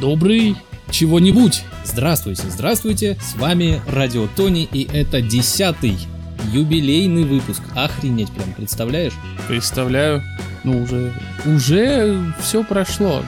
добрый 0.00 0.56
чего-нибудь. 0.90 1.64
Здравствуйте, 1.84 2.42
здравствуйте, 2.48 3.16
с 3.20 3.34
вами 3.36 3.80
Радио 3.86 4.26
Тони, 4.36 4.68
и 4.70 4.88
это 4.92 5.20
десятый 5.20 5.96
юбилейный 6.52 7.24
выпуск. 7.24 7.62
Охренеть 7.74 8.30
прям, 8.30 8.52
представляешь? 8.52 9.12
Представляю. 9.48 10.22
Ну, 10.62 10.82
уже, 10.82 11.12
уже 11.44 12.34
все 12.40 12.64
прошло. 12.64 13.22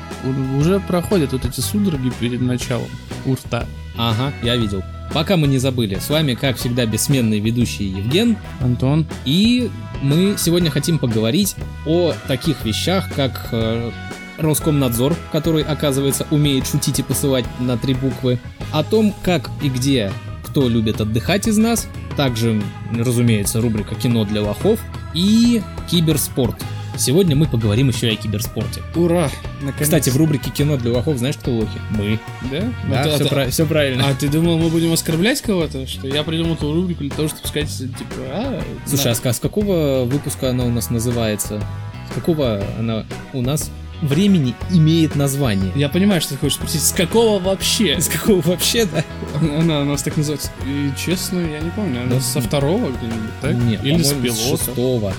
Уже 0.59 0.81
проходят 0.81 1.33
вот 1.33 1.45
эти 1.45 1.61
судороги 1.61 2.11
перед 2.19 2.41
началом 2.41 2.89
у 3.27 3.35
рта. 3.35 3.67
Ага, 3.99 4.33
я 4.43 4.57
видел. 4.57 4.83
Пока 5.13 5.37
мы 5.37 5.47
не 5.47 5.59
забыли, 5.59 5.99
с 5.99 6.11
вами, 6.11 6.35
как 6.35 6.57
всегда, 6.57 6.85
бессменный 6.85 7.39
ведущий 7.39 7.85
Евген, 7.85 8.37
Антон, 8.61 9.07
и 9.25 9.71
мы 10.03 10.37
сегодня 10.37 10.71
хотим 10.71 10.99
поговорить 10.99 11.55
о 11.87 12.13
таких 12.27 12.65
вещах, 12.65 13.09
как 13.15 13.49
э, 13.53 13.91
Роскомнадзор, 14.39 15.17
который, 15.33 15.63
оказывается, 15.63 16.27
умеет 16.31 16.67
шутить 16.67 16.99
и 16.99 17.03
посылать 17.03 17.45
на 17.61 17.77
три 17.77 17.95
буквы, 17.95 18.39
о 18.73 18.83
том, 18.83 19.15
как 19.23 19.51
и 19.63 19.69
где 19.69 20.13
кто 20.45 20.69
любит 20.69 21.01
отдыхать 21.01 21.49
из 21.49 21.59
нас, 21.59 21.87
также, 22.17 22.63
разумеется, 22.95 23.61
рубрика 23.61 23.95
«Кино 23.95 24.25
для 24.25 24.43
лохов» 24.43 24.81
и 25.13 25.61
киберспорт. 25.91 26.57
Сегодня 26.97 27.37
мы 27.37 27.47
поговорим 27.47 27.89
еще 27.89 28.11
и 28.11 28.15
о 28.15 28.17
киберспорте. 28.17 28.81
ура! 28.95 29.29
Наконец. 29.61 29.83
Кстати, 29.83 30.09
в 30.09 30.17
рубрике 30.17 30.51
«Кино 30.51 30.79
для 30.79 30.93
лохов» 30.93 31.19
знаешь, 31.19 31.37
кто 31.37 31.51
лохи? 31.51 31.79
Мы. 31.91 32.19
Да? 32.51 32.73
Да, 32.89 33.03
ты- 33.03 33.11
все, 33.51 33.65
а 33.65 33.67
ты- 33.67 33.67
правильно. 33.67 34.09
А 34.09 34.15
ты 34.15 34.29
думал, 34.29 34.57
мы 34.57 34.71
будем 34.71 34.93
оскорблять 34.93 35.43
кого-то? 35.43 35.87
Что 35.87 36.09
я 36.09 36.23
придумал 36.23 36.55
эту 36.55 36.73
рубрику 36.73 37.01
для 37.01 37.11
того, 37.11 37.29
чтобы 37.29 37.47
сказать, 37.47 37.69
типа, 37.77 38.15
а... 38.31 38.63
Слушай, 38.87 39.15
да. 39.23 39.29
а 39.29 39.33
с 39.35 39.41
какого 39.41 40.05
выпуска 40.05 40.51
она 40.51 40.65
у 40.65 40.71
нас 40.71 40.89
называется? 40.89 41.63
С 42.11 42.15
какого 42.15 42.63
она 42.79 43.05
у 43.35 43.43
нас 43.43 43.71
времени 44.03 44.55
имеет 44.71 45.17
название? 45.17 45.73
Я 45.75 45.89
понимаю, 45.89 46.21
что 46.21 46.35
ты 46.35 46.41
хочешь 46.41 46.57
спросить, 46.57 46.83
с 46.83 46.93
какого 46.93 47.39
вообще? 47.43 48.01
С 48.01 48.09
какого 48.09 48.41
вообще, 48.43 48.87
да? 48.87 49.05
Она 49.41 49.81
у 49.81 49.85
нас 49.85 50.03
так 50.03 50.17
называется. 50.17 50.51
И 50.67 50.91
честно, 50.97 51.39
я 51.41 51.61
не 51.61 51.71
помню. 51.71 52.03
Она 52.03 52.15
Да. 52.17 52.21
со 52.21 52.41
второго 52.41 52.89
где-нибудь, 52.91 53.41
так? 53.41 53.55
Нет, 53.55 53.85
Или 53.85 54.03
с 54.03 54.13
пилота. 54.13 54.65
шестого. 54.65 55.13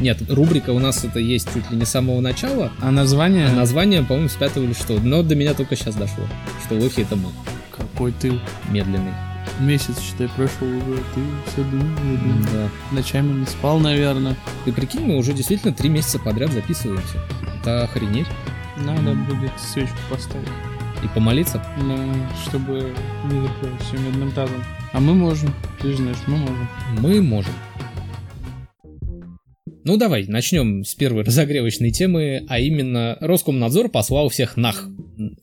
Нет, 0.00 0.18
рубрика 0.30 0.70
у 0.70 0.78
нас 0.78 1.04
это 1.04 1.18
есть 1.18 1.48
чуть 1.52 1.70
ли 1.70 1.76
не 1.76 1.84
с 1.84 1.90
самого 1.90 2.20
начала, 2.20 2.72
А 2.80 2.90
название? 2.90 3.46
а 3.48 3.52
название, 3.52 4.02
по-моему, 4.02 4.28
с 4.28 4.34
пятого 4.34 4.64
или 4.64 4.72
что. 4.72 4.98
Но 4.98 5.22
до 5.22 5.34
меня 5.34 5.54
только 5.54 5.76
сейчас 5.76 5.94
дошло, 5.94 6.24
что 6.64 6.74
лохи 6.74 7.02
это 7.02 7.16
мы, 7.16 7.28
Какой 7.76 8.12
ты 8.12 8.40
медленный. 8.70 9.12
Месяц, 9.62 10.00
считай, 10.00 10.28
прошел 10.36 10.68
уже. 10.68 11.02
Ты 11.14 11.20
все 11.46 11.62
думал, 11.62 11.86
думал. 11.96 12.46
Да. 12.52 12.68
Ночами 12.90 13.40
не 13.40 13.46
спал, 13.46 13.78
наверное. 13.78 14.36
Ты 14.64 14.72
прикинь, 14.72 15.02
мы 15.02 15.16
уже 15.16 15.32
действительно 15.32 15.72
три 15.72 15.88
месяца 15.88 16.18
подряд 16.18 16.52
записываемся. 16.52 17.18
Это 17.60 17.84
охренеть. 17.84 18.26
Надо 18.76 19.14
будет 19.14 19.52
свечку 19.58 19.96
поставить. 20.10 20.48
И 21.02 21.08
помолиться. 21.08 21.64
Ну, 21.80 21.96
чтобы 22.46 22.92
не 23.24 23.40
закрылось 23.40 23.82
все 23.82 23.98
медным 23.98 24.30
тазом. 24.32 24.62
А 24.92 25.00
мы 25.00 25.14
можем. 25.14 25.52
Ты 25.80 25.90
же 25.90 25.96
знаешь, 25.96 26.18
мы 26.26 26.36
можем. 26.36 26.68
Мы 26.98 27.22
можем. 27.22 27.52
Ну 29.84 29.96
давай, 29.96 30.26
начнем 30.28 30.84
с 30.84 30.94
первой 30.94 31.24
разогревочной 31.24 31.90
темы, 31.90 32.44
а 32.48 32.60
именно 32.60 33.16
Роскомнадзор 33.20 33.88
послал 33.88 34.28
всех 34.28 34.56
нах. 34.56 34.88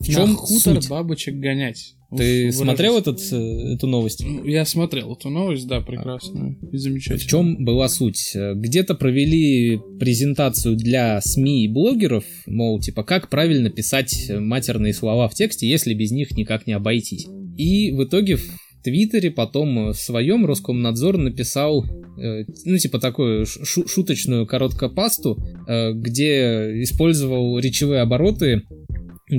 В 0.00 0.08
На 0.08 0.14
чем 0.14 0.34
хутор 0.36 0.76
суть? 0.82 0.88
бабочек 0.90 1.34
гонять. 1.36 1.94
Ты 2.16 2.48
Уф, 2.48 2.54
смотрел 2.54 2.94
выражусь. 2.94 3.26
этот, 3.28 3.32
э, 3.40 3.74
эту 3.74 3.86
новость? 3.86 4.24
Ну, 4.24 4.44
Я 4.44 4.64
смотрел 4.64 5.12
эту 5.12 5.28
новость, 5.30 5.66
да, 5.68 5.80
прекрасную 5.80 6.58
и 6.72 6.76
В 6.76 6.80
замечательную. 6.80 7.28
чем 7.28 7.64
была 7.64 7.88
суть? 7.88 8.32
Э, 8.34 8.54
Где-то 8.56 8.94
провели 8.94 9.78
презентацию 10.00 10.74
для 10.76 11.20
СМИ 11.20 11.66
и 11.66 11.68
блогеров, 11.68 12.24
мол, 12.46 12.80
типа, 12.80 13.04
как 13.04 13.28
правильно 13.30 13.70
писать 13.70 14.28
матерные 14.30 14.92
слова 14.94 15.28
в 15.28 15.34
тексте, 15.34 15.68
если 15.68 15.94
без 15.94 16.10
них 16.10 16.32
никак 16.32 16.66
не 16.66 16.72
обойтись. 16.72 17.26
И 17.56 17.92
в 17.92 18.02
итоге 18.02 18.36
в 18.36 18.42
Твиттере 18.82 19.30
потом 19.30 19.90
в 19.90 19.94
своем 19.94 20.46
Роскомнадзор 20.46 21.18
написал, 21.18 21.84
э, 22.18 22.44
ну, 22.64 22.78
типа, 22.78 22.98
такую 22.98 23.44
шу- 23.46 23.86
шуточную 23.86 24.46
короткопасту, 24.46 25.38
э, 25.68 25.92
где 25.92 26.82
использовал 26.82 27.58
речевые 27.58 28.00
обороты. 28.00 28.62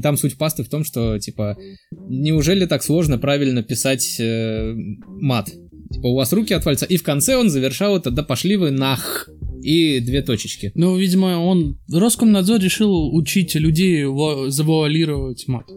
Там 0.02 0.18
суть 0.18 0.38
пасты 0.38 0.64
в 0.64 0.70
том, 0.70 0.84
что, 0.84 1.20
типа, 1.20 1.58
неужели 1.92 2.66
так 2.66 2.84
сложно 2.84 3.18
правильно 3.18 3.64
писать 3.64 4.18
э, 4.20 4.74
мат? 5.08 5.52
Типа, 5.92 6.08
у 6.08 6.16
вас 6.16 6.32
руки 6.32 6.54
отвалятся. 6.54 6.86
И 6.86 6.98
в 6.98 7.04
конце 7.04 7.36
он 7.36 7.50
завершал 7.50 7.98
это, 7.98 8.12
да 8.12 8.24
пошли 8.24 8.56
вы 8.56 8.72
нах. 8.72 9.30
И 9.64 10.00
две 10.00 10.24
точечки. 10.24 10.72
Ну, 10.74 10.98
видимо, 10.98 11.38
он... 11.38 11.80
Роскомнадзор 11.92 12.60
решил 12.62 13.16
учить 13.16 13.54
людей 13.56 14.06
завуалировать 14.50 15.48
мат. 15.48 15.70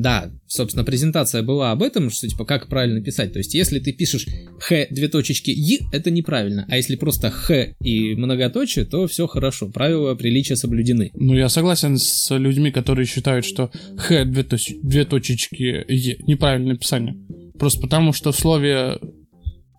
Да, 0.00 0.30
собственно, 0.46 0.82
презентация 0.82 1.42
была 1.42 1.72
об 1.72 1.82
этом, 1.82 2.08
что, 2.08 2.26
типа, 2.26 2.46
как 2.46 2.68
правильно 2.68 3.02
писать. 3.02 3.34
То 3.34 3.38
есть, 3.38 3.52
если 3.52 3.80
ты 3.80 3.92
пишешь 3.92 4.26
х, 4.58 4.86
две 4.90 5.08
точечки, 5.08 5.50
и, 5.50 5.80
это 5.92 6.10
неправильно. 6.10 6.64
А 6.70 6.76
если 6.76 6.96
просто 6.96 7.30
х 7.30 7.74
и 7.82 8.14
многоточие, 8.14 8.86
то 8.86 9.06
все 9.06 9.26
хорошо. 9.26 9.68
Правила 9.68 10.14
приличия 10.14 10.56
соблюдены. 10.56 11.10
Ну, 11.12 11.34
я 11.34 11.50
согласен 11.50 11.98
с 11.98 12.34
людьми, 12.34 12.70
которые 12.70 13.04
считают, 13.04 13.44
что 13.44 13.70
х, 13.98 14.24
две, 14.24 14.42
точ- 14.42 14.78
две 14.82 15.04
точечки, 15.04 15.62
е, 15.62 16.16
неправильное 16.26 16.72
написание. 16.72 17.14
Просто 17.58 17.82
потому, 17.82 18.14
что 18.14 18.32
в 18.32 18.36
слове 18.38 18.98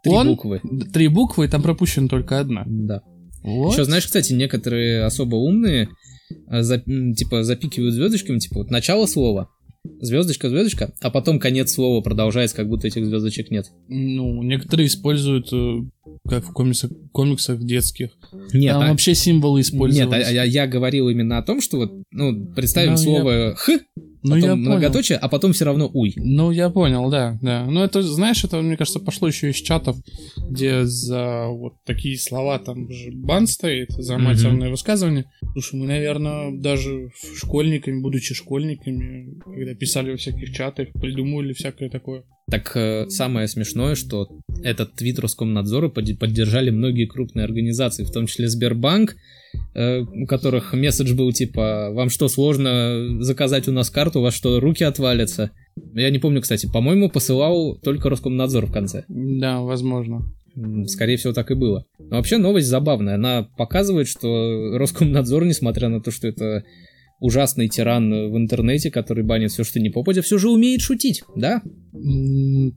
Три 0.04 0.14
он, 0.14 0.28
буквы. 0.28 0.62
три 0.94 1.08
буквы, 1.08 1.46
и 1.46 1.48
там 1.48 1.64
пропущена 1.64 2.08
только 2.08 2.40
одна. 2.40 2.64
Да. 2.68 3.02
Вот. 3.42 3.74
Еще, 3.74 3.86
знаешь, 3.86 4.06
кстати, 4.06 4.34
некоторые 4.34 5.04
особо 5.04 5.38
умные, 5.38 5.90
э, 6.52 6.62
за- 6.62 6.84
типа, 7.18 7.44
запикивают 7.44 7.96
звездочками, 7.96 8.38
типа, 8.38 8.60
вот 8.60 8.70
начало 8.70 9.08
слова, 9.08 9.50
звездочка, 9.84 10.50
звездочка, 10.50 10.94
а 11.02 11.10
потом 11.10 11.40
конец 11.40 11.74
слова 11.74 12.02
продолжается, 12.02 12.56
как 12.56 12.68
будто 12.68 12.88
этих 12.88 13.06
звездочек 13.06 13.52
нет. 13.52 13.72
Ну, 13.88 14.44
некоторые 14.44 14.88
используют, 14.88 15.52
э, 15.52 15.82
как 16.28 16.44
в 16.46 16.52
комиксах, 16.54 16.92
комиксах 17.12 17.60
детских. 17.64 18.10
Нет, 18.54 18.74
Там 18.74 18.84
а- 18.84 18.90
вообще 18.92 19.14
символы 19.16 19.60
Нет, 19.60 19.68
используются. 19.68 20.16
а, 20.18 20.32
я, 20.32 20.44
я 20.44 20.68
говорил 20.68 21.10
именно 21.10 21.38
о 21.38 21.44
том, 21.44 21.62
что 21.62 21.78
вот, 21.78 21.92
ну, 22.12 22.46
представим 22.54 22.92
Ну, 22.94 22.98
слово 22.98 23.56
х, 23.56 23.80
ну, 24.24 24.36
потом 24.36 24.38
я 24.38 24.52
понял. 24.52 24.70
многоточие, 24.70 25.18
а 25.18 25.28
потом 25.30 25.54
все 25.54 25.66
равно 25.66 25.90
уй. 25.94 26.14
Ну, 26.16 26.52
я 26.52 26.70
понял, 26.70 27.10
да, 27.10 27.38
да. 27.42 27.66
Ну, 27.66 27.82
это, 27.84 28.02
знаешь, 28.04 28.44
это, 28.44 28.62
мне 28.62 28.78
кажется, 28.78 29.00
пошло 29.00 29.28
еще 29.28 29.50
из 29.50 29.56
чатов, 29.58 29.98
где 30.50 30.86
за 30.86 31.48
вот 31.48 31.74
такие 31.86 32.18
слова 32.20 32.60
там 32.60 32.92
же 32.92 33.12
бан 33.12 33.48
стоит, 33.48 33.90
за 33.92 34.18
матерное 34.18 34.70
высказывание. 34.70 35.26
Слушай, 35.54 35.80
мы, 35.80 35.88
наверное, 35.88 36.52
даже 36.52 37.10
школьниками, 37.36 38.00
будучи 38.02 38.34
школьниками, 38.36 39.40
когда 39.44 39.74
писали 39.76 40.12
во 40.12 40.18
всяких 40.18 40.54
чатах, 40.54 40.90
придумывали 40.94 41.54
всякое 41.54 41.90
такое. 41.90 42.24
Так 42.52 42.74
э, 42.76 43.10
самое 43.10 43.48
смешное, 43.48 43.96
что 43.96 44.28
этот 44.62 44.94
твит 44.94 45.18
Роскомнадзора 45.20 45.88
поддержали 45.88 46.70
многие 46.70 47.06
крупные 47.06 47.46
организации, 47.46 48.04
в 48.04 48.12
том 48.12 48.28
числе 48.28 48.50
Сбербанк, 48.50 49.16
э, 49.74 50.02
у 50.02 50.26
которых 50.26 50.74
месседж 50.74 51.14
был 51.14 51.32
типа 51.32 51.92
«Вам 51.94 52.10
что, 52.10 52.28
сложно 52.28 53.24
заказать 53.24 53.70
у 53.70 53.72
нас 53.72 53.90
карту? 53.90 54.20
У 54.20 54.24
вас 54.24 54.34
что, 54.34 54.60
руки 54.60 54.84
отвалятся?» 54.84 55.52
Я 55.94 56.10
не 56.10 56.20
помню, 56.20 56.42
кстати, 56.42 56.70
по-моему, 56.72 57.10
посылал 57.10 57.78
только 57.78 58.10
Роскомнадзор 58.10 58.66
в 58.66 58.74
конце. 58.74 59.06
Да, 59.08 59.62
возможно. 59.62 60.26
Скорее 60.88 61.16
всего, 61.16 61.32
так 61.32 61.50
и 61.52 61.56
было. 61.56 61.86
Но 61.98 62.18
вообще 62.18 62.38
новость 62.38 62.68
забавная. 62.68 63.16
Она 63.16 63.48
показывает, 63.58 64.10
что 64.10 64.78
Роскомнадзор, 64.78 65.46
несмотря 65.46 65.88
на 65.88 66.02
то, 66.02 66.12
что 66.12 66.28
это 66.28 66.66
ужасный 67.22 67.70
тиран 67.70 68.12
в 68.32 68.36
интернете, 68.36 68.92
который 68.92 69.24
банит 69.24 69.52
все, 69.52 69.64
что 69.64 69.80
не 69.80 69.90
попадя, 69.90 70.22
все 70.22 70.38
же 70.38 70.50
умеет 70.50 70.82
шутить, 70.82 71.24
да? 71.36 71.62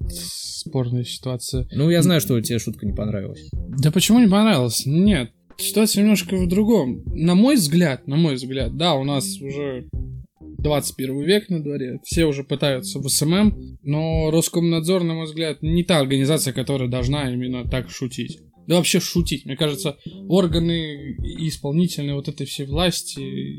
Спорная 0.08 1.04
ситуация. 1.04 1.66
Ну, 1.72 1.90
я 1.90 2.02
знаю, 2.02 2.20
что 2.20 2.40
тебе 2.40 2.58
шутка 2.60 2.86
не 2.86 2.92
понравилась. 2.92 3.48
Да 3.52 3.90
почему 3.90 4.20
не 4.20 4.28
понравилось? 4.28 4.84
Нет. 4.86 5.30
Ситуация 5.56 6.02
немножко 6.02 6.36
в 6.36 6.48
другом. 6.48 7.02
На 7.06 7.34
мой 7.34 7.56
взгляд, 7.56 8.06
на 8.06 8.16
мой 8.16 8.34
взгляд, 8.34 8.76
да, 8.76 8.94
у 8.94 9.04
нас 9.04 9.40
уже 9.40 9.88
21 10.58 11.22
век 11.22 11.48
на 11.48 11.62
дворе, 11.62 12.00
все 12.04 12.26
уже 12.26 12.44
пытаются 12.44 12.98
в 12.98 13.08
СММ, 13.08 13.78
но 13.82 14.30
Роскомнадзор, 14.30 15.04
на 15.04 15.14
мой 15.14 15.26
взгляд, 15.26 15.62
не 15.62 15.84
та 15.84 15.98
организация, 15.98 16.52
которая 16.52 16.88
должна 16.88 17.32
именно 17.32 17.68
так 17.68 17.90
шутить. 17.90 18.40
Да 18.66 18.76
вообще 18.76 19.00
шутить. 19.00 19.44
Мне 19.44 19.56
кажется, 19.56 19.96
органы 20.28 21.16
исполнительной 21.38 22.14
вот 22.14 22.28
этой 22.28 22.46
всей 22.46 22.66
власти, 22.66 23.58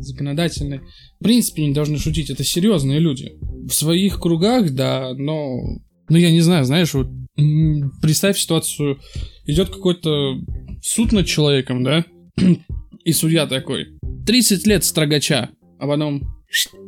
законодательной, 0.00 0.80
в 1.20 1.24
принципе 1.24 1.66
не 1.66 1.74
должны 1.74 1.98
шутить. 1.98 2.30
Это 2.30 2.44
серьезные 2.44 2.98
люди. 2.98 3.32
В 3.40 3.70
своих 3.70 4.20
кругах, 4.20 4.70
да, 4.70 5.14
но... 5.14 5.58
Ну, 6.08 6.16
я 6.16 6.32
не 6.32 6.40
знаю, 6.40 6.64
знаешь, 6.64 6.92
вот 6.92 7.08
представь 8.02 8.38
ситуацию, 8.38 8.98
идет 9.46 9.70
какой-то 9.70 10.38
суд 10.82 11.12
над 11.12 11.26
человеком, 11.26 11.84
да, 11.84 12.04
и 13.04 13.12
судья 13.12 13.46
такой, 13.46 13.86
30 14.26 14.66
лет 14.66 14.84
строгача, 14.84 15.50
а 15.78 15.86
потом, 15.86 16.39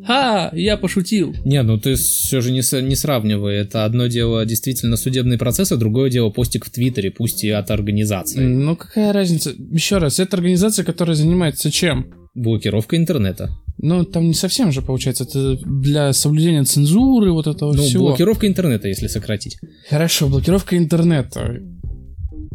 ха, 0.07 0.51
я 0.55 0.77
пошутил. 0.77 1.35
Не, 1.45 1.63
ну 1.63 1.79
ты 1.79 1.95
все 1.95 2.41
же 2.41 2.51
не, 2.51 2.63
не 2.83 2.97
сравнивай. 2.97 3.57
Это 3.57 3.85
одно 3.85 4.07
дело 4.07 4.45
действительно 4.45 4.97
судебный 4.97 5.39
процесс, 5.39 5.73
а 5.73 5.77
другое 5.77 6.11
дело 6.11 6.31
постик 6.31 6.65
в 6.67 6.71
Твиттере, 6.71 7.11
пусть 7.11 7.45
и 7.45 7.51
от 7.51 7.71
организации. 7.71 8.41
Ну, 8.45 8.77
какая 8.77 9.13
разница? 9.13 9.51
Еще 9.71 9.99
раз, 9.99 10.19
это 10.19 10.37
организация, 10.37 10.85
которая 10.85 11.15
занимается 11.17 11.71
чем? 11.71 12.13
Блокировка 12.35 12.97
интернета. 12.97 13.51
Ну, 13.79 14.05
там 14.05 14.29
не 14.29 14.35
совсем 14.35 14.73
же 14.73 14.81
получается. 14.81 15.25
Это 15.25 15.57
для 15.67 16.13
соблюдения 16.13 16.65
цензуры, 16.65 17.33
вот 17.33 17.47
этого 17.47 17.73
Ну, 17.73 17.83
всего. 17.83 18.09
блокировка 18.09 18.47
интернета, 18.47 18.89
если 18.89 19.07
сократить. 19.07 19.59
Хорошо, 19.91 20.29
блокировка 20.29 20.77
интернета. 20.79 21.59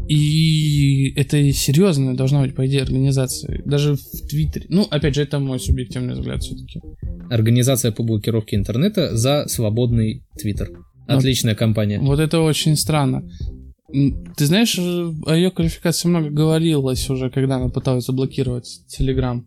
И 0.07 1.13
это 1.15 1.51
серьезная 1.51 2.13
должна 2.13 2.41
быть, 2.41 2.55
по 2.55 2.65
идее, 2.65 2.81
организация. 2.83 3.61
Даже 3.65 3.95
в 3.95 4.27
Твиттере. 4.29 4.65
Ну, 4.69 4.83
опять 4.89 5.15
же, 5.15 5.21
это 5.21 5.39
мой 5.39 5.59
субъективный 5.59 6.13
взгляд 6.13 6.41
все-таки. 6.41 6.79
Организация 7.29 7.91
по 7.91 8.03
блокировке 8.03 8.55
интернета 8.55 9.15
за 9.17 9.47
свободный 9.47 10.23
твиттер. 10.37 10.69
Отличная 11.07 11.55
компания. 11.55 11.99
Вот 11.99 12.19
это 12.19 12.39
очень 12.39 12.75
странно. 12.75 13.23
Ты 13.89 14.45
знаешь, 14.45 14.77
э, 14.77 15.13
о 15.25 15.35
ее 15.35 15.49
квалификации 15.49 16.09
много 16.09 16.29
говорилось 16.29 17.09
уже, 17.09 17.29
когда 17.29 17.55
она 17.55 17.69
пыталась 17.69 18.05
заблокировать 18.05 18.81
Телеграм. 18.87 19.45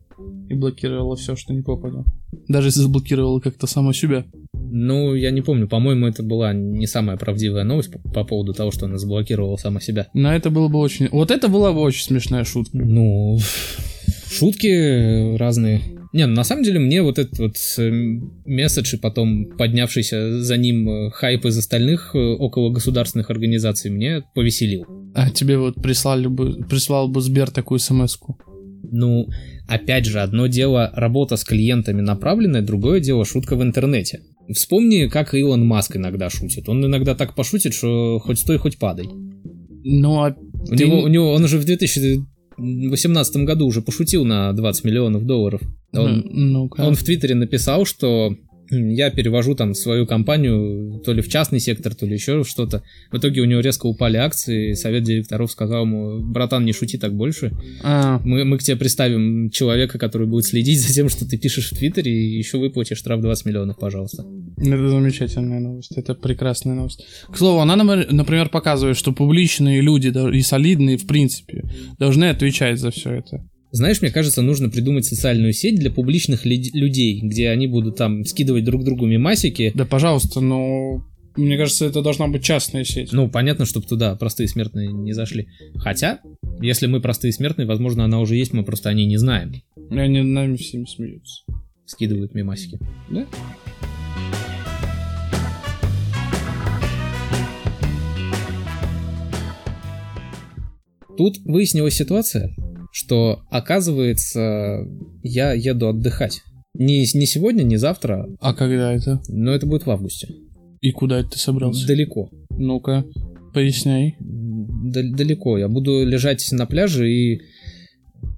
И 0.48 0.54
блокировала 0.54 1.16
все, 1.16 1.36
что 1.36 1.52
не 1.52 1.62
попадало. 1.62 2.04
Даже 2.48 2.70
заблокировала 2.70 3.40
как-то 3.40 3.66
само 3.66 3.92
себя. 3.92 4.24
Ну, 4.72 5.14
я 5.14 5.30
не 5.30 5.40
помню, 5.40 5.68
по-моему, 5.68 6.06
это 6.06 6.22
была 6.22 6.52
не 6.52 6.86
самая 6.86 7.16
правдивая 7.16 7.64
новость 7.64 7.92
по, 7.92 7.98
по 7.98 8.24
поводу 8.24 8.54
того, 8.54 8.70
что 8.70 8.86
она 8.86 8.98
заблокировала 8.98 9.56
сама 9.56 9.80
себя. 9.80 10.08
Но 10.14 10.32
это 10.32 10.50
было 10.50 10.68
бы 10.68 10.78
очень... 10.78 11.08
Вот 11.10 11.30
это 11.30 11.48
была 11.48 11.72
бы 11.72 11.80
очень 11.80 12.04
смешная 12.04 12.44
шутка. 12.44 12.76
Ну, 12.76 13.38
шутки 14.30 15.36
разные. 15.36 15.80
Не, 16.12 16.26
ну, 16.26 16.34
на 16.34 16.44
самом 16.44 16.64
деле 16.64 16.80
мне 16.80 17.02
вот 17.02 17.18
этот 17.18 17.38
вот 17.38 17.56
э, 17.78 17.90
месседж 18.44 18.94
и 18.94 18.98
потом 18.98 19.46
поднявшийся 19.56 20.42
за 20.42 20.56
ним 20.56 20.88
э, 20.88 21.10
хайп 21.10 21.44
из 21.46 21.56
остальных 21.56 22.14
э, 22.14 22.18
около 22.18 22.70
государственных 22.70 23.30
организаций 23.30 23.90
мне 23.90 24.24
повеселил. 24.34 24.86
А 25.14 25.30
тебе 25.30 25.56
вот 25.56 25.76
прислали 25.76 26.26
бы, 26.26 26.64
прислал 26.68 27.08
бы 27.08 27.20
Сбер 27.20 27.50
такую 27.50 27.78
смс-ку. 27.78 28.38
Ну, 28.90 29.28
опять 29.68 30.06
же, 30.06 30.20
одно 30.20 30.48
дело 30.48 30.90
работа 30.94 31.36
с 31.36 31.44
клиентами 31.44 32.00
направленная, 32.00 32.62
другое 32.62 32.98
дело 32.98 33.24
шутка 33.24 33.54
в 33.54 33.62
интернете. 33.62 34.20
Вспомни, 34.54 35.06
как 35.06 35.34
Илон 35.34 35.66
Маск 35.66 35.96
иногда 35.96 36.30
шутит. 36.30 36.68
Он 36.68 36.84
иногда 36.84 37.14
так 37.14 37.34
пошутит, 37.34 37.74
что 37.74 38.18
хоть 38.18 38.38
стой, 38.38 38.58
хоть 38.58 38.78
падай. 38.78 39.08
Ну, 39.84 40.22
а 40.24 40.34
У, 40.70 40.76
Ты- 40.76 40.84
него, 40.86 41.02
у 41.02 41.08
него, 41.08 41.32
он 41.32 41.44
уже 41.44 41.58
в 41.58 41.64
2018 41.64 43.36
году 43.44 43.66
уже 43.66 43.80
пошутил 43.82 44.24
на 44.24 44.52
20 44.52 44.84
миллионов 44.84 45.24
долларов. 45.24 45.60
Он, 45.92 46.22
ну-ка. 46.24 46.82
он 46.82 46.94
в 46.94 47.02
Твиттере 47.02 47.34
написал, 47.34 47.84
что 47.84 48.34
я 48.70 49.10
перевожу 49.10 49.54
там 49.54 49.74
свою 49.74 50.06
компанию 50.06 51.00
то 51.04 51.12
ли 51.12 51.22
в 51.22 51.28
частный 51.28 51.60
сектор, 51.60 51.94
то 51.94 52.06
ли 52.06 52.14
еще 52.14 52.44
что-то. 52.44 52.82
В 53.10 53.18
итоге 53.18 53.40
у 53.40 53.44
него 53.44 53.60
резко 53.60 53.86
упали 53.86 54.16
акции, 54.16 54.74
совет 54.74 55.02
директоров 55.04 55.50
сказал 55.50 55.84
ему, 55.84 56.20
братан, 56.20 56.64
не 56.64 56.72
шути 56.72 56.98
так 56.98 57.14
больше. 57.14 57.52
А, 57.82 58.20
Мы, 58.24 58.44
мы 58.44 58.58
к 58.58 58.62
тебе 58.62 58.76
представим 58.76 59.50
человека, 59.50 59.98
который 59.98 60.26
будет 60.26 60.44
следить 60.46 60.80
за 60.80 60.92
тем, 60.92 61.08
что 61.08 61.28
ты 61.28 61.36
пишешь 61.36 61.70
в 61.70 61.76
Твиттере, 61.76 62.12
и 62.12 62.38
еще 62.38 62.58
выплатишь 62.58 62.98
штраф 62.98 63.20
20 63.20 63.46
миллионов, 63.46 63.78
пожалуйста. 63.78 64.24
это 64.58 64.88
замечательная 64.90 65.60
новость, 65.60 65.92
это 65.96 66.14
прекрасная 66.14 66.74
новость. 66.74 67.04
К 67.28 67.36
слову, 67.36 67.60
она, 67.60 67.76
напр- 67.76 68.06
например, 68.10 68.48
показывает, 68.48 68.96
что 68.96 69.12
публичные 69.12 69.80
люди 69.80 70.08
и 70.36 70.42
солидные, 70.42 70.96
в 70.96 71.06
принципе, 71.06 71.64
должны 71.98 72.26
отвечать 72.26 72.78
за 72.78 72.90
все 72.90 73.10
это. 73.14 73.44
Знаешь, 73.72 74.02
мне 74.02 74.10
кажется, 74.10 74.42
нужно 74.42 74.68
придумать 74.68 75.04
социальную 75.04 75.52
сеть 75.52 75.76
для 75.76 75.90
публичных 75.90 76.44
людей, 76.44 77.20
где 77.20 77.50
они 77.50 77.68
будут 77.68 77.96
там 77.96 78.24
скидывать 78.24 78.64
друг 78.64 78.84
другу 78.84 79.06
мемасики. 79.06 79.70
Да, 79.74 79.84
пожалуйста, 79.84 80.40
но 80.40 81.04
мне 81.36 81.56
кажется, 81.56 81.86
это 81.86 82.02
должна 82.02 82.26
быть 82.26 82.42
частная 82.42 82.82
сеть. 82.82 83.12
Ну, 83.12 83.30
понятно, 83.30 83.64
чтобы 83.64 83.86
туда 83.86 84.16
простые 84.16 84.48
смертные 84.48 84.92
не 84.92 85.12
зашли. 85.12 85.46
Хотя, 85.76 86.20
если 86.60 86.88
мы 86.88 87.00
простые 87.00 87.32
смертные, 87.32 87.66
возможно, 87.66 88.04
она 88.04 88.18
уже 88.18 88.34
есть, 88.34 88.52
мы 88.52 88.64
просто 88.64 88.88
о 88.88 88.92
ней 88.92 89.06
не 89.06 89.18
знаем. 89.18 89.52
И 89.52 89.98
они 89.98 90.18
над 90.18 90.26
нами 90.26 90.56
всеми 90.56 90.86
смеются. 90.86 91.44
Скидывают 91.86 92.34
мемасики. 92.34 92.80
Да? 93.08 93.24
Тут 101.16 101.36
выяснилась 101.44 101.94
ситуация, 101.94 102.54
что, 103.00 103.42
оказывается, 103.50 104.86
я 105.22 105.52
еду 105.52 105.88
отдыхать. 105.88 106.42
Не, 106.74 107.00
не 107.00 107.26
сегодня, 107.26 107.62
не 107.62 107.76
завтра, 107.76 108.28
А 108.40 108.54
когда 108.54 108.92
это? 108.92 109.20
но 109.28 109.52
это 109.52 109.66
будет 109.66 109.86
в 109.86 109.90
августе. 109.90 110.28
И 110.80 110.92
куда 110.92 111.20
это 111.20 111.30
ты 111.30 111.38
собрался? 111.38 111.86
Далеко. 111.86 112.30
Ну-ка, 112.50 113.04
поясняй. 113.54 114.16
Д- 114.20 115.12
далеко. 115.14 115.58
Я 115.58 115.68
буду 115.68 116.04
лежать 116.06 116.46
на 116.52 116.66
пляже 116.66 117.10
и 117.10 117.40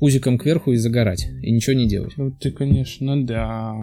пузиком 0.00 0.38
кверху 0.38 0.72
и 0.72 0.76
загорать. 0.76 1.26
И 1.42 1.50
ничего 1.52 1.74
не 1.76 1.86
делать. 1.88 2.12
Вот 2.16 2.38
ты, 2.40 2.50
конечно, 2.52 3.24
да. 3.26 3.74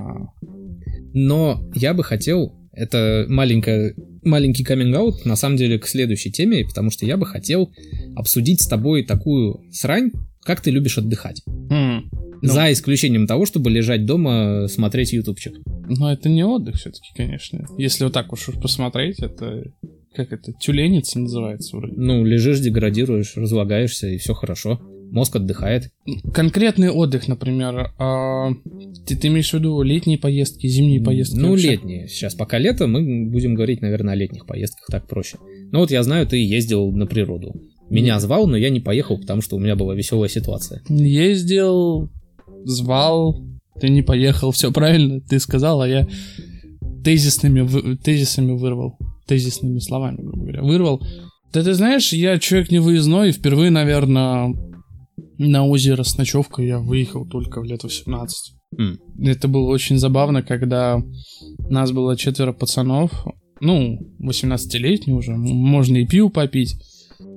Но 1.14 1.62
я 1.76 1.94
бы 1.94 2.04
хотел, 2.04 2.56
это 2.74 3.26
маленькая, 3.30 3.94
маленький 4.24 4.64
каминг 4.64 5.26
на 5.26 5.36
самом 5.36 5.58
деле 5.58 5.78
к 5.80 5.88
следующей 5.88 6.32
теме, 6.32 6.66
потому 6.66 6.90
что 6.92 7.06
я 7.06 7.18
бы 7.18 7.26
хотел 7.26 7.70
обсудить 8.16 8.62
с 8.62 8.68
тобой 8.68 9.04
такую 9.06 9.62
срань, 9.72 10.12
как 10.50 10.62
ты 10.62 10.72
любишь 10.72 10.98
отдыхать. 10.98 11.44
М, 11.70 12.10
Ну. 12.42 12.50
За 12.50 12.72
исключением 12.72 13.28
того, 13.28 13.46
чтобы 13.46 13.70
лежать 13.70 14.08
дома, 14.08 14.68
смотреть 14.68 15.14
ютубчик. 15.14 15.54
Но 15.88 16.12
это 16.12 16.28
не 16.28 16.44
отдых 16.44 16.78
все-таки, 16.78 17.10
конечно. 17.16 17.68
Если 17.78 18.04
вот 18.04 18.14
так 18.14 18.34
уж 18.34 18.50
посмотреть, 18.60 19.20
это 19.20 19.66
как 20.16 20.34
это, 20.34 20.52
тюленица 20.54 21.20
называется 21.20 21.78
вроде. 21.78 21.94
Ну, 21.98 22.26
лежишь, 22.26 22.62
деградируешь, 22.62 23.34
разлагаешься, 23.36 24.08
и 24.08 24.18
все 24.18 24.34
хорошо. 24.34 24.80
Мозг 25.12 25.36
отдыхает. 25.36 25.92
Конкретный 26.34 26.90
отдых, 26.90 27.28
например, 27.28 27.92
а, 28.00 28.52
ты, 29.06 29.16
ты 29.16 29.28
имеешь 29.28 29.52
в 29.52 29.54
виду 29.54 29.80
летние 29.84 30.18
поездки, 30.18 30.66
зимние 30.66 31.00
поездки? 31.02 31.38
Ну, 31.38 31.50
вообще? 31.52 31.72
летние. 31.74 32.08
Сейчас 32.08 32.34
пока 32.34 32.58
лето, 32.58 32.88
мы 32.88 33.30
будем 33.30 33.54
говорить, 33.54 33.82
наверное, 33.82 34.14
о 34.16 34.18
летних 34.18 34.48
поездках, 34.48 34.88
так 34.88 35.08
проще. 35.08 35.38
Ну 35.72 35.78
вот 35.80 35.92
я 35.92 36.02
знаю, 36.02 36.26
ты 36.26 36.38
ездил 36.44 36.92
на 36.92 37.06
природу. 37.06 37.54
Меня 37.90 38.20
звал, 38.20 38.48
но 38.48 38.58
я 38.58 38.70
не 38.70 38.80
поехал, 38.80 39.18
потому 39.18 39.42
что 39.42 39.56
у 39.56 39.60
меня 39.60 39.76
была 39.76 39.96
веселая 39.96 40.30
ситуация. 40.30 40.82
Ездил, 40.90 42.10
звал, 42.66 43.42
ты 43.80 43.90
не 43.90 44.02
поехал, 44.02 44.52
все 44.52 44.72
правильно, 44.72 45.22
ты 45.22 45.40
сказал, 45.40 45.82
а 45.82 45.88
я 45.88 46.08
тезисными, 47.04 47.96
тезисами 47.96 48.52
вырвал, 48.52 48.98
тезисными 49.26 49.80
словами, 49.80 50.18
грубо 50.22 50.42
говоря, 50.44 50.62
вырвал. 50.62 51.02
Да 51.52 51.64
ты 51.64 51.74
знаешь, 51.74 52.14
я 52.14 52.38
человек 52.38 52.72
не 52.72 52.80
выездной, 52.80 53.30
и 53.30 53.32
впервые, 53.32 53.72
наверное, 53.72 54.54
на 55.38 55.66
озеро 55.66 56.04
с 56.04 56.18
ночевкой 56.18 56.68
я 56.68 56.80
выехал 56.80 57.26
только 57.26 57.62
в 57.62 57.64
лет 57.64 57.84
18. 57.84 58.54
М. 58.78 59.00
Это 59.20 59.48
было 59.48 59.70
очень 59.70 59.98
забавно, 59.98 60.44
когда 60.44 61.02
нас 61.70 61.92
было 61.92 62.16
четверо 62.16 62.54
пацанов, 62.54 63.26
ну, 63.62 64.00
18-летний 64.20 65.14
уже, 65.14 65.36
можно 65.36 65.98
и 65.98 66.06
пиво 66.06 66.30
попить. 66.30 66.76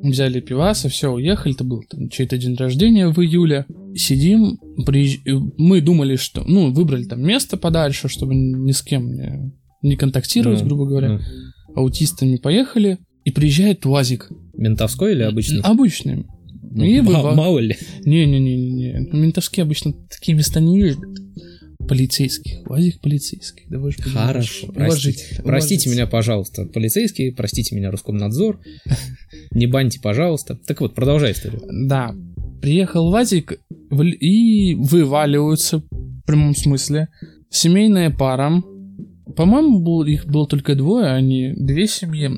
Взяли 0.03 0.41
пиваса, 0.41 0.89
все, 0.89 1.13
уехали, 1.13 1.55
это 1.55 1.63
был 1.65 1.83
там, 1.89 2.09
чей-то 2.09 2.37
день 2.37 2.57
рождения 2.57 3.09
в 3.09 3.19
июле. 3.21 3.67
Сидим, 3.95 4.59
приезж- 4.87 5.21
э, 5.27 5.33
мы 5.59 5.81
думали, 5.81 6.17
что, 6.17 6.43
ну, 6.45 6.73
выбрали 6.73 7.05
там 7.05 7.23
место 7.23 7.57
подальше, 7.57 8.09
чтобы 8.09 8.35
ни 8.35 8.73
с 8.73 8.83
кем 8.83 9.13
не, 9.15 9.53
не 9.83 9.97
контактировать, 9.97 10.61
Ну, 10.63 10.67
грубо 10.67 10.87
говоря. 10.87 11.09
ну, 11.13 11.21
Аутистами 11.77 12.37
поехали, 12.37 12.99
и 13.25 13.31
приезжает 13.31 13.87
УАЗик. 13.87 14.31
ментовской 14.57 15.13
или 15.13 15.23
обычный? 15.23 15.61
Обычный. 15.61 16.27
Ну, 16.75 16.85
и 16.85 17.01
ма- 17.01 17.11
выва- 17.13 17.35
мало 17.35 17.59
ли. 17.61 17.77
Не-не-не-не. 18.05 19.09
Ментовские 19.13 19.63
обычно 19.63 19.93
такие 20.11 20.37
места 20.37 20.59
не 20.61 20.79
ездят. 20.81 21.05
Полицейских. 21.89 22.69
УАЗик 22.71 23.01
полицейский. 23.01 23.65
Давай 23.69 23.89
уж 23.91 23.97
будем 23.99 24.13
Хорошо, 24.13 24.67
уважить- 24.69 24.75
простите. 24.77 25.25
уважить- 25.25 25.45
Простите 25.45 25.91
меня, 25.91 26.07
пожалуйста, 26.07 26.65
полицейские, 26.67 27.33
простите 27.33 27.75
меня, 27.77 27.91
Роскомнадзор. 27.91 28.61
Не 29.51 29.67
баньте, 29.67 30.01
пожалуйста. 30.01 30.57
Так 30.67 30.81
вот, 30.81 30.95
продолжай 30.95 31.33
историю. 31.33 31.61
Да. 31.87 32.15
Приехал 32.61 33.11
ВАЗик 33.11 33.59
в- 33.91 34.03
и 34.05 34.75
вываливаются, 34.75 35.79
в 35.91 36.23
прямом 36.27 36.55
смысле, 36.55 37.09
семейная 37.51 38.11
пара. 38.11 38.63
По-моему, 39.37 39.81
был- 39.81 40.05
их 40.05 40.27
было 40.27 40.47
только 40.47 40.75
двое, 40.75 41.07
они 41.09 41.53
две 41.57 41.87
семьи. 41.87 42.31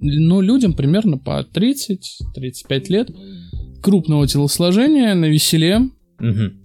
Ну, 0.00 0.40
людям 0.40 0.74
примерно 0.74 1.18
по 1.18 1.42
30-35 1.42 2.88
лет. 2.90 3.10
Крупного 3.82 4.26
телосложения, 4.26 5.14
на 5.14 5.26
веселе. 5.26 5.80
Мгм. 6.18 6.60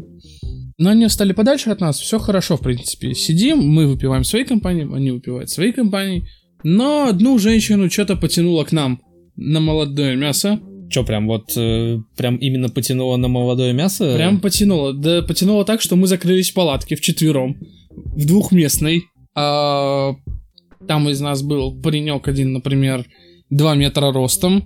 Но 0.81 0.89
они 0.89 1.05
встали 1.05 1.31
подальше 1.31 1.69
от 1.69 1.79
нас, 1.79 1.99
все 1.99 2.17
хорошо, 2.17 2.57
в 2.57 2.61
принципе. 2.61 3.13
Сидим, 3.13 3.59
мы 3.59 3.85
выпиваем 3.85 4.23
своей 4.23 4.45
компании, 4.45 4.89
они 4.91 5.11
выпивают 5.11 5.47
своей 5.51 5.73
компании. 5.73 6.23
Но 6.63 7.07
одну 7.07 7.37
женщину 7.37 7.87
что-то 7.87 8.15
потянуло 8.15 8.63
к 8.63 8.71
нам 8.71 8.99
на 9.35 9.59
молодое 9.59 10.15
мясо. 10.15 10.59
Че, 10.89 11.03
прям 11.03 11.27
вот, 11.27 11.55
э, 11.55 11.99
прям 12.17 12.37
именно 12.37 12.69
потянуло 12.69 13.17
на 13.17 13.27
молодое 13.27 13.73
мясо? 13.73 14.15
Прям 14.15 14.39
потянуло. 14.41 14.91
Да 14.93 15.21
потянуло 15.21 15.65
так, 15.65 15.81
что 15.81 15.95
мы 15.95 16.07
закрылись 16.07 16.49
в 16.49 16.55
палатке 16.55 16.95
вчетвером. 16.95 17.57
В 17.91 18.25
двухместной. 18.25 19.03
А, 19.35 20.15
там 20.87 21.07
из 21.09 21.21
нас 21.21 21.43
был 21.43 21.79
паренек 21.79 22.27
один, 22.27 22.53
например, 22.53 23.05
2 23.51 23.75
метра 23.75 24.11
ростом. 24.11 24.63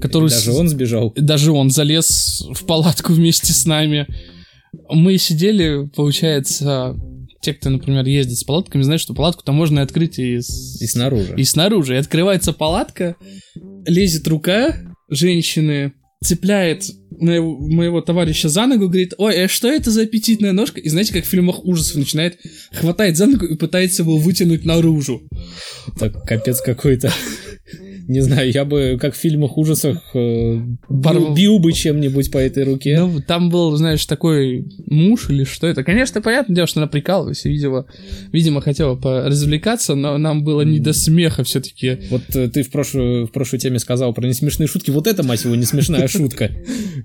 Который 0.00 0.30
Даже 0.30 0.52
с- 0.52 0.56
он 0.56 0.68
сбежал. 0.68 1.12
даже 1.16 1.50
он 1.50 1.70
залез 1.70 2.46
в 2.54 2.64
палатку 2.64 3.12
вместе 3.12 3.52
с 3.52 3.66
нами. 3.66 4.06
Мы 4.90 5.18
сидели, 5.18 5.88
получается, 5.94 6.96
те, 7.40 7.54
кто, 7.54 7.70
например, 7.70 8.04
ездит 8.06 8.38
с 8.38 8.44
палатками, 8.44 8.82
знают, 8.82 9.00
что 9.00 9.14
палатку-то 9.14 9.52
можно 9.52 9.82
открыть 9.82 10.18
и, 10.18 10.40
с... 10.40 10.80
И 10.80 10.86
снаружи. 10.86 11.34
и 11.36 11.44
снаружи. 11.44 11.94
И 11.94 11.98
открывается 11.98 12.52
палатка, 12.52 13.16
лезет 13.86 14.26
рука 14.28 14.76
женщины, 15.08 15.92
цепляет 16.22 16.84
моего, 17.10 17.58
моего 17.58 18.00
товарища 18.00 18.48
за 18.48 18.66
ногу, 18.66 18.88
говорит, 18.88 19.14
ой, 19.18 19.44
а 19.44 19.48
что 19.48 19.68
это 19.68 19.90
за 19.90 20.02
аппетитная 20.02 20.52
ножка? 20.52 20.80
И 20.80 20.88
знаете, 20.88 21.12
как 21.12 21.24
в 21.24 21.28
фильмах 21.28 21.64
ужасов 21.64 21.96
начинает, 21.96 22.38
хватает 22.72 23.16
за 23.16 23.26
ногу 23.26 23.46
и 23.46 23.56
пытается 23.56 24.02
его 24.02 24.18
вытянуть 24.18 24.64
наружу. 24.64 25.22
Так, 25.98 26.24
капец 26.24 26.60
какой-то. 26.60 27.12
Не 28.08 28.22
знаю, 28.22 28.50
я 28.50 28.64
бы, 28.64 28.96
как 28.98 29.14
в 29.14 29.18
фильмах 29.18 29.58
ужасах, 29.58 29.98
э, 30.14 30.60
бил, 30.88 31.34
бил 31.34 31.58
бы 31.58 31.72
чем-нибудь 31.72 32.30
по 32.30 32.38
этой 32.38 32.64
руке. 32.64 33.00
Ну, 33.00 33.20
там 33.20 33.50
был, 33.50 33.76
знаешь, 33.76 34.04
такой 34.06 34.66
муж 34.86 35.28
или 35.28 35.44
что 35.44 35.66
это. 35.66 35.84
Конечно, 35.84 36.22
понятное 36.22 36.56
дело, 36.56 36.66
что 36.66 36.80
она 36.80 36.86
прикалывалась 36.86 37.44
и, 37.44 37.50
видимо, 37.50 37.84
видимо 38.32 38.62
хотела 38.62 38.96
поразвлекаться, 38.96 39.94
но 39.94 40.16
нам 40.16 40.42
было 40.42 40.62
не 40.62 40.80
до 40.80 40.94
смеха 40.94 41.44
все-таки. 41.44 41.98
Вот 42.08 42.22
э, 42.34 42.48
ты 42.48 42.62
в 42.62 42.70
прошлую, 42.70 43.26
в 43.26 43.30
прошлой 43.30 43.58
теме 43.58 43.78
сказал 43.78 44.14
про 44.14 44.26
несмешные 44.26 44.68
шутки. 44.68 44.90
Вот 44.90 45.06
это, 45.06 45.22
мать 45.22 45.44
его, 45.44 45.54
не 45.54 45.66
смешная 45.66 46.08
шутка. 46.08 46.50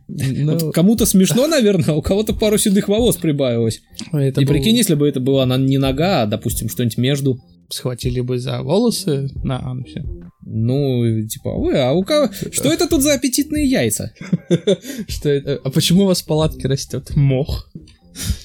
Ну, 0.08 0.72
кому-то 0.72 1.06
смешно, 1.06 1.48
наверное, 1.48 1.90
а 1.90 1.94
у 1.96 2.02
кого-то 2.02 2.34
пару 2.34 2.58
седых 2.58 2.88
волос 2.88 3.18
прибавилось. 3.18 3.82
И 4.14 4.46
прикинь, 4.46 4.78
если 4.78 4.96
бы 4.96 5.10
это 5.10 5.20
была 5.20 5.46
не 5.58 5.78
нога, 5.78 6.14
а, 6.14 6.26
допустим, 6.26 6.70
что-нибудь 6.70 6.98
между. 6.98 7.40
схватили 7.70 8.22
бы 8.22 8.40
за 8.40 8.62
волосы 8.62 9.30
на 9.44 9.60
анусе. 9.60 10.06
Ну, 10.46 11.26
типа, 11.28 11.50
ой, 11.50 11.82
а 11.82 11.94
у 11.94 12.04
кого... 12.04 12.32
Что 12.52 12.72
это 12.72 12.88
тут 12.88 13.02
за 13.02 13.14
аппетитные 13.14 13.66
яйца? 13.66 14.14
Что 15.08 15.30
это? 15.30 15.60
А 15.64 15.70
почему 15.70 16.04
у 16.04 16.08
вас 16.08 16.22
в 16.22 16.26
палатке 16.26 16.68
растет 16.68 17.16
мох? 17.16 17.70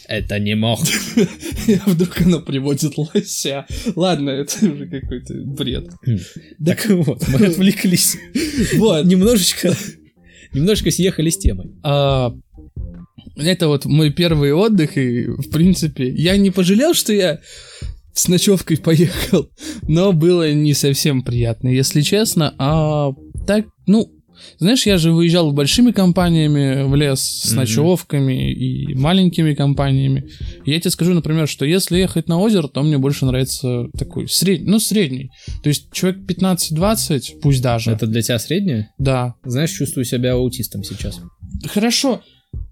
Это 0.07 0.39
не 0.39 0.55
мох. 0.55 0.81
А 1.87 1.91
вдруг 1.91 2.21
оно 2.23 2.41
приводит 2.41 2.97
лося? 2.97 3.67
Ладно, 3.95 4.31
это 4.31 4.67
уже 4.67 4.87
какой-то 4.87 5.35
бред. 5.45 5.91
Так 6.65 6.87
вот, 6.89 7.29
мы 7.29 7.47
отвлеклись. 7.47 8.17
Вот. 8.77 9.05
Немножечко... 9.05 9.75
Немножечко 10.55 10.91
съехали 10.91 11.29
с 11.29 11.37
темы. 11.37 11.73
А, 11.83 12.33
это 13.37 13.69
вот 13.69 13.85
мой 13.85 14.11
первый 14.11 14.53
отдых, 14.53 14.97
и, 14.97 15.27
в 15.27 15.51
принципе, 15.51 16.09
я 16.09 16.39
не 16.39 16.51
пожалел, 16.51 16.95
что 16.95 17.13
я 17.13 17.41
с 18.13 18.29
ночевкой 18.29 18.79
поехал, 18.79 19.49
но 19.83 20.13
было 20.13 20.53
не 20.53 20.75
совсем 20.75 21.23
приятно, 21.23 21.69
если 21.69 22.01
честно. 22.01 22.55
А 22.59 23.13
так, 23.47 23.67
ну, 23.87 24.13
знаешь, 24.59 24.87
я 24.87 24.99
же 24.99 25.13
выезжал 25.13 25.53
большими 25.53 25.91
компаниями 25.91 26.89
в 26.89 26.95
лес 26.95 27.21
с 27.21 27.53
ночевками 27.53 28.53
и 28.53 28.95
маленькими 28.95 29.55
компаниями. 29.55 30.29
Я 30.65 30.81
тебе 30.81 30.91
скажу, 30.91 31.15
например, 31.15 31.49
что 31.49 31.65
если 31.65 31.99
ехать 31.99 32.29
на 32.29 32.39
озеро, 32.39 32.69
то 32.69 32.83
мне 32.83 32.99
больше 32.99 33.27
нравится 33.27 33.87
такой 33.97 34.29
средний, 34.29 34.71
ну, 34.71 34.79
средний. 34.79 35.31
То 35.63 35.69
есть 35.69 35.93
человек 35.93 36.21
15-20, 36.29 37.41
пусть 37.41 37.63
даже. 37.63 37.91
Это 37.91 38.07
для 38.07 38.23
тебя 38.23 38.39
среднее? 38.39 38.91
Да, 38.99 39.35
Знаешь, 39.45 39.71
чувствую 39.71 40.05
себя 40.05 40.33
аутистом 40.35 40.85
сейчас. 40.85 41.21
Хорошо. 41.67 42.23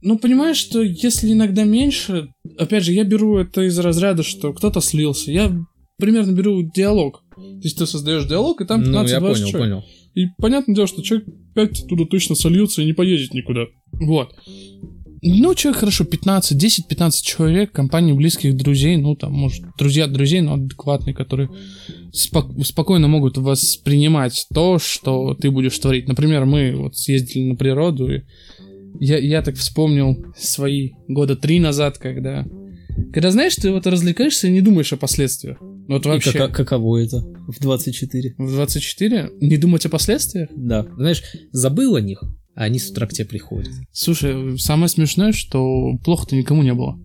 Ну, 0.01 0.19
понимаешь, 0.19 0.57
что 0.57 0.83
если 0.83 1.33
иногда 1.33 1.65
меньше, 1.65 2.29
опять 2.59 2.85
же, 2.85 2.93
я 2.93 3.05
беру 3.05 3.39
это 3.39 3.63
из 3.63 3.79
разряда, 3.79 4.23
что 4.23 4.53
кто-то 4.53 4.81
слился. 4.81 5.31
Я 5.33 5.57
примерно 5.99 6.33
беру 6.33 6.63
диалог. 6.63 7.23
То 7.35 7.61
есть 7.63 7.79
ты 7.79 7.87
создаешь 7.87 8.27
диалог, 8.27 8.61
и 8.61 8.65
там 8.67 8.83
15-20 8.83 8.87
Ну, 8.91 9.05
я 9.07 9.21
понял, 9.21 9.35
человек. 9.35 9.53
понял. 9.59 9.85
И 10.15 10.27
понятное 10.39 10.75
дело, 10.75 10.87
что 10.87 11.03
человек 11.03 11.29
5 11.55 11.87
туда 11.89 12.05
точно 12.07 12.35
сольется 12.35 12.83
и 12.83 12.87
не 12.87 12.93
поедет 12.95 13.35
никуда. 13.35 13.67
Вот. 13.93 14.31
Ну, 15.23 15.55
человек 15.55 15.81
хорошо, 15.81 16.05
15, 16.05 16.57
10-15 16.63 17.11
человек, 17.23 17.73
компании 17.73 18.13
близких 18.13 18.57
друзей, 18.57 18.97
ну, 18.97 19.17
там, 19.17 19.33
может, 19.33 19.63
друзья 19.79 20.07
друзей, 20.07 20.41
но 20.41 20.55
адекватные, 20.55 21.15
которые 21.15 21.49
спок- 22.13 22.53
спокойно 22.65 23.09
могут 23.09 23.37
воспринимать 23.37 24.47
то, 24.55 24.79
что 24.79 25.35
ты 25.35 25.51
будешь 25.51 25.79
творить. 25.79 26.07
Например, 26.07 26.45
мы 26.45 26.77
вот 26.77 26.97
съездили 26.97 27.45
на 27.45 27.57
природу, 27.57 28.13
и 28.13 28.23
я, 29.01 29.19
я 29.19 29.43
так 29.43 29.57
вспомнил 29.57 30.25
свои 30.37 30.91
года 31.09 31.37
три 31.37 31.61
назад, 31.61 31.99
когда... 31.99 32.45
Когда, 33.13 33.31
знаешь, 33.31 33.55
ты 33.57 33.71
вот 33.73 33.87
развлекаешься 33.87 34.47
и 34.47 34.51
не 34.51 34.63
думаешь 34.63 34.93
о 34.93 34.97
последствиях. 34.97 35.59
Ну, 35.61 35.85
Вот 35.97 36.07
И 36.07 36.09
вообще. 36.09 36.33
кака- 36.33 36.53
каково 36.53 36.99
это 37.05 37.21
в 37.47 37.61
24? 37.61 38.35
В 38.39 38.51
24 38.53 39.31
не 39.41 39.59
думать 39.59 39.85
о 39.85 39.91
последствиях? 39.91 40.49
Да. 40.57 40.87
Знаешь, 40.97 41.23
забыл 41.53 41.97
о 41.97 42.01
них, 42.01 42.23
а 42.55 42.65
они 42.65 42.79
с 42.79 42.91
утра 42.91 43.07
к 43.07 43.13
тебе 43.13 43.27
приходят. 43.29 43.71
Слушай, 43.93 44.59
самое 44.59 44.89
смешное, 44.89 45.33
что 45.33 45.99
плохо-то 46.05 46.35
никому 46.37 46.63
не 46.63 46.73
было. 46.73 46.99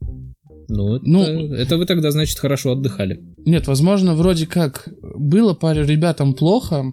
Ну, 0.70 0.96
это, 0.96 1.06
Ну- 1.06 1.54
это 1.54 1.78
вы 1.78 1.86
тогда, 1.86 2.12
значит, 2.12 2.40
хорошо 2.40 2.72
отдыхали. 2.72 3.20
Нет, 3.46 3.68
возможно, 3.68 4.16
вроде 4.16 4.48
как 4.48 4.88
было 5.18 5.54
паре 5.54 5.86
ребятам 5.86 6.34
плохо, 6.34 6.86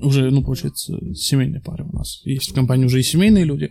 уже, 0.00 0.30
ну, 0.30 0.42
получается, 0.42 0.96
семейные 1.14 1.60
пары 1.60 1.84
у 1.84 1.92
нас. 1.92 2.22
Есть 2.24 2.50
в 2.52 2.54
компании 2.54 2.86
уже 2.86 3.00
и 3.00 3.02
семейные 3.02 3.44
люди. 3.44 3.70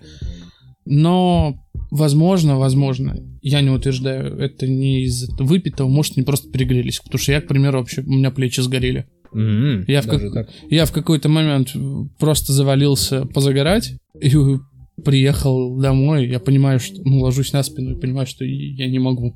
Но, 0.85 1.55
возможно, 1.91 2.57
возможно, 2.57 3.17
я 3.41 3.61
не 3.61 3.69
утверждаю, 3.69 4.37
это 4.37 4.67
не 4.67 5.03
из 5.03 5.27
выпитого, 5.39 5.87
может, 5.87 6.17
они 6.17 6.25
просто 6.25 6.49
перегрелись. 6.51 6.99
Потому 6.99 7.19
что 7.19 7.31
я, 7.31 7.41
к 7.41 7.47
примеру, 7.47 7.79
вообще, 7.79 8.01
у 8.01 8.09
меня 8.11 8.31
плечи 8.31 8.61
сгорели. 8.61 9.05
М, 9.33 9.83
Я 9.87 10.01
в 10.01 10.07
как- 10.07 10.31
так. 10.33 10.49
Я 10.69 10.85
в 10.85 10.91
какой-то 10.91 11.27
момент 11.29 11.73
просто 12.19 12.53
завалился 12.53 13.25
позагорать 13.25 13.93
и 14.21 14.33
приехал 15.03 15.77
домой. 15.77 16.27
Я 16.29 16.39
понимаю, 16.39 16.79
что 16.79 17.01
ну, 17.03 17.19
ложусь 17.19 17.51
на 17.51 17.61
спину 17.63 17.97
и 17.97 17.99
понимаю, 17.99 18.27
что 18.27 18.45
я 18.45 18.87
не 18.87 18.99
могу. 18.99 19.35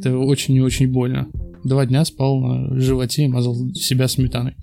Это 0.00 0.16
очень 0.18 0.54
и 0.56 0.60
очень 0.60 0.88
больно. 0.90 1.28
Два 1.64 1.86
дня 1.86 2.04
спал 2.04 2.40
на 2.40 2.80
животе 2.80 3.24
и 3.24 3.28
мазал 3.28 3.54
себя 3.74 4.08
сметаной. 4.08 4.54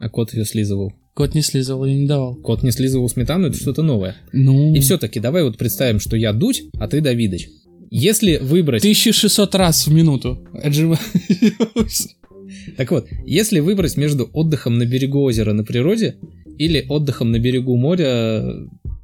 А 0.00 0.08
кот 0.08 0.32
ее 0.34 0.44
слизывал. 0.44 0.92
Кот 1.14 1.34
не 1.34 1.42
слизал, 1.42 1.84
я 1.84 1.94
не 1.94 2.06
давал. 2.06 2.36
Кот 2.36 2.62
не 2.62 2.70
слизывал 2.70 3.08
сметану, 3.08 3.48
это 3.48 3.56
что-то 3.56 3.82
новое. 3.82 4.16
Ну, 4.32 4.74
И 4.74 4.80
все-таки 4.80 5.20
давай 5.20 5.42
вот 5.42 5.58
представим, 5.58 6.00
что 6.00 6.16
я 6.16 6.32
Дудь, 6.32 6.62
а 6.78 6.88
ты 6.88 7.00
Давидыч. 7.00 7.48
Если 7.90 8.36
выбрать... 8.36 8.82
1600 8.82 9.54
раз 9.54 9.86
в 9.86 9.92
минуту. 9.92 10.46
Так 12.76 12.90
вот, 12.90 13.06
если 13.24 13.60
выбрать 13.60 13.96
между 13.96 14.28
отдыхом 14.32 14.76
на 14.76 14.84
берегу 14.84 15.22
озера 15.22 15.52
на 15.52 15.62
природе 15.62 16.16
или 16.58 16.84
отдыхом 16.88 17.30
на 17.30 17.38
берегу 17.38 17.76
моря, 17.76 18.44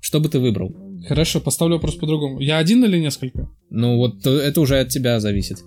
что 0.01 0.19
бы 0.19 0.29
ты 0.29 0.41
выбрал? 0.41 0.75
Хорошо, 1.07 1.41
поставлю 1.41 1.77
вопрос 1.77 1.95
по-другому. 1.95 2.41
Я 2.41 2.59
один 2.59 2.85
или 2.85 2.99
несколько? 2.99 3.49
Ну 3.71 3.97
вот 3.99 4.27
э, 4.27 4.31
это 4.31 4.61
уже 4.61 4.81
от 4.81 4.89
тебя 4.89 5.21
зависит. 5.21 5.59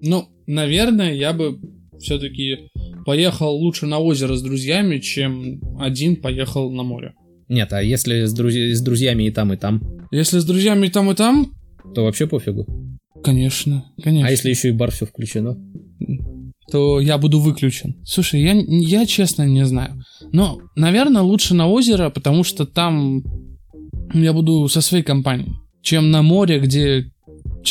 Ну, 0.00 0.28
наверное, 0.46 1.12
я 1.12 1.32
бы 1.32 1.58
все-таки 1.98 2.68
поехал 3.04 3.54
лучше 3.56 3.86
на 3.86 3.98
озеро 3.98 4.34
с 4.34 4.42
друзьями, 4.42 4.98
чем 4.98 5.60
один 5.78 6.16
поехал 6.16 6.70
на 6.70 6.82
море. 6.82 7.14
Нет, 7.48 7.72
а 7.72 7.82
если 7.82 8.24
с, 8.24 8.34
друз- 8.38 8.72
с 8.72 8.80
друзьями 8.80 9.24
и 9.24 9.30
там, 9.30 9.52
и 9.52 9.56
там, 9.56 9.82
Если 10.10 10.38
с 10.38 10.44
друзьями 10.44 10.86
и 10.86 10.90
там, 10.90 11.10
и 11.10 11.14
там, 11.14 11.52
то 11.94 12.04
вообще 12.04 12.26
пофигу. 12.26 12.66
конечно, 13.22 13.84
конечно. 14.02 14.28
А 14.28 14.30
если 14.30 14.50
еще 14.50 14.68
и 14.68 14.72
бар 14.72 14.90
все 14.90 15.06
включено? 15.06 15.56
то 16.72 16.98
я 16.98 17.18
буду 17.18 17.40
выключен. 17.40 17.96
Слушай, 18.04 18.40
я, 18.42 18.52
я 18.54 19.04
честно 19.06 19.42
не 19.42 19.66
знаю. 19.66 20.02
Но, 20.32 20.60
наверное, 20.76 21.20
лучше 21.20 21.54
на 21.54 21.68
озеро, 21.68 22.08
потому 22.08 22.42
что 22.42 22.64
там 22.64 23.22
я 24.14 24.32
буду 24.32 24.66
со 24.68 24.80
своей 24.80 25.04
компанией, 25.04 25.52
чем 25.82 26.10
на 26.10 26.22
море, 26.22 26.58
где 26.60 27.12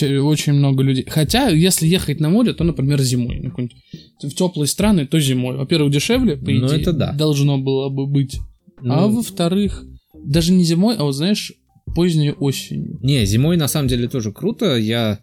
очень 0.01 0.53
много 0.53 0.83
людей. 0.83 1.05
Хотя, 1.07 1.50
если 1.50 1.88
ехать 1.88 2.19
на 2.19 2.29
море, 2.29 2.53
то, 2.53 2.63
например, 2.63 3.01
зимой. 3.01 3.41
Какой-нибудь 3.41 3.77
в 4.21 4.29
теплые 4.31 4.67
страны, 4.67 5.05
то 5.05 5.19
зимой. 5.19 5.57
Во-первых, 5.57 5.91
дешевле, 5.91 6.38
по 6.38 6.50
Ну, 6.50 6.67
идее, 6.67 6.81
это 6.81 6.93
да. 6.93 7.12
должно 7.13 7.57
было 7.57 7.89
бы 7.89 8.07
быть. 8.07 8.39
А 8.79 8.83
Ну, 8.83 9.15
во-вторых, 9.15 9.85
даже 10.25 10.53
не 10.53 10.63
зимой, 10.63 10.95
а 10.97 11.03
вот 11.03 11.13
знаешь, 11.13 11.53
поздней 11.95 12.31
осенью. 12.31 13.00
Не, 13.01 13.25
зимой 13.25 13.57
на 13.57 13.67
самом 13.67 13.88
деле 13.88 14.07
тоже 14.07 14.31
круто. 14.31 14.75
Я 14.77 15.19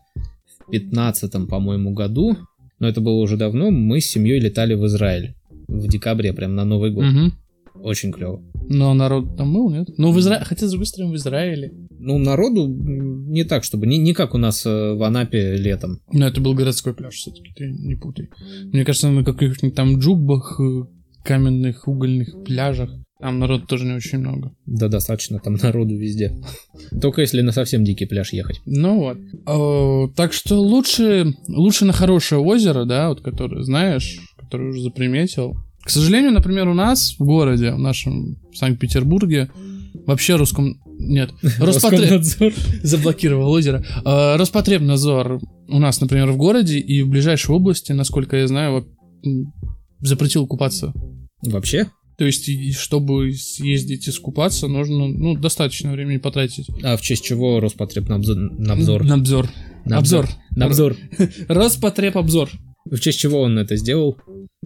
в 0.66 0.70
пятнадцатом, 0.70 1.46
по-моему, 1.46 1.92
году, 1.92 2.36
но 2.78 2.88
это 2.88 3.00
было 3.00 3.20
уже 3.20 3.36
давно, 3.36 3.70
мы 3.70 4.00
с 4.00 4.06
семьей 4.06 4.40
летали 4.40 4.74
в 4.74 4.86
Израиль. 4.86 5.34
В 5.68 5.88
декабре, 5.88 6.32
прям 6.32 6.54
на 6.54 6.64
Новый 6.64 6.90
год. 6.90 7.04
Мгм. 7.04 7.32
Очень 7.74 8.12
клево. 8.12 8.42
Но 8.68 8.92
народ 8.94 9.36
там 9.36 9.52
был, 9.52 9.70
нет? 9.70 9.88
Ну, 9.96 10.12
в 10.12 10.18
Израиле, 10.18 10.44
хотя, 10.44 10.66
с 10.66 10.70
другой 10.70 10.86
стороны, 10.86 11.12
в 11.12 11.16
Израиле. 11.16 11.72
Ну, 12.02 12.19
народу 12.19 12.66
не 12.66 13.45
так, 13.45 13.64
чтобы... 13.64 13.87
Не, 13.87 13.99
не 13.99 14.14
как 14.14 14.35
у 14.35 14.38
нас 14.38 14.64
э, 14.64 14.95
в 14.95 15.02
Анапе 15.02 15.57
летом. 15.57 16.00
Но 16.12 16.26
это 16.26 16.40
был 16.40 16.54
городской 16.54 16.95
пляж, 16.95 17.14
все-таки, 17.14 17.52
ты 17.54 17.71
не 17.71 17.95
путай. 17.95 18.30
Мне 18.73 18.85
кажется, 18.85 19.11
на 19.11 19.23
каких-нибудь 19.23 19.75
там 19.75 19.99
джубах, 19.99 20.59
э, 20.61 20.85
каменных, 21.23 21.87
угольных 21.87 22.42
пляжах, 22.45 22.90
там 23.21 23.38
народ 23.38 23.66
тоже 23.66 23.85
не 23.85 23.92
очень 23.92 24.19
много. 24.19 24.54
Да 24.64 24.88
достаточно 24.88 25.38
там 25.40 25.54
народу 25.62 25.95
везде. 25.95 26.35
Только 27.02 27.21
если 27.21 27.42
на 27.42 27.52
совсем 27.52 27.85
дикий 27.85 28.07
пляж 28.07 28.33
ехать. 28.33 28.62
Ну 28.64 28.99
вот. 28.99 29.19
Э, 29.47 30.14
так 30.16 30.33
что 30.33 30.59
лучше, 30.59 31.35
лучше 31.49 31.85
на 31.85 31.92
хорошее 31.92 32.40
озеро, 32.40 32.87
да, 32.87 33.11
вот 33.11 33.21
которое 33.21 33.62
знаешь, 33.62 34.21
которое 34.38 34.71
уже 34.71 34.80
заприметил. 34.80 35.54
К 35.83 35.90
сожалению, 35.90 36.33
например, 36.33 36.69
у 36.69 36.75
нас 36.75 37.16
в 37.19 37.25
городе, 37.25 37.73
в 37.73 37.78
нашем 37.78 38.37
Санкт-Петербурге, 38.54 39.50
Вообще 40.07 40.37
русском... 40.37 40.80
Нет. 40.99 41.30
Роспотреб... 41.59 42.00
Роскомнадзор. 42.00 42.52
Заблокировал 42.83 43.50
озеро. 43.50 43.85
А, 44.04 44.37
Роспотребнадзор 44.37 45.40
у 45.69 45.78
нас, 45.78 46.00
например, 46.00 46.30
в 46.30 46.37
городе 46.37 46.78
и 46.78 47.02
в 47.02 47.09
ближайшей 47.09 47.54
области, 47.54 47.92
насколько 47.92 48.37
я 48.37 48.47
знаю, 48.47 48.87
запретил 50.00 50.47
купаться. 50.47 50.92
Вообще? 51.42 51.87
То 52.19 52.26
есть, 52.26 52.49
и 52.49 52.73
чтобы 52.73 53.33
съездить 53.33 54.07
искупаться, 54.07 54.69
нужно, 54.69 55.09
ну, 55.09 55.37
достаточно 55.37 55.90
времени 55.90 56.19
потратить. 56.19 56.69
А 56.83 56.99
в 56.99 57.00
честь 57.00 57.25
чего 57.25 57.61
Роспотребнадзор? 57.61 58.37
Набзор? 58.37 59.04
Набзор. 59.04 59.49
Обзор. 59.87 60.28
Набзор. 60.50 60.97
Роспотребобзор. 61.49 62.50
В 62.85 62.99
честь 62.99 63.21
чего 63.21 63.40
он 63.40 63.59
это 63.59 63.76
сделал? 63.76 64.19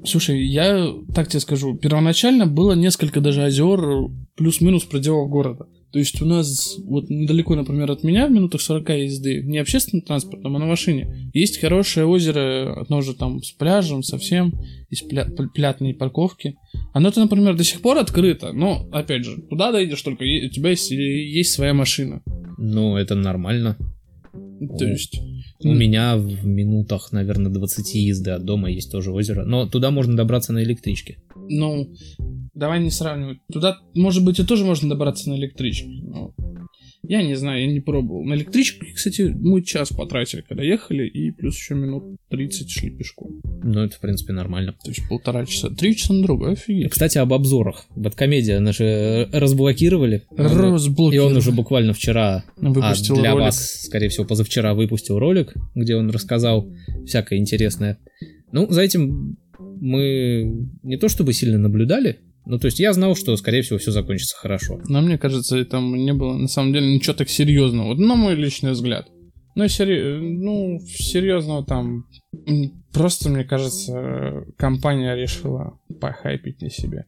Слушай, 0.04 0.46
я 0.46 0.92
так 1.14 1.28
тебе 1.28 1.40
скажу, 1.40 1.76
первоначально 1.76 2.46
было 2.46 2.73
несколько 2.73 3.20
даже 3.20 3.42
озер 3.42 4.11
плюс-минус 4.37 4.82
в 4.82 4.88
пределах 4.88 5.30
города. 5.30 5.66
То 5.92 6.00
есть 6.00 6.20
у 6.20 6.26
нас 6.26 6.76
вот 6.84 7.08
недалеко, 7.08 7.54
например, 7.54 7.90
от 7.92 8.02
меня, 8.02 8.26
в 8.26 8.32
минутах 8.32 8.61
40 8.61 8.88
езды, 8.90 9.42
не 9.44 9.58
общественным 9.58 10.02
транспортом, 10.02 10.56
а 10.56 10.58
на 10.58 10.66
машине, 10.66 11.30
есть 11.32 11.61
хорошее 11.61 12.04
озеро, 12.06 12.84
оно 12.88 13.00
же 13.00 13.14
там 13.14 13.40
с 13.40 13.52
пляжем 13.52 14.02
совсем, 14.02 14.54
есть 14.90 15.11
пля- 15.11 15.32
пл- 15.32 15.49
платные 15.54 15.94
парковки. 15.94 16.56
Оно-то, 16.92 17.20
например, 17.20 17.56
до 17.56 17.62
сих 17.62 17.80
пор 17.80 17.99
открыто, 17.99 18.52
но, 18.52 18.88
опять 18.92 19.25
же, 19.25 19.40
туда 19.49 19.70
дойдешь 19.70 20.02
только, 20.02 20.25
у 20.25 20.49
тебя 20.49 20.70
есть, 20.70 20.90
есть 20.90 21.52
своя 21.52 21.75
машина. 21.75 22.23
Ну, 22.58 22.96
это 22.96 23.14
нормально. 23.14 23.76
То 24.68 24.85
есть... 24.85 25.21
У 25.62 25.73
меня 25.73 26.16
в 26.16 26.44
минутах, 26.44 27.12
наверное, 27.12 27.50
20 27.50 27.94
езды 27.94 28.33
от 28.33 28.44
дома 28.44 28.71
есть 28.71 28.92
тоже 28.92 29.12
озеро. 29.12 29.44
Но 29.44 29.66
туда 29.66 29.90
можно 29.90 30.16
добраться 30.16 30.52
на 30.52 30.62
электричке. 30.62 31.18
Ну, 31.49 31.94
давай 32.52 32.83
не 32.83 32.90
сравнивать. 32.90 33.38
Туда, 33.50 33.78
может 33.94 34.25
быть, 34.25 34.38
и 34.38 34.44
тоже 34.44 34.64
можно 34.64 34.88
добраться 34.90 35.30
на 35.30 35.37
электричке. 35.37 35.88
но 36.02 36.35
я 37.08 37.23
не 37.23 37.34
знаю, 37.34 37.66
я 37.66 37.73
не 37.73 37.80
пробовал. 37.80 38.25
На 38.25 38.34
электричку, 38.34 38.84
кстати, 38.94 39.23
мы 39.38 39.62
час 39.62 39.90
потратили, 39.90 40.42
когда 40.42 40.62
ехали, 40.62 41.06
и 41.06 41.30
плюс 41.30 41.56
еще 41.56 41.75
минут 41.75 42.18
30 42.30 42.70
шли 42.70 42.90
пешком. 42.90 43.40
Ну, 43.62 43.80
это, 43.84 43.96
в 43.96 44.00
принципе, 44.00 44.32
нормально. 44.32 44.75
То 44.84 44.90
есть 44.90 45.08
полтора 45.08 45.46
часа. 45.46 45.70
Три 45.70 45.96
часа 45.96 46.12
на 46.12 46.23
дорогу, 46.23 46.46
офигеть. 46.46 46.90
Кстати, 46.90 47.18
об 47.18 47.32
обзорах. 47.32 47.87
Бэткомедиа 47.96 48.61
наши 48.61 49.28
разблокировали. 49.32 50.23
И 50.37 50.40
Разблокировал. 50.40 51.30
он 51.30 51.37
уже 51.37 51.52
буквально 51.52 51.92
вчера, 51.92 52.44
выпустил 52.56 53.16
а 53.16 53.20
для 53.20 53.32
ролик. 53.32 53.44
вас, 53.46 53.82
скорее 53.82 54.08
всего, 54.08 54.25
позавчера 54.26 54.75
выпустил 54.75 55.18
ролик, 55.18 55.54
где 55.75 55.96
он 55.96 56.11
рассказал 56.11 56.70
всякое 57.06 57.38
интересное. 57.38 57.99
Ну, 58.52 58.70
за 58.70 58.82
этим 58.82 59.37
мы 59.58 60.68
не 60.82 60.96
то 60.96 61.08
чтобы 61.08 61.32
сильно 61.32 61.58
наблюдали, 61.58 62.18
ну, 62.46 62.58
то 62.58 62.66
есть 62.66 62.78
я 62.78 62.92
знал, 62.92 63.16
что, 63.16 63.36
скорее 63.36 63.62
всего, 63.62 63.78
все 63.78 63.90
закончится 63.90 64.36
хорошо. 64.36 64.80
Но 64.88 65.00
мне 65.00 65.16
кажется, 65.16 65.64
там 65.64 65.94
не 65.94 66.12
было 66.12 66.36
на 66.36 66.48
самом 66.48 66.72
деле 66.72 66.94
ничего 66.94 67.14
так 67.14 67.30
серьезного. 67.30 67.88
Вот 67.88 67.98
на 67.98 68.16
мой 68.16 68.34
личный 68.34 68.72
взгляд. 68.72 69.08
Ну, 69.54 69.68
сери... 69.68 70.18
ну 70.20 70.80
серьезного 70.80 71.64
там... 71.64 72.06
Просто, 72.92 73.30
мне 73.30 73.44
кажется, 73.44 74.44
компания 74.56 75.14
решила 75.14 75.78
похайпить 76.00 76.60
на 76.60 76.70
себе. 76.70 77.06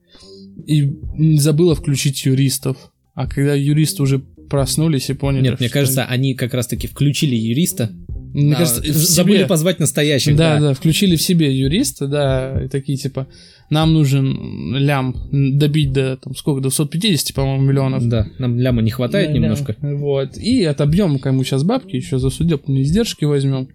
И 0.66 0.82
не 1.14 1.38
забыла 1.38 1.74
включить 1.74 2.24
юристов. 2.24 2.92
А 3.14 3.26
когда 3.26 3.54
юристы 3.54 4.02
уже 4.02 4.18
проснулись 4.18 5.10
и 5.10 5.14
поняли... 5.14 5.42
Нет, 5.42 5.60
мне 5.60 5.68
кажется, 5.68 6.04
они 6.04 6.34
как 6.34 6.54
раз-таки 6.54 6.86
включили 6.86 7.34
юриста. 7.34 7.90
Мне 8.36 8.52
а, 8.52 8.58
кажется, 8.58 8.82
забыли 8.92 9.38
себе- 9.38 9.46
позвать 9.46 9.78
настоящих. 9.78 10.36
Да, 10.36 10.60
да, 10.60 10.74
включили 10.74 11.16
в 11.16 11.22
себе 11.22 11.56
юриста, 11.56 12.06
да, 12.06 12.64
и 12.64 12.68
такие 12.68 12.98
типа, 12.98 13.28
нам 13.70 13.94
нужен 13.94 14.76
лям 14.76 15.14
добить 15.32 15.92
до, 15.92 16.18
там, 16.18 16.34
сколько, 16.34 16.60
до 16.60 16.68
250, 16.68 17.34
по-моему, 17.34 17.62
миллионов. 17.62 18.06
Да, 18.06 18.26
нам 18.38 18.58
ляма 18.58 18.82
не 18.82 18.90
хватает 18.90 19.28
Да, 19.28 19.32
немножко. 19.34 19.74
да. 19.80 19.94
Вот. 19.94 20.36
И 20.36 20.62
отобьем 20.64 21.18
кому 21.18 21.44
сейчас 21.44 21.64
бабки, 21.64 21.96
еще 21.96 22.18
за 22.18 22.28
судебные 22.28 22.82
издержки 22.82 23.24
возьмем. 23.24 23.68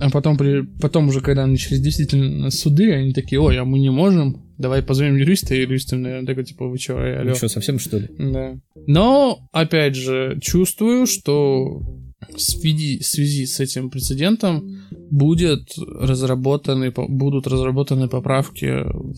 А 0.00 0.08
потом, 0.10 0.38
при, 0.38 0.62
потом 0.80 1.08
уже, 1.08 1.20
когда 1.20 1.46
начались 1.46 1.80
действительно 1.80 2.50
суды, 2.50 2.90
они 2.90 3.12
такие, 3.12 3.38
ой, 3.38 3.58
а 3.58 3.64
мы 3.66 3.78
не 3.78 3.90
можем, 3.90 4.42
давай 4.56 4.82
позовем 4.82 5.16
юриста, 5.16 5.54
и 5.54 5.60
юристы, 5.60 5.96
наверное, 5.96 6.26
такой, 6.26 6.44
типа, 6.44 6.66
вы 6.66 6.78
чё, 6.78 6.96
алло. 6.96 7.28
Вы 7.30 7.34
что, 7.36 7.48
совсем 7.48 7.78
что 7.78 7.98
ли? 7.98 8.08
Да. 8.18 8.54
Но, 8.86 9.40
опять 9.52 9.94
же, 9.94 10.38
чувствую, 10.40 11.06
что 11.06 11.82
в 12.34 12.40
связи, 12.40 12.98
в 12.98 13.06
связи 13.06 13.46
с 13.46 13.60
этим 13.60 13.90
прецедентом 13.90 14.78
будет 15.10 15.68
разработаны, 15.76 16.92
будут 16.92 17.46
разработаны 17.46 18.08
поправки 18.08 18.66
в, 18.66 19.14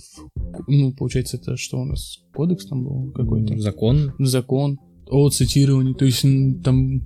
ну, 0.68 0.92
получается, 0.92 1.36
это 1.36 1.56
что 1.56 1.78
у 1.80 1.84
нас, 1.84 2.18
кодекс 2.34 2.66
там 2.66 2.84
был 2.84 3.12
какой-то? 3.12 3.58
Закон. 3.58 4.12
закон 4.18 4.78
о 5.08 5.28
цитировании, 5.30 5.94
то 5.94 6.04
есть 6.04 6.22
там 6.64 7.02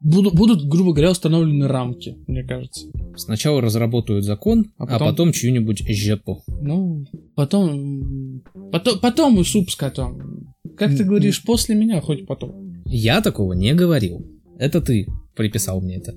будут, 0.00 0.34
будут, 0.34 0.64
грубо 0.68 0.92
говоря, 0.92 1.10
установлены 1.12 1.66
рамки, 1.68 2.16
мне 2.26 2.42
кажется. 2.44 2.86
Сначала 3.16 3.60
разработают 3.60 4.24
закон, 4.24 4.66
А 4.78 4.84
а 4.84 4.86
потом- 4.86 5.08
потом, 5.08 5.32
чью-нибудь 5.32 5.82
жепу. 5.88 6.42
Ну, 6.60 7.04
потом, 7.34 8.42
потом, 8.72 8.98
потом 9.00 9.40
и 9.40 9.44
суп 9.44 9.70
с 9.70 9.76
котом. 9.76 10.54
Как 10.76 10.94
ты 10.94 11.04
говоришь, 11.04 11.42
после 11.42 11.74
меня, 11.74 12.00
хоть 12.00 12.26
потом. 12.26 12.82
Я 12.84 13.22
такого 13.22 13.54
не 13.54 13.72
говорил. 13.74 14.26
Это 14.58 14.80
ты 14.80 15.06
приписал 15.34 15.80
мне 15.80 15.96
это. 15.96 16.14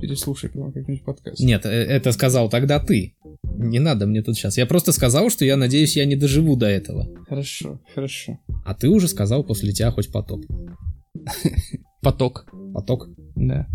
Переслушай 0.00 0.50
прямо 0.50 0.72
как-нибудь 0.72 1.04
подкаст. 1.04 1.40
Нет, 1.40 1.64
э, 1.64 1.68
это 1.68 2.12
сказал 2.12 2.50
тогда 2.50 2.78
ты. 2.78 3.14
Не 3.42 3.78
надо 3.78 4.06
мне 4.06 4.22
тут 4.22 4.36
сейчас. 4.36 4.58
Я 4.58 4.66
просто 4.66 4.92
сказал, 4.92 5.30
что 5.30 5.44
я 5.44 5.56
надеюсь, 5.56 5.96
я 5.96 6.04
не 6.04 6.16
доживу 6.16 6.56
до 6.56 6.66
этого. 6.66 7.08
Хорошо, 7.28 7.80
хорошо. 7.94 8.38
А 8.64 8.74
ты 8.74 8.88
уже 8.88 9.08
сказал 9.08 9.44
после 9.44 9.72
тебя 9.72 9.90
хоть 9.90 10.12
потоп. 10.12 10.44
Поток. 12.02 12.46
Поток. 12.74 13.08
Да. 13.36 13.66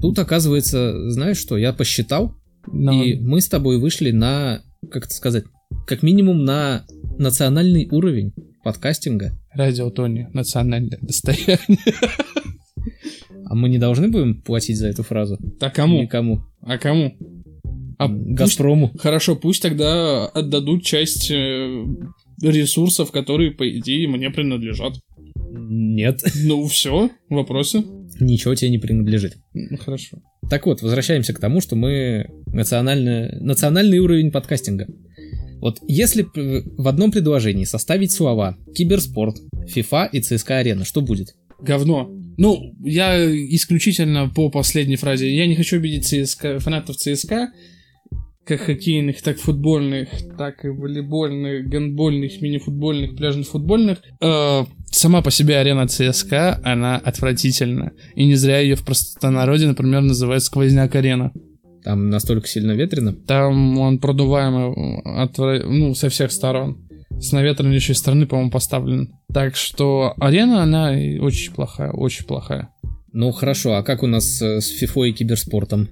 Тут, 0.00 0.18
оказывается, 0.18 1.10
знаешь 1.10 1.36
что, 1.36 1.58
я 1.58 1.74
посчитал, 1.74 2.39
Но 2.66 3.02
и 3.02 3.14
мы 3.18 3.40
с 3.40 3.48
тобой 3.48 3.78
вышли 3.78 4.10
на, 4.10 4.62
как 4.90 5.06
это 5.06 5.14
сказать, 5.14 5.44
как 5.86 6.02
минимум 6.02 6.44
на 6.44 6.84
национальный 7.18 7.88
уровень 7.90 8.32
подкастинга. 8.64 9.32
радио 9.52 9.90
Тони, 9.90 10.28
национальное 10.32 10.98
достояние. 11.00 11.78
А 13.46 13.54
мы 13.54 13.68
не 13.68 13.78
должны 13.78 14.08
будем 14.08 14.40
платить 14.42 14.78
за 14.78 14.88
эту 14.88 15.02
фразу? 15.02 15.38
А 15.60 15.70
кому? 15.70 16.02
Никому. 16.02 16.42
А 16.60 16.78
кому? 16.78 17.16
А 17.98 18.08
пусть- 18.08 18.28
Газпрому. 18.30 18.92
Хорошо, 18.98 19.34
пусть 19.36 19.60
тогда 19.62 20.26
отдадут 20.26 20.84
часть 20.84 21.30
э, 21.30 21.84
ресурсов, 22.42 23.10
которые, 23.10 23.50
по 23.50 23.68
идее, 23.78 24.08
мне 24.08 24.30
принадлежат. 24.30 24.94
Нет, 25.52 26.22
Ну, 26.44 26.66
все, 26.66 27.10
вопросы? 27.28 27.82
ничего 28.20 28.54
тебе 28.54 28.70
не 28.70 28.78
принадлежит. 28.78 29.36
Ну, 29.52 29.76
хорошо. 29.78 30.18
Так 30.50 30.66
вот, 30.66 30.82
возвращаемся 30.82 31.32
к 31.32 31.38
тому, 31.38 31.60
что 31.60 31.76
мы 31.76 32.26
национальный, 32.46 33.40
национальный 33.40 33.98
уровень 33.98 34.32
подкастинга. 34.32 34.86
Вот 35.60 35.78
если 35.86 36.22
п- 36.22 36.62
в 36.76 36.88
одном 36.88 37.12
предложении 37.12 37.64
составить 37.64 38.10
слова 38.12 38.56
киберспорт, 38.74 39.36
FIFA 39.74 40.08
и 40.12 40.20
ЦСКА 40.20 40.58
арена, 40.58 40.84
что 40.84 41.02
будет? 41.02 41.36
Говно. 41.60 42.10
Ну, 42.36 42.74
я 42.82 43.16
исключительно 43.54 44.28
по 44.28 44.50
последней 44.50 44.96
фразе. 44.96 45.32
Я 45.34 45.46
не 45.46 45.54
хочу 45.54 45.76
обидеть 45.76 46.06
ЦСКА, 46.06 46.58
фанатов 46.58 46.96
ЦСКА, 46.96 47.50
как 48.46 48.62
хоккейных, 48.62 49.22
так 49.22 49.38
футбольных, 49.38 50.08
так 50.36 50.64
и 50.64 50.68
волейбольных, 50.68 51.68
гандбольных, 51.68 52.40
мини-футбольных, 52.40 53.14
пляжных 53.16 53.46
футбольных. 53.46 53.98
Э, 54.20 54.62
сама 54.90 55.22
по 55.22 55.30
себе 55.30 55.58
арена 55.58 55.88
ЦСКА, 55.88 56.60
она 56.64 56.96
отвратительна. 56.96 57.92
И 58.14 58.26
не 58.26 58.34
зря 58.34 58.60
ее 58.60 58.76
в 58.76 58.84
простонародье, 58.84 59.68
например, 59.68 60.02
называют 60.02 60.42
сквозняк-арена. 60.44 61.32
Там 61.84 62.10
настолько 62.10 62.46
сильно 62.46 62.72
ветрено. 62.72 63.12
Там 63.12 63.78
он 63.78 63.98
продуваемый 63.98 65.00
отвра- 65.24 65.64
ну, 65.64 65.94
со 65.94 66.08
всех 66.08 66.30
сторон. 66.30 66.86
С 67.18 67.32
наветреннейшей 67.32 67.94
стороны, 67.94 68.26
по-моему, 68.26 68.50
поставлен. 68.50 69.14
Так 69.32 69.56
что 69.56 70.14
арена, 70.18 70.62
она 70.62 70.90
очень 70.90 71.52
плохая, 71.52 71.90
очень 71.90 72.24
плохая. 72.24 72.70
Ну 73.12 73.32
хорошо, 73.32 73.74
а 73.74 73.82
как 73.82 74.02
у 74.02 74.06
нас 74.06 74.40
э, 74.40 74.60
с 74.60 74.80
FIFA 74.80 75.08
и 75.08 75.12
киберспортом? 75.12 75.88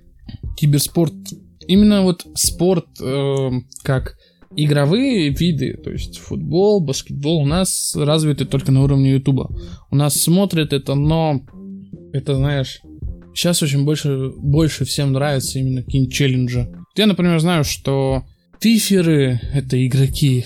Киберспорт, 0.56 1.14
именно 1.66 2.02
вот 2.02 2.24
спорт, 2.34 2.86
э, 3.00 3.50
как 3.82 4.16
игровые 4.64 5.30
виды, 5.30 5.74
то 5.74 5.90
есть 5.90 6.18
футбол, 6.18 6.80
баскетбол, 6.80 7.42
у 7.42 7.46
нас 7.46 7.94
развиты 7.96 8.44
только 8.44 8.72
на 8.72 8.82
уровне 8.82 9.12
ютуба. 9.12 9.50
У 9.90 9.96
нас 9.96 10.14
смотрят 10.14 10.72
это, 10.72 10.94
но 10.94 11.42
это, 12.12 12.34
знаешь, 12.34 12.80
сейчас 13.34 13.62
очень 13.62 13.84
больше, 13.84 14.30
больше 14.36 14.84
всем 14.84 15.12
нравится 15.12 15.58
именно 15.60 15.82
какие-нибудь 15.82 16.12
челленджи. 16.12 16.68
Я, 16.96 17.06
например, 17.06 17.38
знаю, 17.38 17.62
что 17.62 18.24
фиферы— 18.60 19.40
это 19.54 19.86
игроки 19.86 20.44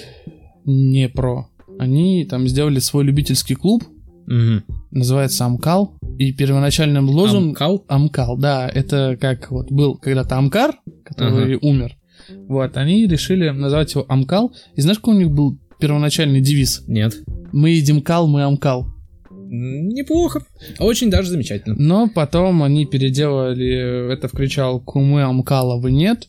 не 0.67 1.09
про. 1.09 1.49
Они 1.79 2.27
там 2.27 2.47
сделали 2.47 2.81
свой 2.81 3.05
любительский 3.05 3.55
клуб, 3.55 3.83
Мгм. 4.27 4.63
называется 4.91 5.47
Амкал. 5.47 5.95
И 6.19 6.33
первоначальным 6.33 7.09
лозунгом... 7.09 7.49
Амкал? 7.49 7.85
Амкал, 7.89 8.37
да, 8.37 8.69
это 8.69 9.17
как 9.19 9.51
вот 9.51 9.73
был 9.73 9.97
когда-то 9.97 10.37
Амкар, 10.37 10.75
который 11.05 11.59
умер. 11.61 11.97
Вот, 12.49 12.77
они 12.77 13.07
решили 13.07 13.49
назвать 13.51 13.95
его 13.95 14.05
Амкал. 14.09 14.53
И 14.75 14.81
знаешь, 14.81 14.99
какой 14.99 15.17
у 15.17 15.19
них 15.19 15.31
был 15.31 15.59
первоначальный 15.79 16.41
девиз? 16.41 16.85
Нет. 16.87 17.15
Мы 17.53 17.71
едим 17.71 18.03
кал, 18.03 18.29
мы 18.29 18.43
Амкал. 18.43 18.87
Неплохо. 19.55 20.43
Очень 20.79 21.11
даже 21.11 21.29
замечательно. 21.29 21.75
Но 21.79 22.09
потом 22.09 22.63
они 22.63 22.87
переделали 22.87 24.13
это 24.13 24.29
в 24.29 24.33
кричалку 24.33 25.01
«Мы 25.01 25.23
Амкала, 25.23 25.79
вы 25.79 25.93
нет». 25.93 26.29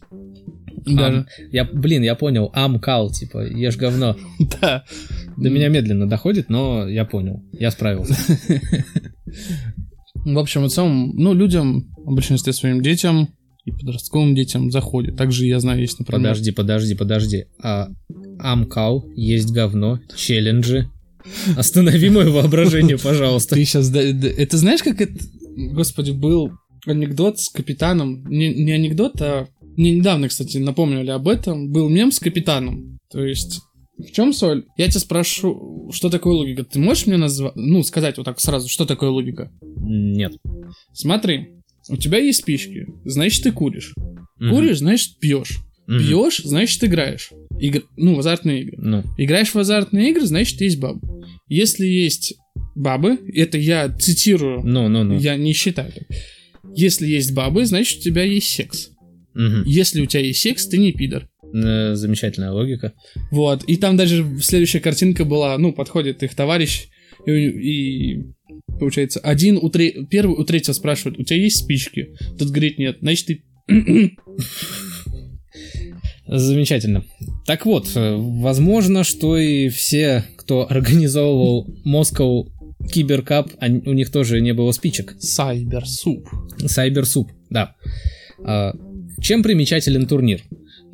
Даже, 0.86 1.20
Ам. 1.20 1.28
Я, 1.52 1.64
блин, 1.64 2.02
я 2.02 2.16
понял. 2.16 2.52
Амкал, 2.54 3.10
типа, 3.10 3.46
ешь 3.46 3.78
говно. 3.78 4.18
да. 4.62 4.84
До 5.38 5.50
меня 5.50 5.70
медленно 5.70 6.10
доходит, 6.10 6.50
но 6.50 6.88
я 6.90 7.06
понял. 7.06 7.42
Я 7.54 7.72
справился. 7.72 8.16
В 10.26 10.40
общем, 10.40 10.64
в 10.64 10.70
целом, 10.70 11.12
ну, 11.16 11.34
людям, 11.34 11.94
в 11.98 12.14
большинстве 12.14 12.54
своим 12.54 12.82
детям 12.82 13.30
и 13.66 13.72
подростковым 13.72 14.36
детям 14.36 14.72
заходит. 14.72 15.16
Также, 15.16 15.46
я 15.46 15.60
знаю, 15.60 15.80
есть, 15.80 16.00
например... 16.00 16.32
Подожди, 16.32 16.52
подожди, 16.52 16.96
подожди. 16.96 17.46
А 17.62 17.90
Амкал, 18.40 19.06
есть 19.16 19.52
говно, 19.52 20.00
челленджи. 20.16 20.90
Останови 21.56 22.10
мое 22.10 22.30
воображение, 22.30 22.98
пожалуйста. 22.98 23.56
Ты 23.56 23.64
сейчас... 23.64 23.94
Это 23.94 24.58
знаешь, 24.58 24.84
как 24.84 25.00
это... 25.00 25.14
Господи, 25.56 26.12
был 26.12 26.52
анекдот 26.86 27.40
с 27.40 27.50
капитаном. 27.50 28.26
Не, 28.28 28.54
не 28.54 28.72
анекдот, 28.72 29.22
а... 29.22 29.48
Мне 29.76 29.96
недавно, 29.96 30.28
кстати, 30.28 30.58
напомнили 30.58 31.10
об 31.10 31.28
этом. 31.28 31.72
Был 31.72 31.90
мем 31.90 32.12
с 32.12 32.20
капитаном. 32.20 33.00
То 33.10 33.24
есть... 33.24 33.62
В 33.98 34.12
чем 34.12 34.34
соль? 34.34 34.66
Я 34.76 34.90
тебя 34.90 35.00
спрошу, 35.00 35.90
что 35.94 36.10
такое 36.10 36.34
логика? 36.34 36.64
Ты 36.64 36.80
можешь 36.80 37.06
мне 37.06 37.18
назвать, 37.18 37.56
ну, 37.56 37.84
сказать 37.84 38.18
вот 38.18 38.26
так 38.26 38.40
сразу, 38.40 38.68
что 38.68 38.86
такое 38.86 39.12
логика? 39.12 39.52
Нет. 39.62 40.34
Смотри, 40.94 41.63
у 41.90 41.98
тебя 41.98 42.18
есть 42.18 42.40
спички, 42.40 42.88
значит, 43.06 43.44
ты 43.44 43.52
куришь. 43.52 43.94
Мгм. 44.40 44.50
Куришь, 44.52 44.80
значит, 44.80 45.20
пьешь. 45.20 45.60
Мгм. 45.88 46.00
Пьешь, 46.00 46.42
значит, 46.44 46.84
играешь. 46.84 47.32
Игр... 47.60 47.84
Ну, 47.98 48.16
в 48.16 48.20
азартные 48.20 48.62
игры. 48.62 48.78
Ну, 48.80 49.04
Играешь 49.18 49.54
в 49.54 49.58
азартные 49.58 50.12
игры, 50.12 50.26
значит, 50.26 50.60
есть 50.62 50.80
бабы. 50.80 51.02
Если 51.48 51.86
есть 51.86 52.36
бабы, 52.76 53.20
это 53.34 53.58
я 53.58 53.90
цитирую, 53.90 54.62
ну, 54.64 54.88
ну, 54.88 55.04
ну. 55.04 55.20
я 55.20 55.36
не 55.36 55.54
считаю 55.54 55.92
так. 55.92 56.04
Если 56.76 57.08
есть 57.08 57.34
бабы, 57.34 57.66
значит, 57.66 58.00
у 58.00 58.02
тебя 58.04 58.24
есть 58.24 58.50
секс. 58.50 58.90
Мгм. 59.34 59.64
Если 59.66 60.02
у 60.02 60.06
тебя 60.06 60.22
есть 60.22 60.42
секс, 60.42 60.68
ты 60.68 60.78
не 60.78 60.92
пидор. 60.92 61.28
Э, 61.54 61.96
Замечательная 61.96 62.52
логика. 62.52 62.94
Вот. 63.32 63.64
И 63.66 63.78
там 63.78 63.98
даже 63.98 64.40
следующая 64.42 64.80
картинка 64.80 65.26
была, 65.26 65.58
ну, 65.58 65.74
подходит 65.74 66.24
их 66.24 66.34
товарищ, 66.36 66.88
и, 67.26 67.32
и 67.32 68.33
получается, 68.80 69.20
один 69.20 69.58
у 69.58 69.70
тре- 69.70 70.06
первый 70.10 70.38
у 70.38 70.44
третьего 70.44 70.74
спрашивает, 70.74 71.20
у 71.20 71.24
тебя 71.24 71.40
есть 71.40 71.58
спички? 71.60 72.16
Тот 72.38 72.50
говорит, 72.50 72.78
нет. 72.78 72.98
Значит, 73.02 73.28
ты... 73.28 73.44
Замечательно. 76.28 77.04
Так 77.46 77.66
вот, 77.66 77.92
э, 77.96 78.16
возможно, 78.16 79.04
что 79.04 79.38
и 79.38 79.70
все, 79.70 80.24
кто 80.38 80.70
организовывал 80.70 81.68
Moscow 81.86 82.48
Киберкап, 82.92 83.52
у 83.62 83.94
них 83.94 84.12
тоже 84.12 84.42
не 84.42 84.54
было 84.54 84.72
спичек. 84.72 85.16
Сайберсуп. 85.20 86.28
Сайберсуп, 86.66 87.32
да. 87.50 87.76
А, 88.44 88.74
чем 89.22 89.44
примечателен 89.44 90.06
турнир? 90.06 90.42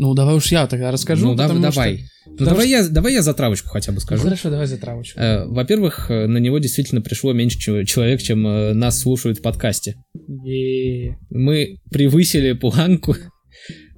Ну, 0.01 0.13
давай 0.13 0.35
уж 0.35 0.51
я 0.51 0.65
тогда 0.65 0.91
расскажу. 0.91 1.27
ну, 1.27 1.35
да- 1.35 1.49
давай. 1.49 1.97
что- 1.97 2.05
Ну, 2.25 2.31
потому 2.37 2.49
давай, 2.51 2.69
я, 2.69 2.87
давай 2.87 3.13
я 3.13 3.21
затравочку 3.21 3.67
хотя 3.69 3.91
бы 3.91 3.95
Ну, 3.95 4.01
скажу. 4.01 4.23
хорошо, 4.23 4.49
давай 4.49 4.65
за 4.65 4.77
травочку. 4.77 5.19
Э, 5.19 5.45
Во-первых, 5.45 6.09
э, 6.09 6.25
на 6.25 6.37
него 6.37 6.57
действительно 6.59 7.01
пришло 7.01 7.33
меньше 7.33 7.59
человек, 7.85 8.21
чем 8.21 8.47
э, 8.47 8.73
нас 8.73 8.99
слушают 9.01 9.39
в 9.39 9.41
подкасте. 9.41 9.95
Е-е-е. 10.43 11.17
Мы 11.29 11.79
превысили 11.91 12.53
планку 12.53 13.15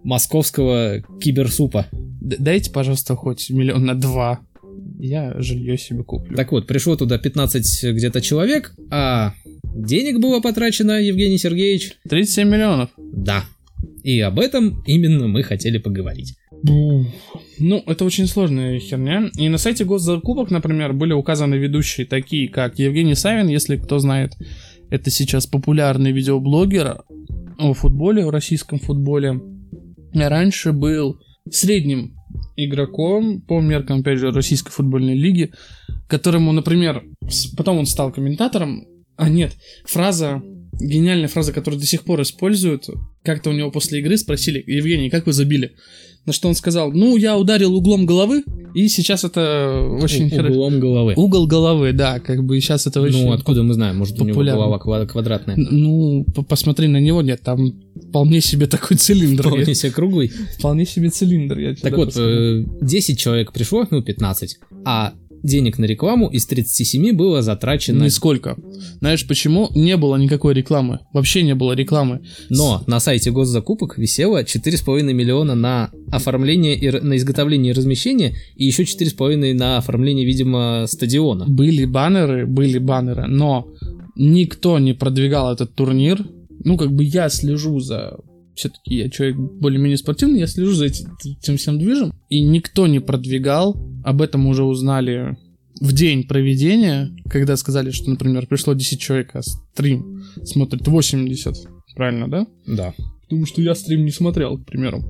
московского 0.04 1.04
киберсупа. 1.22 1.86
Д- 1.92 2.38
Дайте, 2.40 2.72
пожалуйста, 2.72 3.16
хоть 3.16 3.50
миллион 3.50 3.86
на 3.86 3.96
два. 3.96 4.40
Я 5.00 5.34
жилье 5.40 5.78
себе 5.78 6.04
куплю. 6.04 6.36
Так 6.36 6.52
вот, 6.52 6.68
пришло 6.68 6.96
туда 6.96 7.18
15 7.18 7.84
где-то 7.94 8.22
человек, 8.22 8.74
а 8.92 9.34
денег 9.64 10.20
было 10.20 10.40
потрачено, 10.42 11.00
Евгений 11.02 11.38
Сергеевич? 11.38 11.94
37 12.10 12.48
миллионов. 12.50 12.90
Да. 12.98 13.46
И 14.04 14.20
об 14.20 14.40
этом 14.40 14.84
именно 14.86 15.28
мы 15.28 15.44
хотели 15.44 15.78
поговорить. 15.78 16.36
Ну, 16.64 17.84
это 17.86 18.06
очень 18.06 18.28
сложная 18.28 18.80
херня. 18.80 19.30
И 19.38 19.50
на 19.50 19.58
сайте 19.58 19.86
госзакупок, 19.86 20.52
например, 20.52 20.94
были 20.94 21.14
указаны 21.14 21.56
ведущие 21.56 22.06
такие, 22.06 22.50
как 22.50 22.80
Евгений 22.80 23.16
Савин, 23.16 23.48
если 23.48 23.78
кто 23.78 24.00
знает, 24.00 24.34
это 24.90 25.10
сейчас 25.10 25.48
популярный 25.48 26.12
видеоблогер 26.12 27.04
о 27.58 27.74
футболе, 27.74 28.26
о 28.26 28.32
российском 28.32 28.80
футболе. 28.80 29.40
Раньше 30.14 30.72
был 30.74 31.20
средним 31.50 32.16
игроком 32.56 33.42
по 33.42 33.62
меркам, 33.62 34.02
опять 34.02 34.20
же, 34.20 34.32
российской 34.32 34.72
футбольной 34.72 35.16
лиги, 35.16 35.52
которому, 36.08 36.52
например, 36.52 37.04
потом 37.56 37.78
он 37.78 37.86
стал 37.86 38.12
комментатором. 38.12 38.86
А 39.16 39.30
нет, 39.30 39.56
фраза, 39.86 40.42
гениальная 40.74 41.28
фраза, 41.28 41.54
которую 41.54 41.80
до 41.80 41.86
сих 41.86 42.04
пор 42.04 42.22
используют, 42.22 42.90
как-то 43.24 43.50
у 43.50 43.54
него 43.54 43.72
после 43.72 44.00
игры 44.00 44.18
спросили, 44.18 44.64
Евгений, 44.66 45.10
как 45.10 45.26
вы 45.28 45.34
забили? 45.34 45.72
На 46.26 46.34
что 46.34 46.48
он 46.50 46.54
сказал, 46.54 46.92
ну, 46.92 47.18
я 47.18 47.36
ударил 47.36 47.74
углом 47.76 48.06
головы, 48.06 48.44
и 48.76 48.88
сейчас 48.90 49.24
это 49.24 49.82
очень 50.02 50.28
У- 50.28 50.30
хорошо. 50.30 50.54
Углом 50.54 50.80
головы. 50.80 51.14
Угол 51.16 51.48
головы, 51.48 51.94
да, 51.94 52.20
как 52.20 52.44
бы 52.44 52.60
сейчас 52.62 52.86
это 52.86 53.02
очень... 53.02 53.26
Ну, 53.26 53.32
откуда 53.32 53.64
мы 53.64 53.74
знаем? 53.74 53.98
Может, 53.98 54.20
у 54.22 54.24
него 54.26 54.36
популярно. 54.36 54.62
голова 54.62 54.78
ква- 54.78 55.08
квадратная. 55.08 55.56
Ну, 55.58 56.24
по- 56.36 56.44
посмотри 56.44 56.88
на 56.88 56.98
него, 57.00 57.24
нет, 57.24 57.42
там 57.42 57.74
вполне 58.10 58.40
себе 58.40 58.68
такой 58.68 58.98
цилиндр. 58.98 59.48
Вполне 59.48 59.74
себе 59.74 59.92
круглый. 59.92 60.32
Вполне 60.60 60.86
себе 60.86 61.10
цилиндр, 61.10 61.58
я 61.58 61.72
тебе 61.76 61.82
Так 61.90 61.98
вот, 61.98 62.14
э, 62.16 62.66
10 62.82 63.18
человек 63.18 63.52
пришло, 63.52 63.88
ну, 63.90 64.04
15. 64.04 64.60
А 64.86 65.14
денег 65.44 65.78
на 65.78 65.86
рекламу 65.86 66.30
из 66.30 66.46
37 66.46 67.14
было 67.14 67.42
затрачено. 67.42 68.04
Нисколько. 68.04 68.58
Знаешь 69.00 69.28
почему? 69.28 69.70
Не 69.76 69.98
было 69.98 70.16
никакой 70.16 70.54
рекламы. 70.54 71.00
Вообще 71.14 71.44
не 71.44 71.56
было 71.56 71.74
рекламы. 71.74 72.22
Но 72.50 72.84
на 72.88 73.00
сайте 73.00 73.32
госзакупок 73.32 73.98
висело 73.98 74.44
4,5 74.44 75.14
миллиона 75.14 75.56
на 75.56 75.92
оформление, 76.12 76.76
и, 76.78 76.92
на 76.92 77.16
изготовление 77.18 77.74
и 77.74 77.76
размещение, 77.76 78.36
и 78.56 78.66
еще 78.66 78.84
4,5 78.84 79.54
на 79.54 79.78
оформление, 79.78 80.26
видимо, 80.26 80.86
стадиона. 80.88 81.46
Были 81.48 81.86
баннеры, 81.86 82.46
были 82.46 82.78
баннеры, 82.78 83.28
но 83.28 83.68
никто 84.16 84.80
не 84.80 84.94
продвигал 84.94 85.54
этот 85.54 85.74
турнир. 85.76 86.26
Ну, 86.64 86.78
как 86.78 86.92
бы 86.92 87.04
я 87.04 87.30
слежу 87.30 87.80
за... 87.80 88.18
Все-таки 88.54 88.96
я 88.96 89.10
человек 89.10 89.38
более-менее 89.38 89.98
спортивный, 89.98 90.40
я 90.40 90.48
слежу 90.48 90.74
за 90.74 90.86
эти- 90.86 91.08
этим 91.42 91.58
всем 91.58 91.80
движем. 91.80 92.14
И 92.30 92.42
никто 92.42 92.86
не 92.86 93.00
продвигал. 93.00 93.76
Об 94.04 94.22
этом 94.22 94.48
уже 94.48 94.64
узнали 94.64 95.38
в 95.80 95.94
день 95.94 96.28
проведения, 96.28 97.12
когда 97.30 97.56
сказали, 97.58 97.92
что, 97.92 98.10
например, 98.10 98.48
пришло 98.48 98.74
10 98.74 99.00
человек, 99.00 99.32
а 99.34 99.42
стрим 99.42 100.24
смотрит 100.44 100.88
80. 100.88 101.56
Правильно, 101.96 102.30
да? 102.30 102.48
Да. 102.68 102.94
Потому 103.24 103.46
что 103.46 103.62
я 103.62 103.76
стрим 103.76 104.06
не 104.06 104.12
смотрел, 104.12 104.58
к 104.58 104.66
примеру. 104.66 105.04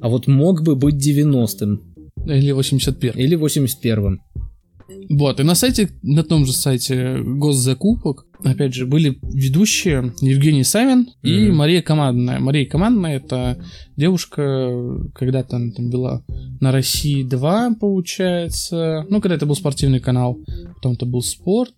А 0.00 0.08
вот 0.08 0.26
мог 0.26 0.62
бы 0.62 0.74
быть 0.76 0.94
90-м 0.96 1.80
Или 2.26 2.52
81. 2.52 3.14
или 3.18 3.36
81-м. 3.38 4.20
Вот, 5.08 5.40
и 5.40 5.42
на 5.42 5.54
сайте, 5.54 5.90
на 6.02 6.22
том 6.22 6.46
же 6.46 6.52
сайте 6.52 7.18
госзакупок, 7.22 8.26
опять 8.44 8.74
же, 8.74 8.86
были 8.86 9.18
ведущие 9.22 10.12
Евгений 10.20 10.64
Савин 10.64 11.08
и 11.22 11.46
Мгм. 11.46 11.56
Мария 11.56 11.82
Командная. 11.82 12.40
Мария 12.40 12.66
Командная 12.68 13.16
это 13.16 13.62
девушка, 13.96 14.70
когда-то 15.14 15.56
она 15.56 15.70
там 15.72 15.90
была 15.90 16.24
на 16.60 16.72
России 16.72 17.22
2, 17.22 17.74
получается. 17.80 19.06
Ну, 19.08 19.20
когда 19.20 19.36
это 19.36 19.46
был 19.46 19.54
спортивный 19.54 20.00
канал, 20.00 20.38
потом 20.76 20.92
это 20.94 21.06
был 21.06 21.22
спорт. 21.22 21.74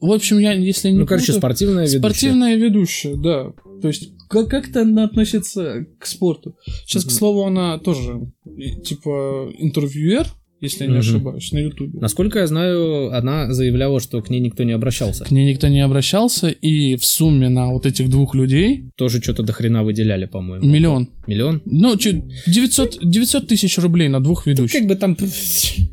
В 0.00 0.10
общем, 0.12 0.38
я, 0.38 0.52
если 0.52 0.90
не 0.90 0.98
Ну, 0.98 1.06
короче, 1.06 1.26
путаю, 1.26 1.40
спортивная 1.40 1.82
ведущая. 1.84 1.98
Спортивная 1.98 2.56
ведущая, 2.56 3.16
да. 3.16 3.52
То 3.80 3.88
есть, 3.88 4.12
как- 4.28 4.48
как-то 4.48 4.82
она 4.82 5.04
относится 5.04 5.86
к 5.98 6.06
спорту. 6.06 6.56
Сейчас, 6.86 7.02
к 7.04 7.08
Мгм. 7.08 7.14
слову, 7.14 7.42
она 7.44 7.78
тоже, 7.78 8.28
и, 8.56 8.80
типа, 8.80 9.50
интервьюер, 9.58 10.26
если 10.62 10.84
я 10.84 10.86
не 10.86 10.92
Мгм. 10.98 11.00
ошибаюсь, 11.00 11.52
на 11.52 11.58
Ютубе. 11.58 11.98
Насколько 12.00 12.38
я 12.38 12.46
знаю, 12.46 13.12
она 13.14 13.52
заявляла, 13.52 14.00
что 14.00 14.22
к 14.22 14.30
ней 14.30 14.40
никто 14.40 14.62
не 14.64 14.72
обращался. 14.72 15.24
К 15.24 15.30
ней 15.30 15.44
никто 15.52 15.68
не 15.68 15.80
обращался, 15.80 16.48
и 16.48 16.96
в 16.96 17.04
сумме 17.04 17.48
на 17.50 17.68
вот 17.72 17.84
этих 17.86 18.08
двух 18.08 18.34
людей 18.34 18.90
Тоже 18.96 19.20
что-то 19.20 19.42
до 19.42 19.52
хрена 19.52 19.82
выделяли, 19.84 20.26
по-моему. 20.26 20.64
миллион. 20.66 21.08
Миллион? 21.26 21.60
Ну, 21.66 21.96
чуть 21.96 22.22
900, 22.46 22.98
900 23.02 23.46
тысяч 23.48 23.76
рублей 23.78 24.08
на 24.08 24.20
двух 24.22 24.46
ведущих. 24.46 24.78
Как 24.80 24.88
бы 24.88 24.94
там 24.96 25.16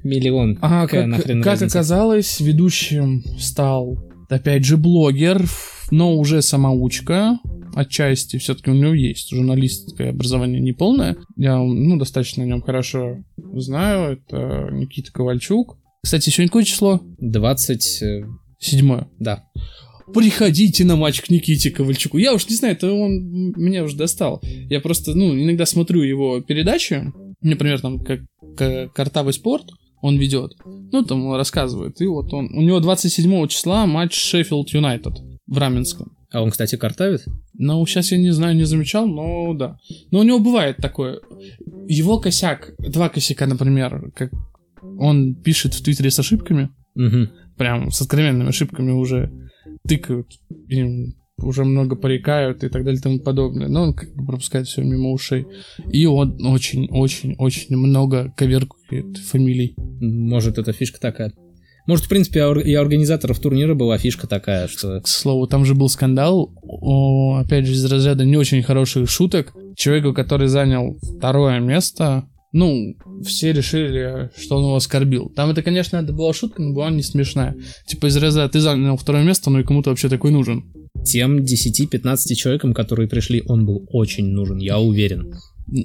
миллион. 0.04 0.58
А 0.62 0.86
Какая 0.88 1.10
как, 1.12 1.24
как 1.26 1.46
разница? 1.46 1.66
оказалось, 1.80 2.40
ведущим 2.40 3.24
стал, 3.40 3.98
опять 4.30 4.66
же, 4.66 4.78
блогер, 4.78 5.44
но 5.92 6.16
уже 6.18 6.42
самоучка. 6.42 7.40
Отчасти 7.76 8.38
все-таки 8.38 8.70
у 8.72 8.74
него 8.74 8.94
есть 8.94 9.30
журналистское 9.30 10.10
образование 10.10 10.60
неполное. 10.62 11.18
Я, 11.38 11.58
ну, 11.58 11.98
достаточно 11.98 12.44
о 12.44 12.48
нем 12.48 12.62
хорошо 12.62 13.24
знаю. 13.54 14.14
Это 14.18 14.70
Никита 14.72 15.12
Ковальчук. 15.12 15.78
Кстати, 16.04 16.30
сегодня 16.30 16.50
какое 16.50 16.64
число? 16.64 17.02
20... 17.20 18.02
э, 18.02 18.26
Седьмое. 18.60 19.08
Да. 19.20 19.46
приходите 20.14 20.84
на 20.86 20.96
матч 20.96 21.22
к 21.22 21.30
Никите 21.30 21.72
Ковальчуку. 21.72 22.18
Я 22.18 22.34
уж 22.34 22.48
не 22.50 22.56
знаю, 22.56 22.76
это 22.76 22.92
он 22.92 23.52
меня 23.56 23.84
уже 23.84 23.96
достал. 23.96 24.42
Я 24.70 24.82
просто, 24.82 25.14
ну, 25.14 25.34
иногда 25.34 25.66
смотрю 25.66 26.02
его 26.02 26.42
передачи, 26.42 27.12
например, 27.42 27.80
там, 27.80 28.04
как, 28.04 28.22
как 28.58 28.94
«Картавый 28.94 29.34
спорт», 29.34 29.66
он 30.02 30.18
ведет. 30.18 30.54
Ну, 30.66 31.04
там 31.04 31.26
он 31.26 31.36
рассказывает. 31.36 32.00
И 32.02 32.08
вот 32.08 32.34
он... 32.34 32.50
У 32.54 32.62
него 32.62 32.80
27 32.80 33.48
числа 33.48 33.86
матч 33.86 34.14
Шеффилд 34.14 34.70
Юнайтед 34.70 35.14
в 35.46 35.58
Раменском. 35.58 36.16
А 36.32 36.42
он, 36.42 36.52
кстати, 36.52 36.76
картавит? 36.78 37.26
Ну, 37.62 37.86
сейчас 37.86 38.14
я 38.14 38.18
не 38.18 38.32
знаю, 38.32 38.56
не 38.56 38.64
замечал, 38.64 39.06
но 39.06 39.54
да. 39.54 39.78
Но 40.12 40.20
у 40.20 40.24
него 40.24 40.40
бывает 40.40 40.78
такое. 40.78 41.20
Его 41.88 42.18
косяк, 42.18 42.74
два 42.80 43.10
косяка, 43.10 43.48
например, 43.48 44.12
как 44.16 44.32
он 44.98 45.36
пишет 45.36 45.74
в 45.74 45.84
Твиттере 45.84 46.10
с 46.10 46.20
ошибками, 46.20 46.70
Угу. 46.96 47.28
прям 47.58 47.92
с 47.92 48.02
откровенными 48.02 48.50
ошибками 48.50 48.92
уже 48.92 49.30
тыкают, 49.86 50.28
им 50.70 51.16
уже 51.38 51.66
много 51.66 51.98
порекают 51.98 52.64
и 52.64 52.70
так 52.70 52.86
далее 52.86 53.00
и 53.00 53.04
тому 53.04 53.20
подобное. 53.20 53.68
Но 53.68 53.84
он 53.84 53.94
как 53.94 54.14
бы 54.16 54.26
пропускает 54.26 54.68
все 54.68 54.82
мимо 54.82 55.12
ушей. 55.12 55.46
И 55.92 56.06
он 56.06 56.38
очень-очень-очень 56.46 57.76
много 57.76 58.34
коверкует 58.38 59.18
фамилий. 59.18 59.74
Может, 59.78 60.58
это 60.58 60.72
фишка 60.72 61.00
такая. 61.00 61.34
Может, 61.90 62.06
в 62.06 62.10
принципе, 62.10 62.42
и 62.64 62.76
организаторов 62.76 63.40
турнира 63.40 63.74
была 63.74 63.98
фишка 63.98 64.28
такая, 64.28 64.68
что... 64.68 65.02
К 65.02 65.08
слову, 65.08 65.48
там 65.48 65.66
же 65.66 65.74
был 65.74 65.90
скандал, 65.90 66.54
о, 66.62 67.38
опять 67.44 67.66
же, 67.66 67.74
из 67.74 67.84
разряда 67.84 68.26
не 68.26 68.38
очень 68.38 68.62
хороших 68.62 69.10
шуток. 69.10 69.56
Человеку, 69.76 70.14
который 70.14 70.50
занял 70.50 71.00
второе 71.18 71.60
место, 71.60 72.26
ну, 72.52 72.96
все 73.26 73.54
решили, 73.54 74.30
что 74.38 74.58
он 74.58 74.66
его 74.66 74.76
оскорбил. 74.76 75.32
Там 75.36 75.50
это, 75.50 75.64
конечно, 75.64 75.98
это 75.98 76.14
была 76.14 76.32
шутка, 76.32 76.62
но 76.62 76.76
была 76.76 76.92
не 76.92 77.02
смешная. 77.02 77.56
Типа 77.88 78.06
из 78.06 78.18
разряда 78.18 78.50
ты 78.50 78.60
занял 78.60 78.96
второе 78.96 79.24
место, 79.24 79.50
ну 79.50 79.60
и 79.60 79.64
кому 79.64 79.82
ты 79.82 79.90
вообще 79.90 80.10
такой 80.10 80.30
нужен? 80.30 80.72
Тем 81.04 81.40
10-15 81.40 82.36
человекам, 82.36 82.76
которые 82.76 83.10
пришли, 83.10 83.42
он 83.48 83.66
был 83.66 83.88
очень 83.90 84.28
нужен, 84.28 84.60
я 84.60 84.78
уверен. 84.78 85.34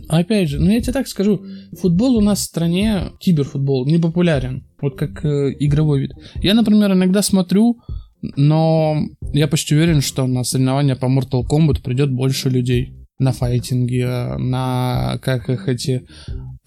Опять 0.09 0.49
же, 0.49 0.61
ну 0.61 0.71
я 0.71 0.81
тебе 0.81 0.93
так 0.93 1.09
скажу, 1.09 1.43
футбол 1.81 2.17
у 2.17 2.21
нас 2.21 2.41
в 2.41 2.45
стране, 2.45 3.11
киберфутбол, 3.21 3.87
не 3.87 3.99
популярен, 3.99 4.65
вот 4.81 4.97
как 4.97 5.25
э, 5.25 5.55
игровой 5.61 6.01
вид. 6.01 6.13
Я, 6.37 6.55
например, 6.55 6.93
иногда 6.93 7.23
смотрю, 7.23 7.79
но 8.37 8.97
я 9.33 9.49
почти 9.49 9.75
уверен, 9.75 10.01
что 10.01 10.27
на 10.27 10.45
соревнования 10.45 10.97
по 10.97 11.07
Mortal 11.07 11.43
Kombat 11.51 11.83
придет 11.83 12.11
больше 12.13 12.51
людей. 12.51 12.95
На 13.19 13.33
файтинги, 13.33 14.03
э, 14.03 14.37
на 14.39 15.19
как 15.23 15.49
их 15.49 15.69
эти 15.69 16.03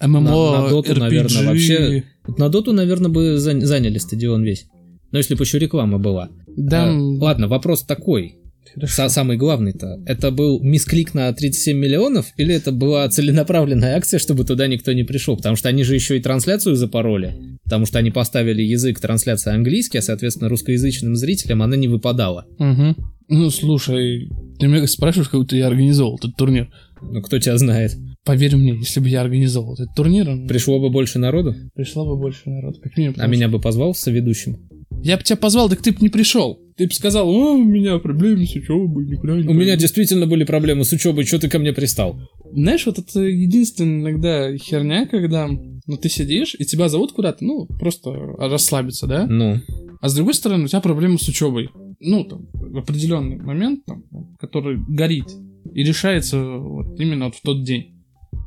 ММО, 0.00 0.20
На- 0.20 0.62
на 0.62 0.68
доту, 0.70 0.92
RPG. 0.92 0.98
наверное, 1.00 1.46
вообще- 1.46 2.04
На 2.38 2.48
доту, 2.48 2.72
наверное, 2.72 3.10
бы 3.10 3.36
зан- 3.38 3.60
заняли 3.64 3.98
стадион 3.98 4.42
весь. 4.44 4.66
Но 5.10 5.18
если 5.18 5.34
бы 5.34 5.44
еще 5.44 5.58
реклама 5.58 5.98
была. 5.98 6.28
Да, 6.56 6.90
А, 6.90 6.98
ладно, 6.98 7.48
вопрос 7.48 7.82
такой. 7.84 8.36
Са- 8.82 9.08
самый 9.08 9.36
главный-то. 9.36 10.00
Это 10.06 10.30
был 10.30 10.62
мисклик 10.62 11.14
на 11.14 11.32
37 11.32 11.76
миллионов 11.76 12.26
или 12.36 12.54
это 12.54 12.70
была 12.70 13.08
целенаправленная 13.08 13.96
акция, 13.96 14.18
чтобы 14.18 14.44
туда 14.44 14.66
никто 14.66 14.92
не 14.92 15.04
пришел? 15.04 15.36
Потому 15.36 15.56
что 15.56 15.68
они 15.68 15.84
же 15.84 15.94
еще 15.94 16.16
и 16.16 16.22
трансляцию 16.22 16.76
запороли. 16.76 17.58
Потому 17.64 17.86
что 17.86 17.98
они 17.98 18.10
поставили 18.10 18.62
язык 18.62 19.00
трансляции 19.00 19.52
английский, 19.52 19.98
а, 19.98 20.02
соответственно, 20.02 20.48
русскоязычным 20.48 21.16
зрителям 21.16 21.62
она 21.62 21.76
не 21.76 21.88
выпадала. 21.88 22.46
Мгм. 22.58 22.96
Ну, 23.28 23.50
слушай, 23.50 24.30
ты 24.58 24.68
меня 24.68 24.86
спрашиваешь, 24.86 25.28
как 25.28 25.40
будто 25.40 25.56
я 25.56 25.66
организовал 25.66 26.16
этот 26.16 26.34
турнир. 26.36 26.70
Ну, 27.02 27.20
кто 27.20 27.38
тебя 27.38 27.58
знает? 27.58 27.94
Поверь 28.24 28.56
мне, 28.56 28.74
если 28.76 29.00
бы 29.00 29.08
я 29.08 29.20
организовал 29.20 29.74
этот 29.74 29.94
турнир, 29.94 30.46
Пришло 30.48 30.80
бы 30.80 30.90
больше 30.90 31.18
народу, 31.18 31.54
пришло 31.74 32.06
бы 32.06 32.16
больше 32.18 32.48
народу. 32.48 32.78
Как 32.82 32.96
минимум, 32.96 33.16
а 33.18 33.26
меня 33.26 33.48
бы 33.48 33.60
позвал 33.60 33.94
соведущим. 33.94 34.68
Я 35.02 35.16
бы 35.16 35.22
тебя 35.22 35.36
позвал, 35.36 35.68
так 35.68 35.82
ты 35.82 35.92
бы 35.92 35.98
не 36.00 36.08
пришел. 36.08 36.60
Ты 36.76 36.86
бы 36.86 36.92
сказал, 36.92 37.28
о, 37.28 37.54
у 37.54 37.64
меня 37.64 37.98
проблемы 37.98 38.46
с 38.46 38.54
учебой, 38.54 39.06
никуда 39.06 39.34
не 39.34 39.48
У 39.48 39.52
меня 39.52 39.72
пойду». 39.72 39.80
действительно 39.80 40.26
были 40.26 40.44
проблемы 40.44 40.84
с 40.84 40.92
учебой, 40.92 41.24
что 41.24 41.38
ты 41.40 41.48
ко 41.48 41.58
мне 41.58 41.72
пристал? 41.72 42.20
Знаешь, 42.52 42.86
вот 42.86 42.98
это 42.98 43.20
единственная 43.20 44.00
иногда 44.12 44.56
херня, 44.56 45.06
когда 45.06 45.48
ну, 45.48 45.96
ты 45.96 46.08
сидишь, 46.08 46.54
и 46.58 46.64
тебя 46.64 46.88
зовут 46.88 47.12
куда-то, 47.12 47.44
ну, 47.44 47.66
просто 47.66 48.12
расслабиться, 48.12 49.06
да? 49.06 49.26
Ну, 49.26 49.60
А 50.00 50.08
с 50.08 50.14
другой 50.14 50.34
стороны, 50.34 50.64
у 50.64 50.68
тебя 50.68 50.80
проблемы 50.80 51.18
с 51.18 51.26
учебой. 51.26 51.70
Ну, 52.00 52.24
там, 52.24 52.46
в 52.52 52.78
определенный 52.78 53.38
момент, 53.38 53.84
там, 53.86 54.04
который 54.38 54.78
горит. 54.88 55.26
И 55.74 55.82
решается 55.82 56.40
вот 56.40 57.00
именно 57.00 57.26
вот 57.26 57.34
в 57.34 57.42
тот 57.42 57.64
день. 57.64 57.97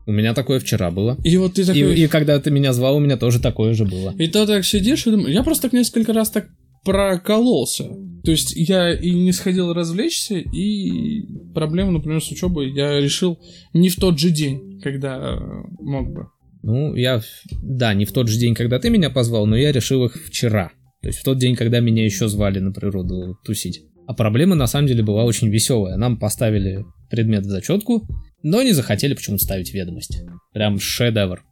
У 0.05 0.11
меня 0.11 0.33
такое 0.33 0.59
вчера 0.59 0.91
было. 0.91 1.17
И 1.23 1.37
вот 1.37 1.53
ты 1.53 1.61
И, 1.61 1.65
такой... 1.65 1.95
и 1.95 2.07
когда 2.07 2.39
ты 2.39 2.51
меня 2.51 2.73
звал, 2.73 2.97
у 2.97 2.99
меня 2.99 3.17
тоже 3.17 3.39
такое 3.39 3.73
же 3.73 3.85
было. 3.85 4.13
И 4.17 4.27
ты 4.27 4.45
так 4.45 4.65
сидишь 4.65 5.07
и 5.07 5.11
думаешь, 5.11 5.33
я 5.33 5.43
просто 5.43 5.63
так 5.63 5.73
несколько 5.73 6.13
раз 6.13 6.29
так 6.29 6.47
прокололся. 6.83 7.85
То 8.23 8.31
есть 8.31 8.53
я 8.55 8.93
и 8.93 9.11
не 9.11 9.31
сходил 9.31 9.73
развлечься, 9.73 10.35
и 10.35 11.23
проблему, 11.53 11.91
например, 11.91 12.21
с 12.21 12.31
учебой 12.31 12.71
я 12.71 12.99
решил 12.99 13.39
не 13.73 13.89
в 13.89 13.95
тот 13.95 14.19
же 14.19 14.29
день, 14.29 14.79
когда 14.81 15.17
э, 15.17 15.39
мог 15.79 16.11
бы. 16.13 16.27
Ну, 16.63 16.95
я, 16.95 17.21
да, 17.63 17.93
не 17.93 18.05
в 18.05 18.11
тот 18.11 18.27
же 18.27 18.39
день, 18.39 18.53
когда 18.53 18.79
ты 18.79 18.89
меня 18.89 19.09
позвал, 19.09 19.47
но 19.47 19.55
я 19.55 19.71
решил 19.71 20.05
их 20.05 20.15
вчера. 20.27 20.71
То 21.01 21.07
есть 21.07 21.19
в 21.19 21.23
тот 21.23 21.39
день, 21.39 21.55
когда 21.55 21.79
меня 21.79 22.05
еще 22.05 22.27
звали 22.27 22.59
на 22.59 22.71
природу 22.71 23.37
тусить. 23.43 23.81
А 24.05 24.13
проблема 24.13 24.55
на 24.55 24.67
самом 24.67 24.87
деле 24.87 25.03
была 25.03 25.23
очень 25.23 25.49
веселая. 25.49 25.97
Нам 25.97 26.19
поставили 26.19 26.85
предмет 27.09 27.45
в 27.45 27.49
зачетку, 27.49 28.07
но 28.43 28.63
не 28.63 28.73
захотели 28.73 29.13
почему-то 29.13 29.43
ставить 29.43 29.73
ведомость. 29.73 30.21
Прям 30.53 30.79
шедевр. 30.79 31.43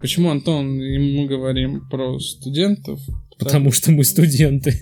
Почему, 0.00 0.30
Антон, 0.30 0.80
и 0.80 0.98
мы 0.98 1.26
говорим 1.26 1.88
про 1.88 2.18
студентов? 2.18 3.00
Потому 3.38 3.72
что 3.72 3.90
мы 3.90 4.04
студенты. 4.04 4.74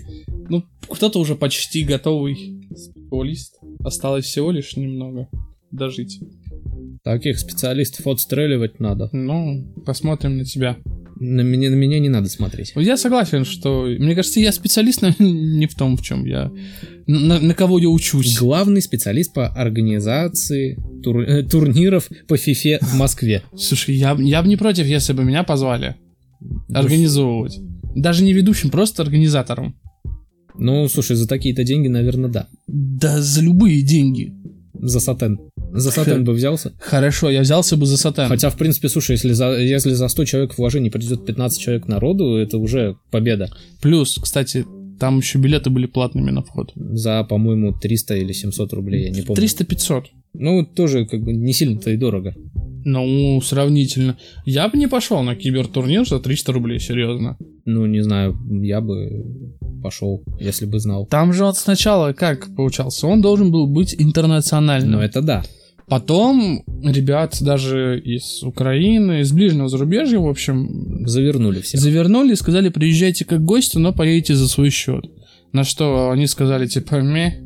Ну, 0.49 0.63
кто-то 0.89 1.19
уже 1.19 1.35
почти 1.35 1.83
готовый 1.83 2.35
специалист. 2.75 3.55
Осталось 3.79 4.25
всего 4.25 4.51
лишь 4.51 4.75
немного 4.75 5.29
дожить. 5.71 6.19
Таких 7.03 7.39
специалистов 7.39 8.07
отстреливать 8.07 8.79
надо. 8.79 9.09
Ну, 9.11 9.73
посмотрим 9.85 10.37
на 10.37 10.45
тебя. 10.45 10.77
На 11.19 11.41
меня, 11.41 11.69
на 11.69 11.75
меня 11.75 11.99
не 11.99 12.09
надо 12.09 12.29
смотреть. 12.29 12.73
Я 12.75 12.97
согласен, 12.97 13.45
что... 13.45 13.85
Мне 13.85 14.15
кажется, 14.15 14.39
я 14.39 14.51
специалист, 14.51 15.01
но 15.01 15.13
не 15.19 15.67
в 15.67 15.75
том, 15.75 15.97
в 15.97 16.01
чем 16.01 16.25
я... 16.25 16.51
На, 17.05 17.39
на 17.39 17.53
кого 17.53 17.79
я 17.79 17.89
учусь. 17.89 18.37
Главный 18.37 18.81
специалист 18.81 19.33
по 19.33 19.47
организации 19.47 20.77
тур- 21.03 21.21
э, 21.27 21.43
турниров 21.43 22.09
по 22.27 22.37
фифе 22.37 22.79
в 22.81 22.95
Москве. 22.95 23.43
Слушай, 23.55 23.95
я, 23.95 24.15
я 24.19 24.41
бы 24.41 24.47
не 24.47 24.57
против, 24.57 24.85
если 24.85 25.13
бы 25.13 25.23
меня 25.23 25.43
позвали 25.43 25.95
организовывать. 26.73 27.59
Даже 27.95 28.23
не 28.23 28.33
ведущим, 28.33 28.69
просто 28.69 29.03
организатором. 29.03 29.75
Ну, 30.55 30.87
слушай, 30.87 31.15
за 31.15 31.27
такие-то 31.27 31.63
деньги, 31.63 31.87
наверное, 31.87 32.29
да. 32.29 32.47
Да 32.67 33.21
за 33.21 33.41
любые 33.41 33.81
деньги. 33.81 34.33
За 34.85 34.99
сатен. 34.99 35.39
За 35.71 35.91
сатен 35.91 36.25
бы 36.25 36.33
взялся. 36.33 36.73
Хорошо, 36.79 37.29
я 37.29 37.41
взялся 37.41 37.77
бы 37.77 37.85
за 37.85 37.97
сатан. 37.97 38.27
Хотя, 38.27 38.49
в 38.49 38.57
принципе, 38.57 38.89
слушай, 38.89 39.11
если 39.11 39.31
за, 39.31 39.57
если 39.57 39.93
за 39.93 40.09
100 40.09 40.25
человек 40.25 40.57
вложений 40.57 40.91
придет 40.91 41.25
15 41.25 41.59
человек 41.59 41.87
народу, 41.87 42.35
это 42.35 42.57
уже 42.57 42.97
победа. 43.09 43.49
Плюс, 43.81 44.19
кстати, 44.21 44.65
там 45.03 45.17
еще 45.17 45.37
билеты 45.37 45.69
были 45.69 45.85
платными 45.85 46.31
на 46.31 46.43
вход. 46.43 46.71
За, 46.75 47.25
по-моему, 47.25 47.73
300 47.73 48.15
или 48.15 48.31
700 48.31 48.71
рублей, 48.71 49.03
я 49.03 49.09
не 49.09 49.21
помню. 49.21 49.43
300-500. 49.43 50.03
Ну, 50.33 50.65
тоже 50.65 51.05
как 51.05 51.21
бы 51.21 51.33
не 51.33 51.51
сильно-то 51.51 51.91
и 51.91 51.97
дорого. 51.97 52.33
Ну, 52.85 53.41
сравнительно. 53.41 54.17
Я 54.45 54.69
бы 54.69 54.77
не 54.77 54.87
пошел 54.87 55.21
на 55.21 55.35
кибертурнир 55.35 56.07
за 56.07 56.21
300 56.21 56.53
рублей, 56.53 56.79
серьезно. 56.79 57.37
Ну, 57.65 57.85
не 57.85 58.01
знаю, 58.01 58.37
я 58.61 58.79
бы 58.79 59.25
пошел, 59.83 60.23
если 60.39 60.65
бы 60.65 60.79
знал. 60.79 61.05
Там 61.05 61.33
же 61.33 61.43
вот 61.43 61.57
сначала 61.57 62.13
как 62.13 62.55
получался? 62.55 63.05
Он 63.07 63.21
должен 63.21 63.51
был 63.51 63.67
быть 63.67 63.93
интернациональным. 63.99 64.91
Но 64.91 65.03
это 65.03 65.21
да. 65.21 65.43
Потом 65.87 66.63
ребят 66.83 67.37
даже 67.41 67.99
из 67.99 68.41
Украины, 68.43 69.21
из 69.21 69.31
ближнего 69.31 69.67
зарубежья, 69.69 70.19
в 70.19 70.27
общем, 70.27 71.05
Завернули 71.07 71.61
всех. 71.61 71.79
завернули 71.81 72.33
и 72.33 72.35
сказали, 72.35 72.69
приезжайте 72.69 73.25
как 73.25 73.43
гости, 73.43 73.77
но 73.77 73.93
поедете 73.93 74.35
за 74.35 74.47
свой 74.47 74.69
счет. 74.69 75.05
На 75.51 75.63
что 75.63 76.09
они 76.11 76.25
сказали, 76.27 76.67
типа, 76.67 76.95
ме, 77.01 77.39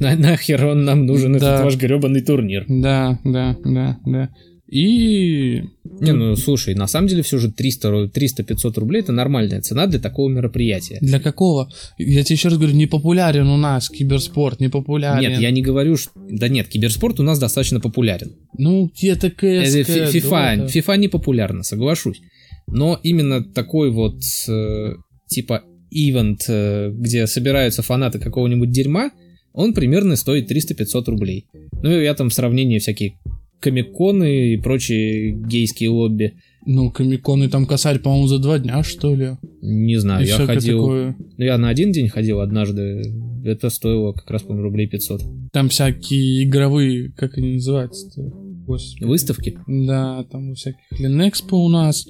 На- 0.00 0.16
нахер 0.16 0.64
он 0.66 0.84
нам 0.84 1.06
нужен, 1.06 1.32
Да. 1.32 1.38
этот 1.54 1.64
ваш 1.64 1.76
гребаный 1.76 2.20
турнир. 2.22 2.64
да, 2.68 3.18
да, 3.24 3.56
да, 3.64 3.98
да. 4.06 4.28
И... 4.72 5.64
Не, 6.00 6.12
ну 6.12 6.34
слушай, 6.34 6.74
на 6.74 6.86
самом 6.86 7.06
деле 7.06 7.22
все 7.22 7.36
же 7.36 7.52
300, 7.52 7.88
ру- 7.88 8.10
300-500 8.10 8.80
рублей 8.80 9.02
это 9.02 9.12
нормальная 9.12 9.60
цена 9.60 9.86
для 9.86 10.00
такого 10.00 10.30
мероприятия. 10.30 10.96
Для 11.02 11.20
какого? 11.20 11.68
Я 11.98 12.24
тебе 12.24 12.36
еще 12.36 12.48
раз 12.48 12.56
говорю, 12.56 12.74
не 12.74 12.86
популярен 12.86 13.48
у 13.48 13.58
нас 13.58 13.90
киберспорт, 13.90 14.60
не 14.60 14.68
популярен. 14.70 15.20
Нет, 15.20 15.40
я 15.40 15.50
не 15.50 15.60
говорю, 15.60 15.98
что... 15.98 16.12
Да 16.16 16.48
нет, 16.48 16.68
киберспорт 16.68 17.20
у 17.20 17.22
нас 17.22 17.38
достаточно 17.38 17.80
популярен. 17.80 18.32
Ну, 18.56 18.90
где-то 18.96 19.30
КС, 19.30 19.74
Это 19.74 19.84
фи- 19.84 20.18
FIFA, 20.20 20.66
FIFA 20.66 20.96
не 20.96 21.08
популярна, 21.08 21.62
соглашусь. 21.64 22.22
Но 22.66 22.98
именно 23.02 23.44
такой 23.44 23.90
вот, 23.90 24.22
э, 24.48 24.94
типа, 25.28 25.64
ивент, 25.90 26.46
э, 26.48 26.90
где 26.94 27.26
собираются 27.26 27.82
фанаты 27.82 28.18
какого-нибудь 28.18 28.70
дерьма, 28.70 29.10
он 29.52 29.74
примерно 29.74 30.16
стоит 30.16 30.50
300-500 30.50 31.04
рублей. 31.10 31.44
Ну, 31.82 31.90
я 31.90 32.14
там 32.14 32.30
в 32.30 32.34
сравнении 32.34 32.78
всякие 32.78 33.18
комиконы 33.62 34.52
и 34.52 34.56
прочие 34.56 35.32
гейские 35.32 35.90
лобби. 35.90 36.34
Ну, 36.66 36.90
комиконы 36.90 37.48
там 37.48 37.66
косарь, 37.66 37.98
по-моему, 37.98 38.26
за 38.26 38.38
два 38.38 38.58
дня, 38.58 38.82
что 38.82 39.14
ли? 39.14 39.36
Не 39.62 39.96
знаю, 39.96 40.24
И 40.24 40.28
я 40.28 40.36
ходил... 40.36 40.78
такое. 40.78 41.16
Ну, 41.38 41.44
я 41.44 41.58
на 41.58 41.68
один 41.68 41.92
день 41.92 42.08
ходил 42.08 42.40
однажды 42.40 43.02
это 43.44 43.70
стоило 43.70 44.12
как 44.12 44.30
раз, 44.30 44.42
по-моему, 44.42 44.64
рублей 44.64 44.86
500. 44.86 45.22
Там 45.52 45.68
всякие 45.68 46.44
игровые, 46.44 47.10
как 47.12 47.36
они 47.38 47.54
называются-то? 47.54 48.22
Господи. 48.22 49.04
Выставки? 49.04 49.58
Да, 49.66 50.24
там 50.30 50.50
у 50.50 50.54
всяких 50.54 50.80
Ленэкспо 50.92 51.56
у 51.56 51.68
нас, 51.68 52.06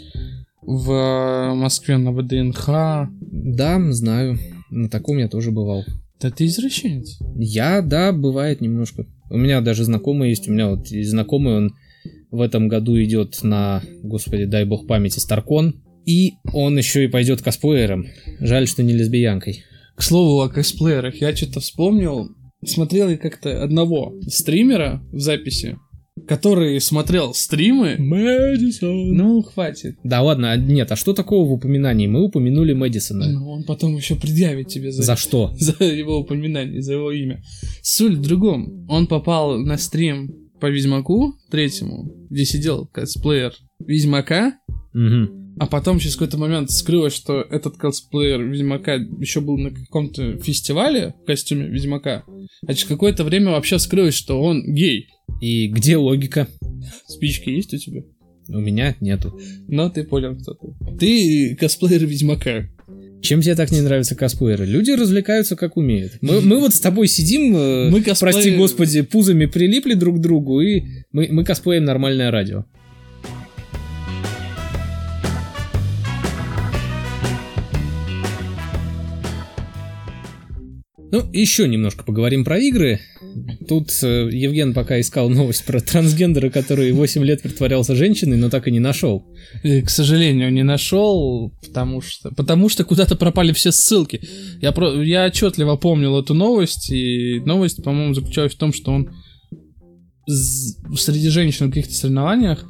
в 0.60 1.54
Москве 1.54 1.96
на 1.96 2.12
ВДНХ. 2.12 3.08
Да, 3.20 3.92
знаю. 3.92 4.38
На 4.70 4.88
таком 4.88 5.18
я 5.18 5.28
тоже 5.28 5.50
бывал. 5.50 5.84
Да 6.20 6.30
ты 6.30 6.46
извращенец. 6.46 7.18
Я, 7.36 7.82
да, 7.82 8.12
бывает 8.12 8.60
немножко. 8.60 9.06
У 9.32 9.38
меня 9.38 9.62
даже 9.62 9.84
знакомый 9.84 10.28
есть, 10.28 10.46
у 10.46 10.52
меня 10.52 10.68
вот 10.68 10.88
знакомый, 10.88 11.56
он 11.56 11.74
в 12.30 12.42
этом 12.42 12.68
году 12.68 13.02
идет 13.02 13.42
на, 13.42 13.82
господи, 14.02 14.44
дай 14.44 14.66
бог 14.66 14.86
памяти, 14.86 15.20
Старкон. 15.20 15.82
И 16.04 16.32
он 16.52 16.76
еще 16.76 17.04
и 17.04 17.08
пойдет 17.08 17.40
косплеером. 17.40 18.06
Жаль, 18.40 18.68
что 18.68 18.82
не 18.82 18.92
лесбиянкой. 18.92 19.64
К 19.96 20.02
слову 20.02 20.42
о 20.42 20.50
косплеерах, 20.50 21.20
я 21.22 21.34
что-то 21.34 21.60
вспомнил. 21.60 22.28
Смотрел 22.62 23.08
я 23.08 23.16
как-то 23.16 23.62
одного 23.62 24.12
стримера 24.26 25.02
в 25.12 25.20
записи, 25.20 25.78
который 26.26 26.80
смотрел 26.80 27.34
стримы. 27.34 27.96
Мэдисон. 27.98 29.14
Ну, 29.14 29.42
хватит. 29.42 29.96
Да 30.04 30.22
ладно, 30.22 30.52
а 30.52 30.56
нет, 30.56 30.90
а 30.92 30.96
что 30.96 31.12
такого 31.12 31.48
в 31.48 31.52
упоминании? 31.52 32.06
Мы 32.06 32.22
упомянули 32.22 32.72
Мэдисона. 32.72 33.30
Ну, 33.30 33.50
он 33.50 33.64
потом 33.64 33.96
еще 33.96 34.16
предъявит 34.16 34.68
тебе 34.68 34.92
за, 34.92 35.02
За 35.02 35.16
что? 35.16 35.52
за 35.58 35.84
его 35.84 36.18
упоминание, 36.18 36.82
за 36.82 36.94
его 36.94 37.12
имя. 37.12 37.42
Суть 37.82 38.14
в 38.14 38.22
другом. 38.22 38.86
Он 38.88 39.06
попал 39.06 39.58
на 39.58 39.78
стрим 39.78 40.34
по 40.60 40.66
Ведьмаку 40.66 41.34
третьему, 41.50 42.12
где 42.30 42.44
сидел 42.44 42.86
косплеер 42.86 43.52
Ведьмака, 43.80 44.54
Мгм. 44.92 45.41
А 45.62 45.66
потом 45.66 46.00
через 46.00 46.16
какой-то 46.16 46.38
момент 46.38 46.72
скрылось, 46.72 47.14
что 47.14 47.40
этот 47.40 47.76
косплеер 47.76 48.42
Ведьмака 48.42 48.94
еще 48.94 49.40
был 49.40 49.56
на 49.56 49.70
каком-то 49.70 50.36
фестивале 50.38 51.14
в 51.22 51.24
костюме 51.24 51.68
Ведьмака, 51.68 52.24
а 52.66 52.74
через 52.74 52.88
какое-то 52.88 53.22
время 53.22 53.52
вообще 53.52 53.78
скрылось, 53.78 54.14
что 54.14 54.42
он 54.42 54.64
гей. 54.74 55.06
И 55.40 55.68
где 55.68 55.96
логика? 55.96 56.48
Спички 57.06 57.50
есть 57.50 57.72
у 57.74 57.78
тебя? 57.78 58.02
У 58.48 58.58
меня 58.58 58.96
нету. 59.00 59.38
Но 59.68 59.88
ты 59.88 60.02
понял, 60.02 60.36
кто 60.36 60.54
ты. 60.54 60.98
Ты 60.98 61.54
косплеер 61.54 62.04
Ведьмака. 62.06 62.68
Чем 63.20 63.40
тебе 63.40 63.54
так 63.54 63.70
не 63.70 63.82
нравятся 63.82 64.16
косплееры? 64.16 64.66
Люди 64.66 64.90
развлекаются 64.90 65.54
как 65.54 65.76
умеют. 65.76 66.14
Мы, 66.22 66.40
мы 66.40 66.58
вот 66.58 66.74
с 66.74 66.80
тобой 66.80 67.06
сидим, 67.06 67.56
э, 67.56 67.88
Мы 67.88 68.00
косплеи- 68.00 68.18
прости 68.18 68.56
господи, 68.56 69.02
пузами 69.02 69.46
прилипли 69.46 69.94
друг 69.94 70.16
к 70.16 70.20
другу, 70.20 70.60
и 70.60 70.82
мы, 71.12 71.28
мы 71.30 71.44
косплеим 71.44 71.84
нормальное 71.84 72.32
радио. 72.32 72.64
Ну, 81.12 81.30
еще 81.30 81.68
немножко 81.68 82.04
поговорим 82.04 82.42
про 82.42 82.58
игры. 82.58 82.98
Тут 83.68 83.90
э, 84.02 84.30
Евген 84.32 84.72
пока 84.72 84.98
искал 84.98 85.28
новость 85.28 85.62
про 85.66 85.78
трансгендера, 85.80 86.48
который 86.48 86.90
8 86.92 87.22
лет 87.22 87.42
притворялся 87.42 87.94
женщиной, 87.94 88.38
но 88.38 88.48
так 88.48 88.66
и 88.66 88.70
не 88.70 88.80
нашел. 88.80 89.26
И, 89.62 89.82
к 89.82 89.90
сожалению, 89.90 90.50
не 90.50 90.62
нашел, 90.62 91.52
потому 91.66 92.00
что, 92.00 92.30
потому 92.30 92.70
что 92.70 92.84
куда-то 92.84 93.14
пропали 93.14 93.52
все 93.52 93.72
ссылки. 93.72 94.22
Я, 94.62 94.72
про, 94.72 95.02
я 95.02 95.26
отчетливо 95.26 95.76
помнил 95.76 96.18
эту 96.18 96.32
новость, 96.32 96.90
и 96.90 97.40
новость, 97.40 97.84
по-моему, 97.84 98.14
заключалась 98.14 98.54
в 98.54 98.58
том, 98.58 98.72
что 98.72 98.92
он 98.92 99.10
среди 100.26 101.28
женщин 101.28 101.66
в 101.66 101.74
каких-то 101.74 101.92
соревнованиях, 101.92 102.64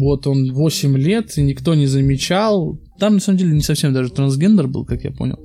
вот 0.00 0.26
он 0.26 0.52
8 0.52 0.98
лет, 0.98 1.38
и 1.38 1.42
никто 1.42 1.76
не 1.76 1.86
замечал. 1.86 2.80
Там, 2.98 3.14
на 3.14 3.20
самом 3.20 3.38
деле, 3.38 3.52
не 3.52 3.60
совсем 3.60 3.92
даже 3.92 4.10
трансгендер 4.10 4.66
был, 4.66 4.84
как 4.84 5.04
я 5.04 5.12
понял, 5.12 5.38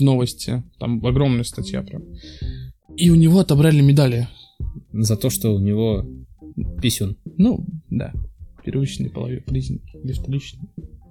в 0.00 0.02
новости. 0.02 0.62
Там 0.78 1.04
огромная 1.06 1.44
статья 1.44 1.82
прям. 1.82 2.02
И 2.96 3.10
у 3.10 3.14
него 3.14 3.38
отобрали 3.38 3.80
медали. 3.80 4.28
За 4.92 5.16
то, 5.16 5.30
что 5.30 5.54
у 5.54 5.58
него 5.60 6.06
писюн. 6.82 7.16
Ну, 7.38 7.64
да. 7.88 8.12
Первичные 8.64 9.10
половые 9.10 9.40
признаки. 9.40 9.96
Или 10.02 10.12
вторичные. 10.12 10.62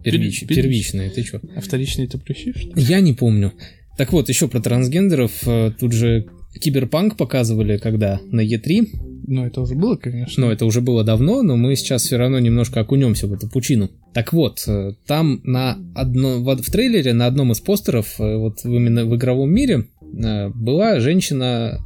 Первич, 0.03 0.43
Первич- 0.43 0.55
первичные, 0.55 1.09
ты 1.09 1.23
чё? 1.23 1.39
А 1.55 1.61
вторичные 1.61 2.07
это 2.07 2.17
прыщи, 2.19 2.53
что 2.53 2.67
ли? 2.67 2.73
Я 2.75 2.99
не 3.01 3.13
помню. 3.13 3.53
Так 3.97 4.13
вот, 4.13 4.29
еще 4.29 4.47
про 4.47 4.61
трансгендеров. 4.61 5.45
э, 5.47 5.71
Тут 5.79 5.91
же 5.93 6.27
Киберпанк 6.57 7.15
показывали, 7.17 7.77
когда 7.77 8.19
на 8.31 8.41
Е3. 8.41 8.87
Ну, 9.27 9.45
это 9.45 9.61
уже 9.61 9.75
было, 9.75 9.95
конечно. 9.95 10.45
Но 10.45 10.51
это 10.51 10.65
уже 10.65 10.81
было 10.81 11.03
давно, 11.03 11.43
но 11.43 11.55
мы 11.55 11.75
сейчас 11.75 12.03
все 12.03 12.17
равно 12.17 12.39
немножко 12.39 12.79
окунемся 12.79 13.27
в 13.27 13.33
эту 13.33 13.47
пучину. 13.47 13.91
Так 14.13 14.33
вот, 14.33 14.63
э, 14.67 14.93
там 15.05 15.41
на 15.43 15.77
одно, 15.93 16.39
в, 16.39 16.71
трейлере 16.71 17.13
на 17.13 17.27
одном 17.27 17.51
из 17.51 17.59
постеров, 17.59 18.19
э, 18.19 18.37
вот 18.37 18.65
именно 18.65 19.05
в 19.05 19.15
игровом 19.15 19.51
мире, 19.51 19.87
э, 20.01 20.49
была 20.49 20.99
женщина 20.99 21.85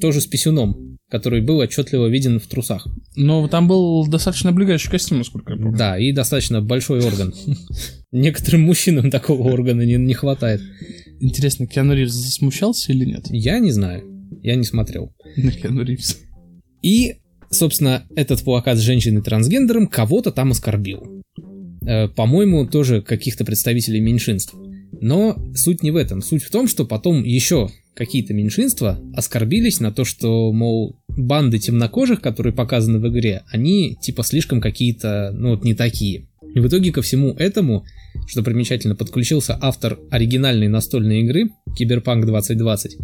тоже 0.00 0.22
с 0.22 0.26
писюном, 0.26 0.96
который 1.10 1.42
был 1.42 1.58
отчетливо 1.58 2.06
виден 2.06 2.40
в 2.40 2.46
трусах. 2.46 2.88
Но 3.16 3.46
там 3.48 3.68
был 3.68 4.06
достаточно 4.06 4.50
облегающий 4.50 4.90
костюм, 4.90 5.18
насколько 5.18 5.52
я 5.52 5.58
помню. 5.58 5.76
Да, 5.76 5.98
и 5.98 6.12
достаточно 6.12 6.62
большой 6.62 7.04
орган. 7.04 7.34
Некоторым 8.10 8.62
мужчинам 8.62 9.10
такого 9.10 9.50
органа 9.50 9.82
не, 9.82 9.96
не 9.96 10.14
хватает. 10.14 10.62
Интересно, 11.20 11.66
Киану 11.66 11.94
Ривз 11.94 12.12
засмущался 12.12 12.92
или 12.92 13.04
нет? 13.04 13.26
Я 13.28 13.58
не 13.58 13.70
знаю, 13.70 14.28
я 14.42 14.54
не 14.54 14.64
смотрел. 14.64 15.12
На 15.36 15.52
Киану 15.52 15.82
Ривз. 15.82 16.18
И, 16.82 17.16
собственно, 17.50 18.06
этот 18.16 18.42
плакат 18.42 18.78
с 18.78 18.82
женщиной-трансгендером 18.82 19.88
кого-то 19.88 20.30
там 20.32 20.52
оскорбил. 20.52 21.22
Э, 21.86 22.08
По-моему, 22.08 22.66
тоже 22.66 23.02
каких-то 23.02 23.44
представителей 23.44 24.00
меньшинств. 24.00 24.54
Но 25.00 25.36
суть 25.54 25.82
не 25.82 25.90
в 25.90 25.96
этом. 25.96 26.22
Суть 26.22 26.42
в 26.42 26.50
том, 26.50 26.66
что 26.66 26.86
потом 26.86 27.22
еще 27.22 27.68
какие-то 27.94 28.32
меньшинства 28.32 29.00
оскорбились 29.14 29.80
на 29.80 29.92
то, 29.92 30.04
что, 30.04 30.52
мол, 30.52 30.96
банды 31.08 31.58
темнокожих, 31.58 32.20
которые 32.20 32.54
показаны 32.54 33.00
в 33.00 33.08
игре, 33.08 33.42
они 33.50 33.96
типа 34.00 34.22
слишком 34.22 34.60
какие-то, 34.60 35.30
ну 35.34 35.50
вот 35.50 35.64
не 35.64 35.74
такие. 35.74 36.28
И 36.54 36.60
в 36.60 36.66
итоге 36.68 36.92
ко 36.92 37.02
всему 37.02 37.34
этому, 37.38 37.84
что 38.26 38.42
примечательно, 38.42 38.96
подключился 38.96 39.58
автор 39.60 39.98
оригинальной 40.10 40.68
настольной 40.68 41.20
игры 41.20 41.50
Киберпанк 41.76 42.26
2020. 42.26 42.96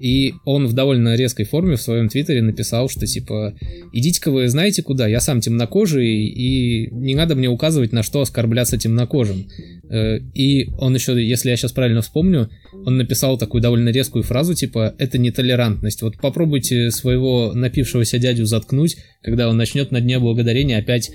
И 0.00 0.32
он 0.46 0.66
в 0.66 0.72
довольно 0.72 1.14
резкой 1.14 1.44
форме 1.44 1.76
в 1.76 1.82
своем 1.82 2.08
твиттере 2.08 2.40
написал, 2.40 2.88
что 2.88 3.06
типа 3.06 3.54
идите-ка 3.92 4.30
вы 4.30 4.48
знаете 4.48 4.82
куда, 4.82 5.06
я 5.06 5.20
сам 5.20 5.40
темнокожий, 5.40 6.26
и 6.26 6.88
не 6.90 7.14
надо 7.14 7.34
мне 7.34 7.48
указывать, 7.48 7.92
на 7.92 8.02
что 8.02 8.22
оскорбляться 8.22 8.78
темнокожим. 8.78 9.46
Э, 9.90 10.18
И 10.34 10.70
он 10.78 10.94
еще, 10.94 11.12
если 11.22 11.50
я 11.50 11.56
сейчас 11.56 11.72
правильно 11.72 12.00
вспомню, 12.00 12.48
он 12.72 12.96
написал 12.96 13.36
такую 13.36 13.60
довольно 13.60 13.90
резкую 13.90 14.22
фразу, 14.22 14.54
типа 14.54 14.94
«это 14.98 15.18
нетолерантность». 15.18 16.00
Вот 16.00 16.16
попробуйте 16.16 16.90
своего 16.90 17.52
напившегося 17.52 18.18
дядю 18.18 18.46
заткнуть, 18.46 18.96
когда 19.22 19.50
он 19.50 19.56
начнет 19.58 19.90
на 19.90 20.00
Дне 20.00 20.18
Благодарения 20.18 20.78
опять 20.78 21.10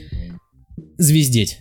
звездеть. 0.97 1.59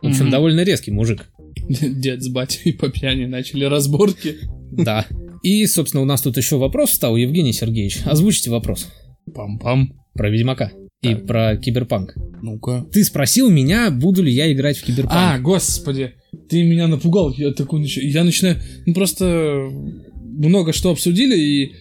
В 0.00 0.06
общем, 0.06 0.24
Мгм. 0.24 0.30
довольно 0.30 0.60
резкий 0.64 0.90
мужик. 0.90 1.28
Дед 1.68 2.22
с 2.22 2.28
батей 2.28 2.72
по 2.72 2.88
пьяни 2.88 3.26
начали 3.26 3.64
разборки. 3.64 4.36
Да. 4.72 5.06
И, 5.42 5.66
собственно, 5.66 6.02
у 6.02 6.06
нас 6.06 6.22
тут 6.22 6.36
еще 6.36 6.56
вопрос 6.56 6.90
встал, 6.90 7.16
Евгений 7.16 7.52
Сергеевич. 7.52 7.98
Озвучите 8.04 8.50
вопрос 8.50 8.88
Пам-пам. 9.30 9.88
про 10.14 10.30
Ведьмака 10.30 10.72
и 11.02 11.14
Так. 11.14 11.26
про 11.26 11.56
Киберпанк. 11.56 12.14
Ну-ка. 12.42 12.86
Ты 12.92 13.04
спросил 13.04 13.50
меня, 13.50 13.90
буду 13.90 14.22
ли 14.22 14.32
я 14.32 14.52
играть 14.52 14.78
в 14.78 14.82
А, 14.82 14.86
Киберпанк. 14.86 15.42
господи, 15.42 16.14
ты 16.48 16.62
меня 16.64 16.86
напугал. 16.88 17.32
Я 17.36 17.52
такой 17.52 17.84
Я 17.84 18.24
начинаю... 18.24 18.58
Ну, 18.86 18.94
просто 18.94 19.68
много 20.14 20.72
что 20.72 20.90
обсудили, 20.90 21.36
и 21.38 21.72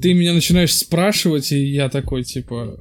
ты 0.00 0.14
меня 0.14 0.34
начинаешь 0.34 0.74
спрашивать, 0.74 1.52
и 1.52 1.64
я 1.64 1.88
такой, 1.88 2.24
типа... 2.24 2.78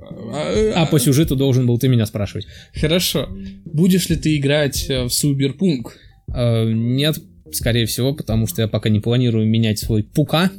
А 0.75 0.85
по 0.85 0.99
сюжету 0.99 1.35
должен 1.35 1.65
был 1.65 1.77
ты 1.79 1.87
меня 1.87 2.05
спрашивать. 2.05 2.47
Хорошо. 2.73 3.29
Будешь 3.65 4.09
ли 4.09 4.15
ты 4.15 4.37
играть 4.37 4.89
э, 4.89 5.03
в 5.03 5.09
Суберпунк? 5.09 5.95
Э, 6.33 6.71
нет, 6.71 7.17
скорее 7.51 7.85
всего, 7.85 8.13
потому 8.13 8.47
что 8.47 8.61
я 8.61 8.67
пока 8.67 8.89
не 8.89 8.99
планирую 8.99 9.47
менять 9.47 9.79
свой 9.79 10.03
пука. 10.03 10.51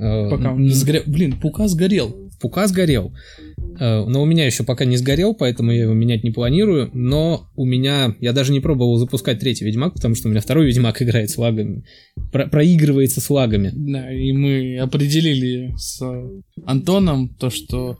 Пока 0.00 0.52
он 0.52 0.62
не 0.62 0.70
сгорел. 0.70 1.02
Блин, 1.06 1.38
Пука 1.38 1.68
сгорел. 1.68 2.30
Пука 2.40 2.66
сгорел. 2.66 3.14
Э, 3.80 4.04
Но 4.06 4.22
у 4.22 4.26
меня 4.26 4.46
еще 4.46 4.62
пока 4.62 4.84
не 4.84 4.96
сгорел, 4.96 5.34
поэтому 5.34 5.72
я 5.72 5.82
его 5.82 5.94
менять 5.94 6.22
не 6.22 6.30
планирую. 6.30 6.90
Но 6.92 7.48
у 7.56 7.64
меня... 7.64 8.14
Я 8.20 8.32
даже 8.32 8.52
не 8.52 8.60
пробовал 8.60 8.96
запускать 8.98 9.40
третий 9.40 9.64
Ведьмак, 9.64 9.94
потому 9.94 10.14
что 10.14 10.28
у 10.28 10.30
меня 10.30 10.40
второй 10.40 10.66
Ведьмак 10.66 11.00
играет 11.02 11.30
с 11.30 11.38
лагами. 11.38 11.84
Про- 12.30 12.46
проигрывается 12.46 13.20
с 13.20 13.30
лагами. 13.30 13.72
Да, 13.74 14.12
и 14.12 14.32
мы 14.32 14.78
определили 14.78 15.72
с 15.76 16.00
Антоном 16.64 17.30
то, 17.30 17.50
что 17.50 17.98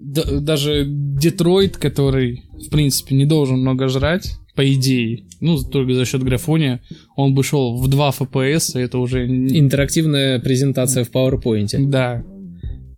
даже 0.00 0.84
Детройт, 0.86 1.78
который, 1.78 2.42
в 2.52 2.68
принципе, 2.68 3.14
не 3.14 3.24
должен 3.24 3.60
много 3.60 3.88
жрать, 3.88 4.32
по 4.54 4.74
идее, 4.74 5.24
ну, 5.40 5.56
только 5.62 5.94
за 5.94 6.04
счет 6.04 6.22
графония, 6.22 6.82
он 7.16 7.34
бы 7.34 7.42
шел 7.42 7.80
в 7.80 7.88
2 7.88 8.10
FPS, 8.10 8.78
и 8.78 8.82
это 8.82 8.98
уже... 8.98 9.26
Интерактивная 9.26 10.38
презентация 10.38 11.04
в 11.04 11.10
PowerPoint. 11.10 11.68
Да, 11.86 12.22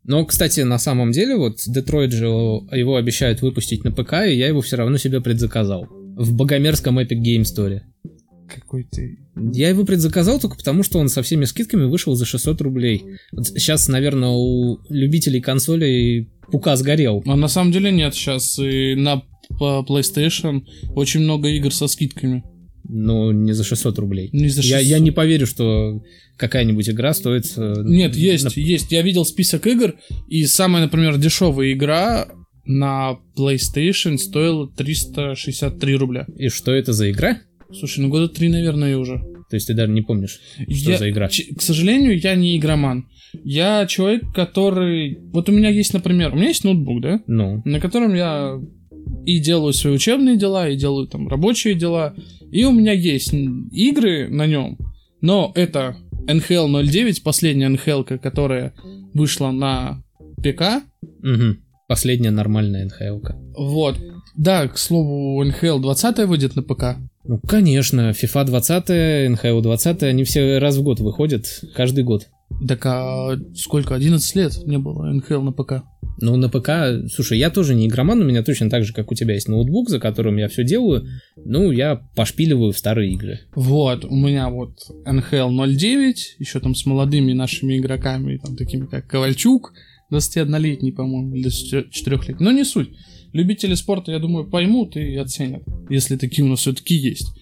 Но, 0.05 0.25
кстати, 0.25 0.61
на 0.61 0.79
самом 0.79 1.13
деле, 1.13 1.37
вот 1.37 1.59
Детройт 1.67 2.13
же 2.13 2.27
его 2.27 2.97
обещают 2.97 3.41
выпустить 3.41 3.85
на 3.85 3.93
ПК, 3.93 4.15
и 4.27 4.35
я 4.35 4.49
его 4.49 4.61
все 4.61 4.77
равно 4.77 4.97
себе 4.99 5.21
предзаказал. 5.21 5.87
В 5.89 6.35
богомерзком 6.35 6.99
Epic 6.99 7.21
Game 7.23 7.43
Store. 7.43 7.81
какой 8.49 8.85
ты. 8.85 9.19
Я 9.35 9.69
его 9.69 9.85
предзаказал 9.85 10.41
только 10.41 10.57
потому, 10.57 10.83
что 10.83 10.99
он 10.99 11.09
со 11.09 11.23
всеми 11.23 11.45
скидками 11.45 11.85
вышел 11.85 12.15
за 12.15 12.27
600 12.27 12.61
рублей. 12.61 13.05
Вот 13.31 13.47
сейчас, 13.47 13.89
наверное, 13.89 14.31
у 14.31 14.79
любителей 14.89 15.41
консолей 15.41 16.29
пука 16.51 16.77
сгорел. 16.77 17.23
А 17.27 17.37
на 17.37 17.49
самом 17.49 17.73
деле 17.73 17.91
нет, 17.91 18.15
сейчас 18.15 18.59
и 18.59 18.95
на 18.95 19.23
по 19.59 19.85
PlayStation 19.89 20.63
очень 20.95 21.21
много 21.21 21.49
игр 21.49 21.73
со 21.73 21.87
скидками. 21.87 22.43
Но 22.95 23.33
не 23.33 23.53
за 23.53 23.65
600 23.65 23.99
рублей. 23.99 24.29
Не 24.33 24.49
за 24.49 24.61
Я, 24.61 24.77
600. 24.79 24.91
я 24.91 24.99
не 24.99 25.11
поверю, 25.11 25.47
что 25.47 26.03
какая-нибудь 26.37 26.91
игра 26.91 27.15
стоит... 27.15 27.45
э, 27.57 27.75
Нет, 27.87 28.15
есть, 28.15 28.45
на- 28.45 28.61
есть. 28.61 28.93
Я 28.93 29.01
видел 29.03 29.25
список 29.25 29.67
игр, 29.67 29.95
и 30.29 30.45
самая, 30.45 30.83
например, 30.83 31.17
дешевая 31.17 31.73
игра 31.73 32.29
на 32.67 33.17
PlayStation 33.37 34.19
стоила 34.19 34.69
363 34.71 35.95
рубля. 35.97 36.27
И 36.37 36.49
что 36.49 36.73
это 36.73 36.93
за 36.93 37.11
игра? 37.11 37.39
Слушай, 37.73 38.01
ну 38.01 38.09
года 38.09 38.29
три, 38.29 38.49
наверное, 38.49 38.97
уже. 38.99 39.19
То 39.49 39.57
есть 39.57 39.67
ты 39.67 39.75
даже 39.75 39.93
не 39.93 40.03
помнишь, 40.03 40.39
что 40.57 40.91
Я- 40.93 40.99
за 40.99 41.11
игра. 41.11 41.29
К 41.29 41.61
сожалению, 41.63 42.19
я 42.19 42.35
не 42.35 42.57
игроман. 42.59 43.07
Я 43.45 43.87
человек, 43.87 44.25
который... 44.35 45.19
Вот 45.33 45.49
у 45.49 45.53
меня 45.53 45.71
есть, 45.71 45.95
например, 45.95 46.33
у 46.33 46.37
меня 46.37 46.49
есть 46.49 46.65
ноутбук, 46.65 47.01
да? 47.01 47.21
Ну, 47.27 47.63
на 47.65 47.81
котором 47.81 48.15
я 48.15 48.61
и 49.27 49.39
делаю 49.39 49.73
свои 49.73 49.95
учебные 49.95 50.37
дела, 50.37 50.69
и 50.69 50.77
делаю 50.77 51.07
там 51.07 51.29
рабочие 51.29 51.75
дела. 51.75 52.15
И 52.51 52.65
у 52.65 52.73
меня 52.73 52.93
есть 52.93 53.33
игры 53.73 54.29
на 54.29 54.47
нем, 54.47 54.79
но 55.21 55.53
это 55.55 55.97
NHL 56.27 56.69
09, 56.85 57.23
последняя 57.23 57.69
NHL, 57.69 58.19
которая 58.19 58.75
вышла 59.15 59.51
на 59.51 60.03
ПК. 60.43 60.83
мгм. 61.23 61.59
последняя 61.89 62.31
нормальная 62.31 62.87
нхл 62.87 63.19
-ка. 63.21 63.35
Вот. 63.57 63.97
Да, 64.37 64.67
к 64.67 64.79
слову, 64.79 65.45
NHL 65.45 65.81
20 65.81 66.27
выйдет 66.27 66.57
на 66.57 66.63
ПК. 66.63 66.97
Ну, 67.25 67.39
конечно, 67.47 68.11
FIFA 68.11 68.45
20, 68.47 69.31
НХЛ 69.31 69.61
20, 69.61 70.03
они 70.05 70.25
все 70.25 70.59
раз 70.59 70.77
в 70.77 70.83
год 70.83 71.01
выходят, 71.01 71.47
каждый 71.75 72.03
год. 72.03 72.29
Так 72.67 72.85
а 72.87 73.37
сколько? 73.55 73.95
11 73.95 74.37
лет 74.37 74.67
не 74.67 74.79
было 74.79 75.13
NHL 75.13 75.43
на 75.43 75.53
ПК. 75.53 75.85
Ну, 76.21 76.37
на 76.37 76.49
ПК, 76.49 77.09
слушай, 77.13 77.39
я 77.39 77.51
тоже 77.51 77.75
не 77.75 77.87
игроман, 77.87 78.21
у 78.21 78.25
меня 78.25 78.43
точно 78.43 78.71
так 78.71 78.85
же, 78.85 78.93
как 78.93 79.11
у 79.11 79.15
тебя 79.15 79.35
есть 79.35 79.49
ноутбук, 79.49 79.89
за 79.91 79.99
которым 79.99 80.37
я 80.37 80.49
все 80.49 80.65
делаю. 80.65 81.07
Ну, 81.37 81.71
я 81.73 81.97
пошпиливаю 82.15 82.73
в 82.73 82.79
старые 82.79 83.13
игры. 83.13 83.41
Вот, 83.55 84.05
у 84.05 84.15
меня 84.15 84.49
вот 84.51 84.77
NHL 85.07 85.51
09, 85.77 86.37
еще 86.39 86.61
там 86.61 86.75
с 86.75 86.87
молодыми 86.87 87.33
нашими 87.33 87.79
игроками, 87.79 88.37
там 88.37 88.57
такими 88.57 88.87
как 88.87 89.09
Ковальчук, 89.09 89.73
21-летний, 90.13 90.93
по-моему, 90.93 91.35
или 91.35 91.49
4-летний. 91.49 92.45
Но 92.45 92.53
не 92.53 92.65
суть. 92.65 92.91
Любители 93.33 93.75
спорта, 93.75 94.13
я 94.13 94.19
думаю, 94.19 94.49
поймут 94.49 94.97
и 94.97 95.17
оценят, 95.17 95.63
если 95.89 96.17
такие 96.17 96.45
у 96.45 96.49
нас 96.49 96.61
все-таки 96.61 96.95
есть. 96.95 97.33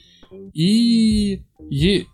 И 0.55 1.43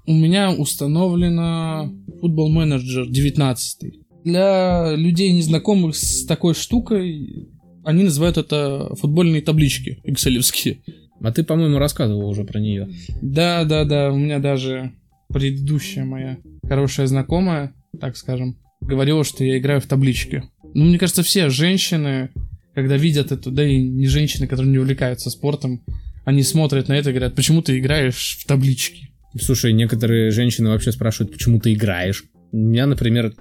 у 0.07 0.13
меня 0.13 0.51
установлено 0.53 1.93
футбол 2.21 2.49
менеджер 2.49 3.07
19. 3.07 4.06
Для 4.27 4.97
людей, 4.97 5.33
незнакомых 5.33 5.95
с 5.95 6.27
такой 6.27 6.55
штукой, 6.55 7.49
они 7.85 8.03
называют 8.03 8.37
это 8.37 8.93
футбольные 8.97 9.41
таблички 9.41 10.01
экселевские. 10.03 10.81
А 11.21 11.31
ты, 11.31 11.45
по-моему, 11.45 11.79
рассказывал 11.79 12.29
уже 12.29 12.43
про 12.43 12.59
нее. 12.59 12.89
Да, 13.23 13.63
да, 13.63 13.85
да, 13.85 14.11
у 14.13 14.17
меня 14.17 14.41
даже 14.41 14.91
предыдущая 15.29 16.05
моя 16.05 16.39
хорошая 16.69 17.07
знакомая, 17.07 17.73
так 18.01 18.17
скажем, 18.17 18.59
говорила, 18.81 19.23
что 19.23 19.45
я 19.45 19.59
играю 19.59 19.81
в 19.81 19.87
таблички. 19.87 20.43
Ну, 20.75 20.87
мне 20.87 20.99
кажется, 20.99 21.23
все 21.23 21.49
женщины, 21.49 22.31
когда 22.75 22.97
видят 22.97 23.31
это, 23.31 23.53
да 23.53 23.65
и 23.65 23.79
не 23.79 24.09
женщины, 24.09 24.49
которые 24.49 24.73
не 24.73 24.79
увлекаются 24.79 25.31
спортом, 25.31 25.85
они 26.25 26.43
смотрят 26.43 26.89
на 26.89 26.95
это 26.95 27.11
и 27.11 27.13
говорят, 27.13 27.37
почему 27.37 27.63
ты 27.63 27.79
играешь 27.79 28.39
в 28.41 28.47
таблички? 28.49 29.11
Слушай, 29.41 29.73
некоторые 29.73 30.33
женщины 30.33 30.71
вообще 30.71 30.91
спрашивают, 30.91 31.33
почему 31.33 31.61
ты 31.61 31.73
играешь. 31.75 32.25
Меня, 32.53 32.87
например, 32.87 33.35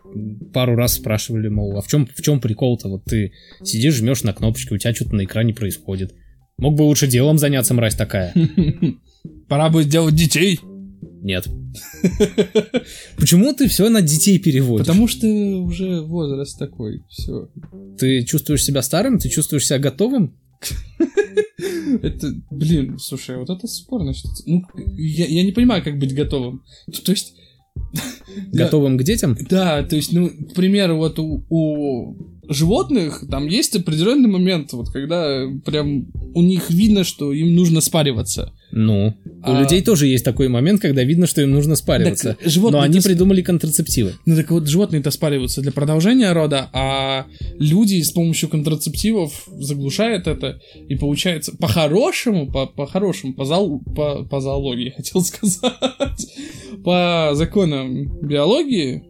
пару 0.54 0.76
раз 0.76 0.94
спрашивали, 0.94 1.48
мол, 1.48 1.78
а 1.78 1.82
в 1.82 1.88
чем, 1.88 2.08
в 2.08 2.22
чем 2.22 2.40
прикол-то? 2.42 2.90
Вот 2.90 3.06
ты 3.06 3.32
сидишь, 3.64 3.96
жмешь 3.96 4.24
на 4.24 4.34
кнопочки, 4.34 4.74
у 4.74 4.78
тебя 4.78 4.94
что-то 4.94 5.16
на 5.16 5.24
экране 5.24 5.54
происходит. 5.54 6.14
Мог 6.58 6.76
бы 6.76 6.84
лучше 6.84 7.08
делом 7.08 7.38
заняться, 7.38 7.74
мразь 7.74 7.96
такая. 7.96 8.34
Пора 9.48 9.70
бы 9.70 9.84
делать 9.84 10.16
детей, 10.16 10.60
Нет. 11.22 11.48
Почему 13.18 13.54
ты 13.54 13.68
все 13.68 13.90
на 13.90 14.02
детей 14.02 14.40
переводишь? 14.40 14.86
потому 14.86 15.08
что 15.08 15.28
уже 15.28 16.02
возраст 16.02 16.58
такой, 16.58 17.04
все. 17.10 17.50
Ты 17.98 18.24
чувствуешь 18.24 18.64
себя 18.64 18.82
старым? 18.82 19.20
Ты 19.20 19.30
чувствуешь 19.30 19.66
себя 19.66 19.80
готовым? 19.80 20.38
Это, 22.02 22.34
блин, 22.52 22.98
слушай, 23.00 23.38
вот 23.38 23.50
это 23.50 23.68
спорно. 23.68 24.14
Ну, 24.46 24.64
я, 24.98 25.26
я 25.26 25.44
не 25.44 25.52
понимаю, 25.52 25.84
как 25.84 25.98
быть 25.98 26.14
готовым. 26.14 26.64
То 27.06 27.12
есть... 27.12 27.36
Готовым 28.52 28.98
к 28.98 29.04
детям? 29.04 29.38
Да, 29.50 29.84
то 29.84 29.96
есть, 29.96 30.12
ну, 30.14 30.30
к 30.30 30.54
примеру, 30.54 30.98
вот 30.98 31.20
у, 31.20 31.44
у 31.50 32.16
животных 32.50 33.24
там 33.30 33.48
есть 33.48 33.76
определенный 33.76 34.30
момент, 34.30 34.74
вот 34.74 34.90
когда 34.90 35.46
прям 35.66 36.08
у 36.34 36.42
них 36.42 36.70
видно, 36.70 37.04
что 37.04 37.32
им 37.34 37.56
нужно 37.56 37.82
спариваться. 37.82 38.54
Ну, 38.72 39.08
у 39.08 39.14
А- 39.44 39.62
людей 39.62 39.82
тоже 39.82 40.08
есть 40.08 40.26
такой 40.26 40.48
момент, 40.50 40.82
когда 40.82 41.04
видно, 41.04 41.28
что 41.28 41.42
им 41.42 41.52
нужно 41.52 41.76
спариваться. 41.76 42.36
Так, 42.40 42.50
животные 42.52 42.80
Но 42.82 42.84
они 42.86 42.94
это 42.96 43.02
с- 43.04 43.06
придумали 43.06 43.42
контрацептивы. 43.42 44.14
Ну 44.26 44.36
так 44.36 44.52
вот, 44.52 44.68
животные-то 44.68 45.12
спариваются 45.12 45.62
для 45.62 45.72
продолжения 45.72 46.32
рода, 46.34 46.70
а 46.74 47.26
люди 47.60 48.02
с 48.02 48.12
помощью 48.12 48.50
контрацептивов 48.50 49.48
заглушают 49.60 50.28
это, 50.28 50.60
и 50.90 50.96
получается, 50.96 51.56
по-хорошему, 51.58 52.52
по- 52.52 52.66
по-хорошему, 52.66 53.34
по, 53.34 53.44
зоол- 53.46 53.82
по, 53.96 54.24
по 54.26 54.42
зоологии, 54.42 54.90
хотел 54.98 55.22
сказать, 55.22 56.28
по 56.84 57.32
законам 57.34 58.20
биологии, 58.22 59.04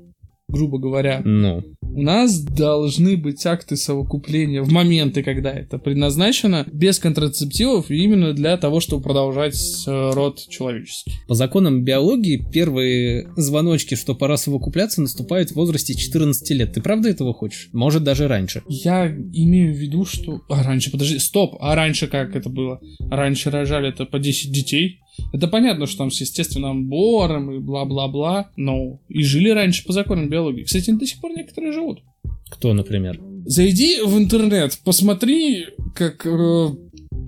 грубо 0.56 0.80
говоря, 0.80 1.22
Ну, 1.26 1.64
у 1.82 2.01
нас 2.01 2.39
должны 2.39 3.18
быть 3.18 3.45
акты 3.45 3.76
совокупления 3.76 4.62
в 4.62 4.72
моменты, 4.72 5.22
когда 5.24 5.51
это 5.51 5.78
предназначено, 5.78 6.66
без 6.72 6.99
контрацептивов, 6.99 7.91
именно 7.91 8.34
для 8.34 8.58
того, 8.58 8.80
чтобы 8.80 9.03
продолжать 9.03 9.56
э, 9.88 10.12
род 10.12 10.39
человеческий. 10.49 11.14
по 11.28 11.36
законам 11.36 11.84
биологии 11.84 12.45
первые 12.51 13.30
звоночки, 13.36 13.95
что 13.95 14.16
пора 14.16 14.38
совокупляться, 14.38 15.01
наступают 15.01 15.51
в 15.51 15.56
возрасте 15.56 15.93
14 15.93 16.49
лет. 16.51 16.74
Ты 16.74 16.82
правда 16.82 17.10
этого 17.10 17.34
хочешь? 17.34 17.70
Может, 17.74 18.03
даже 18.03 18.28
раньше. 18.28 18.64
Я 18.68 19.08
имею 19.08 19.74
в 19.74 19.78
виду, 19.78 20.06
что... 20.06 20.41
А 20.49 20.64
раньше, 20.64 20.91
подожди, 20.91 21.20
стоп, 21.20 21.58
а 21.60 21.76
раньше 21.76 22.08
как 22.08 22.36
это 22.36 22.49
было? 22.49 22.80
Раньше 23.10 23.49
рожали 23.51 23.89
это 23.89 24.06
по 24.06 24.20
10 24.20 24.51
детей. 24.51 24.99
Это 25.34 25.47
понятно, 25.47 25.86
что 25.86 25.99
там 25.99 26.11
с 26.11 26.22
естественным 26.22 26.84
отбором 26.84 27.51
и 27.51 27.59
бла-бла-бла, 27.59 28.51
но 28.55 28.99
и 29.07 29.24
жили 29.24 29.49
раньше 29.49 29.86
по 29.86 29.93
законам 29.93 30.30
биологии. 30.30 30.63
Кстати, 30.63 30.91
до 30.91 31.05
сих 31.05 31.20
пор 31.20 31.32
некоторые 31.32 31.72
живут. 31.72 32.01
Кто, 32.49 32.74
например? 32.74 33.20
Зайди 33.45 34.01
в 34.01 34.18
интернет, 34.18 34.78
посмотри, 34.84 35.66
как... 35.95 36.26
э, 36.26 36.70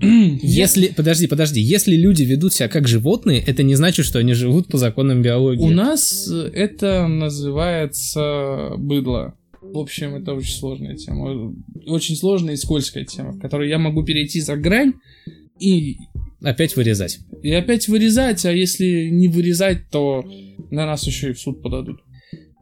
Если, 0.00 0.88
подожди, 0.88 1.26
подожди, 1.26 1.60
если 1.60 1.96
люди 1.96 2.22
ведут 2.22 2.52
себя 2.54 2.68
как 2.68 2.86
животные, 2.86 3.42
это 3.44 3.64
не 3.64 3.74
значит, 3.74 4.06
что 4.06 4.20
они 4.20 4.32
живут 4.32 4.68
по 4.68 4.78
законам 4.78 5.22
биологии. 5.22 5.60
У 5.60 5.70
нас 5.70 6.30
это 6.30 7.08
называется 7.08 8.74
быдло. 8.76 9.34
В 9.60 9.78
общем, 9.78 10.14
это 10.14 10.34
очень 10.34 10.54
сложная 10.54 10.94
тема. 10.94 11.52
Очень 11.86 12.16
сложная 12.16 12.54
и 12.54 12.56
скользкая 12.56 13.04
тема, 13.04 13.32
в 13.32 13.40
которой 13.40 13.68
я 13.68 13.78
могу 13.78 14.04
перейти 14.04 14.40
за 14.40 14.56
грань 14.56 14.94
и 15.58 15.96
Опять 16.42 16.76
вырезать. 16.76 17.20
И 17.42 17.52
опять 17.52 17.88
вырезать, 17.88 18.44
а 18.44 18.52
если 18.52 19.08
не 19.08 19.28
вырезать, 19.28 19.90
то 19.90 20.24
на 20.70 20.86
нас 20.86 21.06
еще 21.06 21.30
и 21.30 21.32
в 21.32 21.40
суд 21.40 21.62
подадут. 21.62 22.00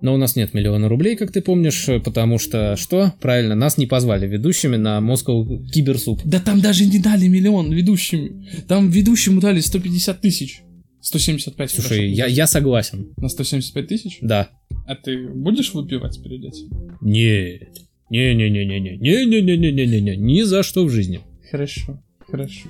Но 0.03 0.15
у 0.15 0.19
нас 0.19 0.37
нет 0.37 0.53
миллиона 0.53 0.89
рублей, 0.89 1.17
как 1.17 1.33
ты 1.33 1.41
помнишь, 1.41 1.87
потому 2.05 2.39
что, 2.39 2.77
что? 2.77 3.15
Правильно, 3.21 3.55
нас 3.55 3.79
не 3.79 3.87
позвали 3.87 4.27
ведущими 4.27 4.77
на 4.77 4.99
Moscow 4.99 5.67
Киберсуп. 5.71 6.21
Да 6.25 6.39
там 6.39 6.61
даже 6.61 6.85
не 6.85 6.99
дали 6.99 7.27
миллион 7.29 7.73
ведущим. 7.73 8.47
Там 8.69 8.91
ведущему 8.91 9.41
дали 9.41 9.61
150 9.61 10.21
тысяч. 10.21 10.63
175. 11.01 11.71
Слушай, 11.71 11.89
хорошо. 11.89 12.03
я, 12.03 12.27
я 12.27 12.47
согласен. 12.47 13.15
На 13.17 13.29
175 13.29 13.87
тысяч? 13.87 14.19
Да. 14.21 14.51
А 14.87 14.97
ты 14.97 15.29
будешь 15.29 15.73
выпивать 15.73 16.23
перед 16.23 16.45
этим? 16.45 16.99
Нет. 17.01 17.69
Не-не-не-не-не. 18.11 18.99
Не-не-не-не-не-не. 18.99 20.17
Ни 20.17 20.43
за 20.43 20.63
что 20.63 20.85
в 20.85 20.91
жизни. 20.91 21.21
Хорошо, 21.51 22.03
хорошо. 22.29 22.69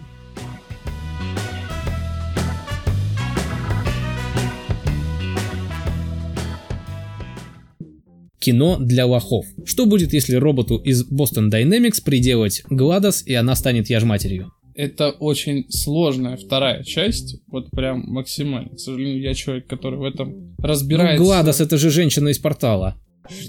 Кино 8.39 8.76
для 8.78 9.07
лохов. 9.07 9.47
Что 9.64 9.87
будет, 9.87 10.12
если 10.12 10.37
роботу 10.37 10.76
из 10.76 11.09
Boston 11.11 11.51
Dynamics 11.51 12.03
приделать 12.05 12.62
Гладос, 12.68 13.22
и 13.26 13.34
она 13.34 13.55
станет 13.57 13.89
яжматерью? 13.91 14.53
Это 14.74 15.11
очень 15.11 15.64
сложная 15.70 16.37
вторая 16.37 16.82
часть, 16.84 17.41
вот 17.47 17.70
прям 17.70 18.03
максимально. 18.07 18.76
К 18.76 18.78
сожалению, 18.78 19.22
я 19.22 19.32
человек, 19.32 19.66
который 19.66 19.99
в 19.99 20.05
этом 20.05 20.55
разбирается. 20.59 21.18
Ну, 21.22 21.24
Гладос 21.30 21.61
это 21.62 21.78
же 21.78 21.89
женщина 21.91 22.28
из 22.28 22.39
портала. 22.39 22.97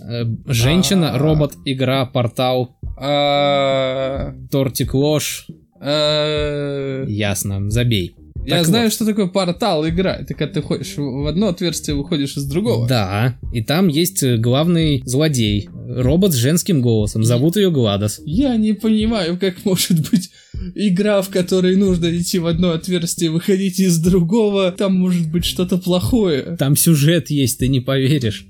Э, 0.09 0.23
Женщина, 0.47 1.13
А. 1.13 1.17
робот, 1.17 1.53
игра, 1.65 2.05
портал, 2.05 2.77
А, 2.99 4.33
тортик, 4.49 4.93
ложь. 4.93 5.47
а, 5.79 7.03
Ясно, 7.07 7.69
забей. 7.69 8.15
Я 8.47 8.59
Так 8.59 8.67
знаю, 8.67 8.85
вот. 8.85 8.93
что 8.93 9.05
такое 9.05 9.27
портал 9.27 9.85
игра. 9.89 10.15
Это 10.15 10.33
когда 10.33 10.53
ты 10.53 10.61
ходишь 10.61 10.93
в 10.95 11.27
одно 11.27 11.49
отверстие, 11.49 11.97
выходишь 11.97 12.37
из 12.37 12.45
другого. 12.45 12.87
Да, 12.87 13.37
и 13.51 13.61
там 13.61 13.89
есть 13.89 14.23
э, 14.23 14.37
главный 14.37 15.01
злодей, 15.03 15.67
робот 15.73 16.31
с 16.31 16.37
женским 16.37 16.81
голосом, 16.81 17.25
зовут 17.25 17.57
ее 17.57 17.71
Гладос. 17.71 18.21
Я 18.25 18.55
не 18.55 18.71
понимаю, 18.71 19.37
как 19.37 19.65
может 19.65 20.09
быть 20.09 20.29
игра, 20.75 21.21
в 21.21 21.27
которой 21.27 21.75
нужно 21.75 22.17
идти 22.17 22.39
в 22.39 22.47
одно 22.47 22.71
отверстие, 22.71 23.31
выходить 23.31 23.81
из 23.81 23.97
другого. 23.97 24.71
Там 24.71 24.95
может 24.95 25.29
быть 25.29 25.43
что-то 25.43 25.77
плохое. 25.77 26.55
Там 26.57 26.77
сюжет 26.77 27.29
есть, 27.29 27.59
ты 27.59 27.67
не 27.67 27.81
поверишь. 27.81 28.45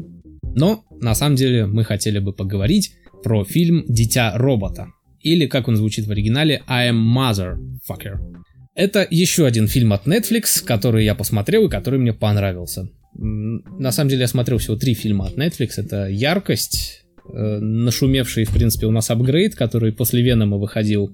Но, 0.54 0.86
на 1.02 1.16
самом 1.16 1.38
деле, 1.38 1.66
мы 1.66 1.84
хотели 1.84 2.20
бы 2.20 2.34
поговорить 2.34 2.92
про 3.24 3.44
фильм 3.44 3.84
«Дитя 3.88 4.38
робота». 4.38 4.90
Или, 5.22 5.48
как 5.48 5.68
он 5.68 5.76
звучит 5.76 6.06
в 6.06 6.12
оригинале, 6.12 6.62
«I 6.68 6.92
am 6.92 6.98
motherfucker». 7.04 8.20
Это 8.78 9.08
еще 9.10 9.48
один 9.48 9.68
фильм 9.68 9.92
от 9.92 10.06
Netflix, 10.06 10.64
который 10.64 11.04
я 11.04 11.16
посмотрел 11.16 11.66
и 11.66 11.70
который 11.70 12.00
мне 12.00 12.14
понравился. 12.14 12.88
На 13.16 13.92
самом 13.92 14.10
деле 14.10 14.22
я 14.22 14.28
смотрел 14.28 14.60
всего 14.60 14.76
три 14.76 14.94
фильма 14.94 15.26
от 15.26 15.36
Netflix. 15.36 15.72
Это 15.78 16.08
«Яркость», 16.08 17.04
э, 17.28 17.60
нашумевший, 17.60 18.46
в 18.46 18.54
принципе, 18.54 18.86
у 18.86 18.92
нас 18.92 19.10
апгрейд, 19.10 19.56
который 19.56 19.92
после 19.92 20.22
Венома 20.22 20.58
выходил, 20.58 21.12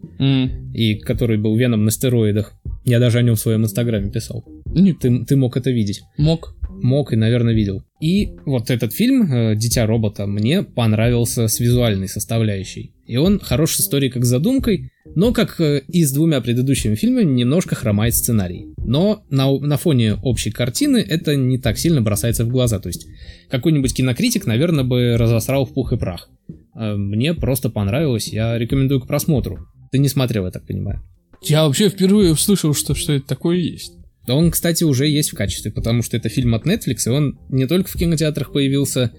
и 0.74 0.95
который 0.95 1.38
был 1.38 1.55
Веном 1.55 1.86
на 1.86 1.91
стероидах. 1.91 2.53
Я 2.84 2.99
даже 2.99 3.20
о 3.20 3.22
нем 3.22 3.36
в 3.36 3.39
своем 3.39 3.64
инстаграме 3.64 4.11
писал. 4.11 4.43
Не 4.66 4.91
Ты, 4.91 5.24
ты 5.24 5.38
мог 5.38 5.55
это 5.55 5.72
видеть 5.72 6.01
мог. 6.18 6.57
мог 6.70 7.14
и, 7.14 7.16
наверное, 7.16 7.53
видел. 7.53 7.84
И 8.01 8.32
вот 8.45 8.72
этот 8.72 8.91
фильм 8.91 9.32
э, 9.32 9.55
«Дитя 9.55 9.86
робота» 9.86 10.28
мне 10.28 10.64
понравился 10.64 11.47
с 11.47 11.61
визуальной 11.61 12.09
составляющей. 12.09 12.91
И 13.07 13.16
он 13.16 13.39
хорош 13.39 13.76
с 13.76 13.80
историей 13.80 14.11
как 14.11 14.26
с 14.26 14.28
задумкой, 14.28 14.89
но, 15.16 15.34
как 15.34 15.59
э, 15.61 15.84
и 15.88 16.03
с 16.03 16.11
двумя 16.11 16.41
предыдущими 16.41 16.95
фильмами, 16.95 17.32
немножко 17.32 17.76
хромает 17.76 18.16
сценарий. 18.16 18.68
Но 18.78 19.24
на, 19.30 19.57
на 19.59 19.78
фоне 19.78 20.16
общей 20.16 20.51
картины 20.51 20.97
это 20.97 21.36
не 21.36 21.57
так 21.57 21.78
сильно 21.78 22.01
бросается 22.01 22.45
в 22.45 22.49
глаза. 22.49 22.80
То 22.80 22.89
есть 22.89 23.07
какой-нибудь 23.49 23.93
кинокритик, 23.93 24.45
наверное, 24.45 24.84
бы 24.84 25.16
разосрал 25.18 25.66
в 25.66 25.74
пух 25.74 25.93
и 25.93 25.97
прах. 25.97 26.30
А 26.74 26.95
Мне 26.95 27.34
просто 27.34 27.70
понравилось, 27.70 28.28
я 28.28 28.57
рекомендую 28.57 29.01
к 29.01 29.07
просмотру. 29.07 29.68
Ты 29.91 29.99
не 29.99 30.09
смотрел, 30.09 30.45
я 30.45 30.51
так 30.51 30.66
понимаю. 30.66 31.03
Я 31.41 31.66
вообще 31.66 31.89
впервые 31.89 32.32
услышал, 32.32 32.74
что, 32.74 32.95
что 32.95 33.14
это 33.14 33.28
такое 33.28 33.57
есть. 33.57 33.93
Да 34.26 34.36
Он, 34.36 34.51
кстати, 34.51 34.86
уже 34.86 35.07
есть 35.07 35.32
в 35.32 35.36
качестве, 35.36 35.72
потому 35.72 36.01
что 36.01 36.16
это 36.16 36.30
фильм 36.30 36.55
от 36.55 36.66
Netflix, 36.66 37.07
и 37.07 37.09
он 37.09 37.38
не 37.49 37.68
только 37.68 37.89
в 37.89 37.93
кинотеатрах 37.93 38.53
появился, 38.53 39.11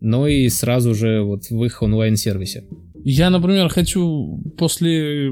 но 0.00 0.26
и 0.26 0.48
сразу 0.48 0.94
же 0.94 1.22
вот 1.22 1.50
в 1.50 1.62
их 1.62 1.82
онлайн-сервисе. 1.82 2.64
Я, 3.08 3.30
например, 3.30 3.68
хочу 3.68 4.42
после 4.58 5.28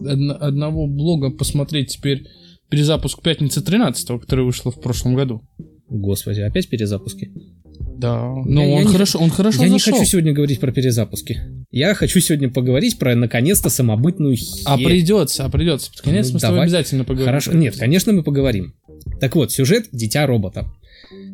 одно- 0.00 0.36
одного 0.40 0.88
блога 0.88 1.30
посмотреть 1.30 1.90
теперь 1.90 2.26
перезапуск 2.68 3.22
«Пятницы 3.22 3.62
13 3.62 4.18
который 4.20 4.44
вышел 4.44 4.72
в 4.72 4.80
прошлом 4.80 5.14
году. 5.14 5.40
Господи, 5.88 6.40
опять 6.40 6.68
перезапуски. 6.68 7.30
Да, 7.96 8.32
но 8.46 8.62
Я- 8.62 8.68
я 8.68 8.76
он, 8.78 8.82
не- 8.86 8.92
хорошо, 8.92 9.18
он 9.20 9.30
хорошо 9.30 9.62
Я 9.62 9.68
не 9.68 9.78
зашел. 9.78 9.94
хочу 9.96 10.10
сегодня 10.10 10.32
говорить 10.32 10.58
про 10.58 10.72
перезапуски. 10.72 11.38
Я 11.70 11.94
хочу 11.94 12.18
сегодня 12.18 12.50
поговорить 12.50 12.98
про, 12.98 13.14
наконец-то, 13.14 13.70
самобытную 13.70 14.36
А 14.64 14.76
херь. 14.76 14.84
придется, 14.86 15.44
а 15.44 15.48
придется. 15.50 15.92
Под 15.92 16.00
конец 16.00 16.26
Ну, 16.28 16.32
мы 16.32 16.38
с 16.40 16.42
тобой 16.42 16.54
давай. 16.56 16.64
обязательно 16.66 17.04
поговорим. 17.04 17.26
Хорошо, 17.26 17.52
нет, 17.52 17.76
конечно, 17.76 18.12
мы 18.12 18.24
поговорим. 18.24 18.74
Так 19.20 19.36
вот, 19.36 19.52
сюжет 19.52 19.86
«Дитя 19.92 20.26
робота». 20.26 20.66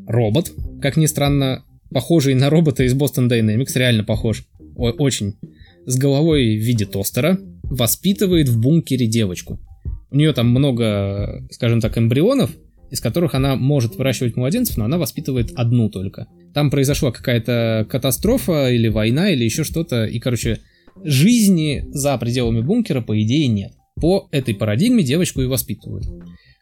Робот, 0.07 0.53
как 0.83 0.99
ни 0.99 1.07
странно, 1.07 1.65
похожий 1.91 2.35
на 2.35 2.51
робота 2.51 2.83
из 2.85 2.95
Boston 2.95 3.31
Dynamics, 3.31 3.73
реально 3.77 4.05
похож, 4.05 4.45
О- 4.77 4.91
очень, 4.91 5.37
с 5.91 5.99
головой 5.99 6.57
в 6.57 6.61
виде 6.61 6.87
тостера, 6.87 7.39
воспитывает 7.65 8.49
в 8.49 8.61
бункере 8.61 9.07
девочку. 9.07 9.61
У 10.11 10.17
нее 10.17 10.33
там 10.33 10.49
много, 10.49 11.47
скажем 11.51 11.81
так, 11.81 11.99
эмбрионов, 11.99 12.51
из 12.91 13.01
которых 13.01 13.35
она 13.35 13.57
может 13.57 13.97
выращивать 13.97 14.37
младенцев, 14.37 14.77
но 14.77 14.85
она 14.85 14.99
воспитывает 14.99 15.53
одну 15.55 15.89
только. 15.89 16.27
Там 16.55 16.71
произошла 16.71 17.13
какая-то 17.13 17.87
катастрофа 17.89 18.71
или 18.71 18.89
война 18.89 19.31
или 19.31 19.45
еще 19.45 19.63
что-то, 19.63 20.05
и, 20.05 20.19
короче, 20.19 20.61
жизни 21.05 21.85
за 21.91 22.17
пределами 22.19 22.61
бункера, 22.61 23.01
по 23.01 23.21
идее, 23.21 23.47
нет. 23.49 23.73
По 24.01 24.29
этой 24.33 24.55
парадигме 24.55 25.05
девочку 25.05 25.43
и 25.43 25.47
воспитывают. 25.47 26.07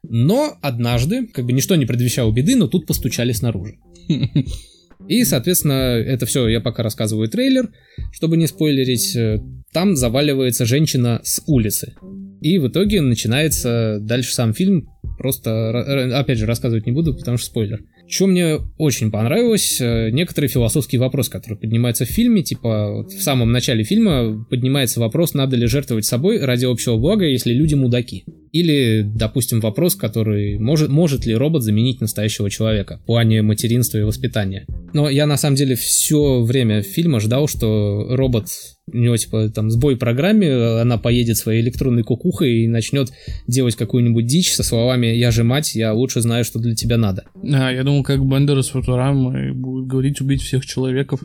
Но 0.03 0.57
однажды, 0.61 1.27
как 1.27 1.47
бы 1.47 1.53
ничто 1.53 1.77
не 1.77 1.87
предвещало 1.87 2.31
беды, 2.33 2.57
но 2.57 2.67
тут 2.67 2.87
постучали 2.87 3.33
снаружи. 3.33 3.77
И, 5.09 5.25
соответственно, 5.25 5.73
это 5.73 6.27
все, 6.27 6.47
я 6.49 6.61
пока 6.61 6.83
рассказываю 6.83 7.29
трейлер, 7.29 7.71
чтобы 8.13 8.37
не 8.37 8.47
спойлерить. 8.47 9.17
э, 9.17 9.41
Там 9.73 9.97
заваливается 9.97 10.67
женщина 10.67 11.21
с 11.25 11.43
улицы. 11.47 11.95
И 12.41 12.59
в 12.59 12.69
итоге 12.69 13.01
начинается 13.01 13.99
дальше 14.01 14.33
сам 14.33 14.55
фильм. 14.55 14.89
Просто, 15.19 16.17
опять 16.17 16.39
же, 16.39 16.47
рассказывать 16.47 16.87
не 16.87 16.93
буду, 16.93 17.15
потому 17.15 17.39
что 17.39 17.47
спойлер. 17.47 17.81
Что 18.09 18.27
мне 18.27 18.59
очень 18.79 19.11
понравилось, 19.11 19.81
э, 19.81 20.11
некоторые 20.11 20.49
философские 20.49 21.01
вопросы, 21.01 21.31
которые 21.31 21.59
поднимаются 21.59 22.07
в 22.07 22.09
фильме, 22.09 22.43
типа 22.43 22.91
вот 22.93 23.13
в 23.13 23.21
самом 23.21 23.53
начале 23.53 23.85
фильма 23.85 24.47
поднимается 24.49 25.01
вопрос, 25.01 25.35
надо 25.35 25.57
ли 25.57 25.67
жертвовать 25.67 26.07
собой 26.07 26.43
ради 26.43 26.65
общего 26.65 26.97
блага, 26.97 27.27
если 27.27 27.53
люди 27.53 27.75
мудаки. 27.75 28.25
Или, 28.53 29.03
допустим, 29.03 29.61
вопрос, 29.61 29.95
который 29.95 30.59
может, 30.59 30.89
может 30.91 31.27
ли 31.27 31.35
робот 31.35 31.63
заменить 31.63 32.01
настоящего 32.01 32.51
человека 32.51 33.01
в 33.03 33.07
плане 33.07 33.43
материнства 33.43 33.99
и 33.99 34.03
воспитания. 34.03 34.67
Но 34.93 35.09
я 35.09 35.27
на 35.27 35.37
самом 35.37 35.57
деле 35.57 35.75
все 35.75 36.41
время 36.41 36.83
фильма 36.83 37.21
ждал, 37.21 37.49
что 37.49 38.07
робот, 38.11 38.47
у 38.93 38.97
него 38.97 39.17
типа 39.17 39.51
там 39.51 39.71
сбой 39.71 39.97
программе, 39.97 40.53
она 40.81 40.99
поедет 40.99 41.37
своей 41.37 41.61
электронной 41.61 42.03
кукухой 42.03 42.65
и 42.65 42.69
начнет 42.69 43.11
делать 43.47 43.77
какую-нибудь 43.77 44.27
дичь 44.27 44.53
со 44.53 44.63
словами 44.63 45.07
«я 45.07 45.31
же 45.31 45.45
мать, 45.45 45.75
я 45.75 45.93
лучше 45.93 46.21
знаю, 46.21 46.45
что 46.45 46.59
для 46.59 46.75
тебя 46.75 46.97
надо». 46.97 47.25
А, 47.53 47.73
я 47.73 47.85
думал, 47.85 48.03
как 48.03 48.25
Бендер 48.25 48.59
из 48.59 48.69
Футурамы 48.69 49.53
будет 49.53 49.87
говорить 49.87 50.21
убить 50.21 50.43
всех 50.43 50.65
человеков. 50.65 51.21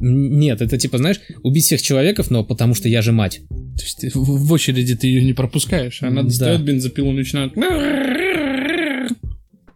Нет, 0.00 0.60
это 0.62 0.78
типа, 0.78 0.98
знаешь, 0.98 1.20
убить 1.42 1.64
всех 1.64 1.82
человеков, 1.82 2.30
но 2.30 2.44
потому 2.44 2.74
что 2.74 2.88
я 2.88 3.02
же 3.02 3.12
мать. 3.12 3.40
То 3.48 3.82
есть 3.82 3.98
ты 4.00 4.10
в 4.14 4.52
очереди 4.52 4.94
ты 4.96 5.06
ее 5.06 5.24
не 5.24 5.32
пропускаешь. 5.32 6.02
Она 6.02 6.22
Да. 6.22 6.28
достает 6.28 6.62
бензопилу 6.62 7.10
и 7.12 7.16
начинает... 7.16 7.52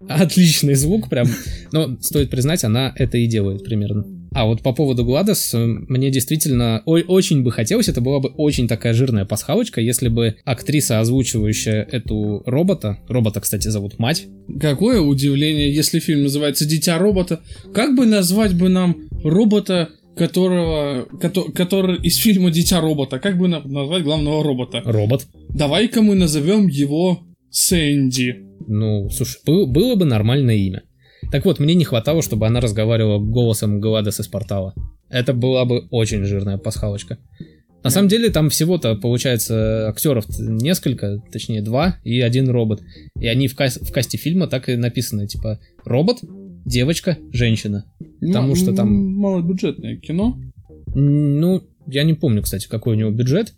Отличный 0.09 0.75
звук 0.75 1.09
прям. 1.09 1.29
Но 1.71 1.97
стоит 2.01 2.29
признать, 2.29 2.65
она 2.65 2.93
это 2.97 3.19
и 3.19 3.27
делает 3.27 3.65
примерно. 3.65 4.05
А 4.35 4.47
вот 4.47 4.63
по 4.63 4.73
поводу 4.73 5.05
Гладос, 5.05 5.55
э, 5.55 5.59
мне 5.65 6.11
действительно 6.11 6.83
о- 6.87 6.97
очень 7.07 7.43
бы 7.43 7.53
хотелось, 7.53 7.89
это 7.89 8.01
была 8.01 8.19
бы 8.19 8.31
очень 8.31 8.67
такая 8.67 8.95
жирная 8.95 9.25
пасхалочка, 9.27 9.81
если 9.81 10.09
бы 10.09 10.37
актриса, 10.45 11.01
озвучивающая 11.01 11.83
эту 11.91 12.43
робота, 12.47 12.99
робота, 13.09 13.41
кстати, 13.41 13.69
зовут 13.69 13.99
мать, 13.99 14.27
Какое 14.61 15.01
удивление, 15.01 15.73
если 15.73 15.99
фильм 16.01 16.25
называется 16.25 16.67
«Дитя 16.67 16.99
робота». 16.99 17.41
Как 17.73 17.95
бы 17.97 18.07
назвать 18.07 18.55
бы 18.55 18.69
нам 18.69 18.97
робота, 19.23 19.91
которого... 20.17 21.07
кото- 21.21 21.51
который 21.53 21.99
из 22.03 22.17
фильма 22.17 22.51
«Дитя 22.51 22.81
робота»? 22.81 23.19
Как 23.19 23.39
бы 23.39 23.49
назвать 23.49 24.03
главного 24.03 24.43
робота? 24.43 24.83
робот. 24.85 25.27
Давай-ка 25.51 26.03
мы 26.03 26.15
назовем 26.15 26.67
его 26.69 27.21
Сэнди. 27.51 28.47
Ну, 28.67 29.09
слушай, 29.11 29.39
был- 29.47 29.67
было 29.67 29.95
бы 29.95 30.05
нормальное 30.05 30.57
имя. 30.57 30.83
Так 31.31 31.45
вот, 31.45 31.59
мне 31.61 31.75
не 31.75 31.85
хватало, 31.85 32.23
чтобы 32.23 32.47
она 32.47 32.61
разговаривала 32.61 33.19
голосом 33.19 33.81
Гладос 33.81 34.21
из 34.21 34.29
портала. 34.29 34.75
Это 35.09 35.33
была 35.33 35.65
бы 35.65 35.87
очень 35.91 36.25
жирная 36.25 36.59
пасхалочка. 36.59 37.19
На 37.85 37.91
самом 37.91 38.09
деле 38.09 38.31
там 38.31 38.49
всего-то, 38.49 38.95
получается, 38.95 39.89
актеров 39.89 40.25
несколько, 40.39 41.19
точнее 41.33 41.63
два, 41.63 41.97
и 42.05 42.21
один 42.21 42.49
робот. 42.49 42.81
И 43.19 43.27
они 43.27 43.49
в, 43.49 43.57
кас- 43.57 43.79
в 43.81 43.93
касте 43.93 44.19
фильма 44.19 44.47
так 44.47 44.69
и 44.69 44.77
написаны, 44.77 45.27
типа, 45.27 45.59
робот, 45.85 46.19
девочка, 46.65 47.19
женщина. 47.33 47.85
Потому 48.21 48.51
М- 48.51 48.57
что 48.57 48.73
там- 48.75 48.93
Малобюджетное 49.17 49.97
кино. 49.97 50.39
Ну, 50.95 51.63
я 51.87 52.05
не 52.05 52.15
помню, 52.15 52.43
кстати, 52.43 52.69
какой 52.69 52.95
у 52.95 52.99
него 52.99 53.11
бюджет, 53.11 53.55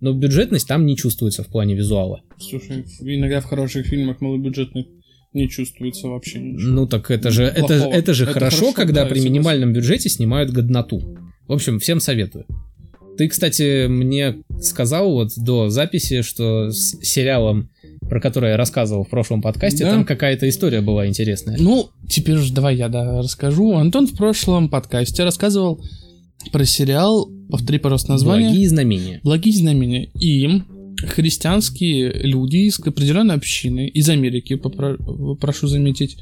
но 0.00 0.12
бюджетность 0.12 0.68
там 0.68 0.86
не 0.86 0.96
чувствуется 0.96 1.42
в 1.42 1.48
плане 1.48 1.74
визуала. 1.74 2.22
Слушай, 2.38 2.84
иногда 3.00 3.40
в 3.40 3.44
хороших 3.44 3.86
фильмах 3.86 4.20
малобюджетных 4.20 4.86
не 5.32 5.48
чувствуется 5.48 6.08
вообще 6.08 6.38
ничего. 6.40 6.70
Ну 6.70 6.86
так 6.86 7.10
это 7.10 7.30
же, 7.30 7.44
это, 7.44 7.74
это 7.74 8.14
же 8.14 8.24
Это 8.24 8.32
хорошо, 8.34 8.56
хорошо, 8.58 8.72
когда 8.76 9.04
да, 9.04 9.10
при 9.10 9.20
минимальном 9.20 9.72
бюджете 9.72 10.08
снимают 10.08 10.50
годноту. 10.50 11.00
В 11.48 11.52
общем, 11.52 11.78
всем 11.80 12.00
советую. 12.00 12.46
Ты, 13.16 13.28
кстати, 13.28 13.86
мне 13.86 14.36
сказал 14.60 15.12
вот 15.12 15.30
до 15.36 15.68
записи, 15.70 16.22
что 16.22 16.70
с 16.70 16.98
сериалом, 17.02 17.70
про 18.08 18.20
который 18.20 18.50
я 18.50 18.56
рассказывал 18.56 19.04
в 19.04 19.08
прошлом 19.08 19.42
подкасте, 19.42 19.84
Да. 19.84 19.90
там 19.92 20.04
какая-то 20.04 20.48
история 20.48 20.80
была 20.80 21.06
интересная. 21.06 21.56
Ну, 21.58 21.88
теперь 22.08 22.36
же 22.36 22.52
давай 22.52 22.76
я 22.76 22.88
да, 22.88 23.18
расскажу. 23.20 23.74
Антон 23.76 24.06
в 24.06 24.16
прошлом 24.16 24.68
подкасте 24.68 25.24
рассказывал 25.24 25.82
про 26.52 26.64
сериал, 26.64 27.30
повтори, 27.50 27.78
пожалуйста, 27.78 28.12
название. 28.12 28.48
Благие 28.50 28.68
знамения. 28.68 29.20
Благие 29.22 29.56
знамения. 29.56 30.10
И 30.20 30.62
христианские 31.06 32.12
люди 32.12 32.56
из 32.68 32.78
определенной 32.80 33.34
общины, 33.34 33.88
из 33.88 34.08
Америки, 34.08 34.54
попро- 34.54 35.36
прошу 35.36 35.66
заметить, 35.66 36.16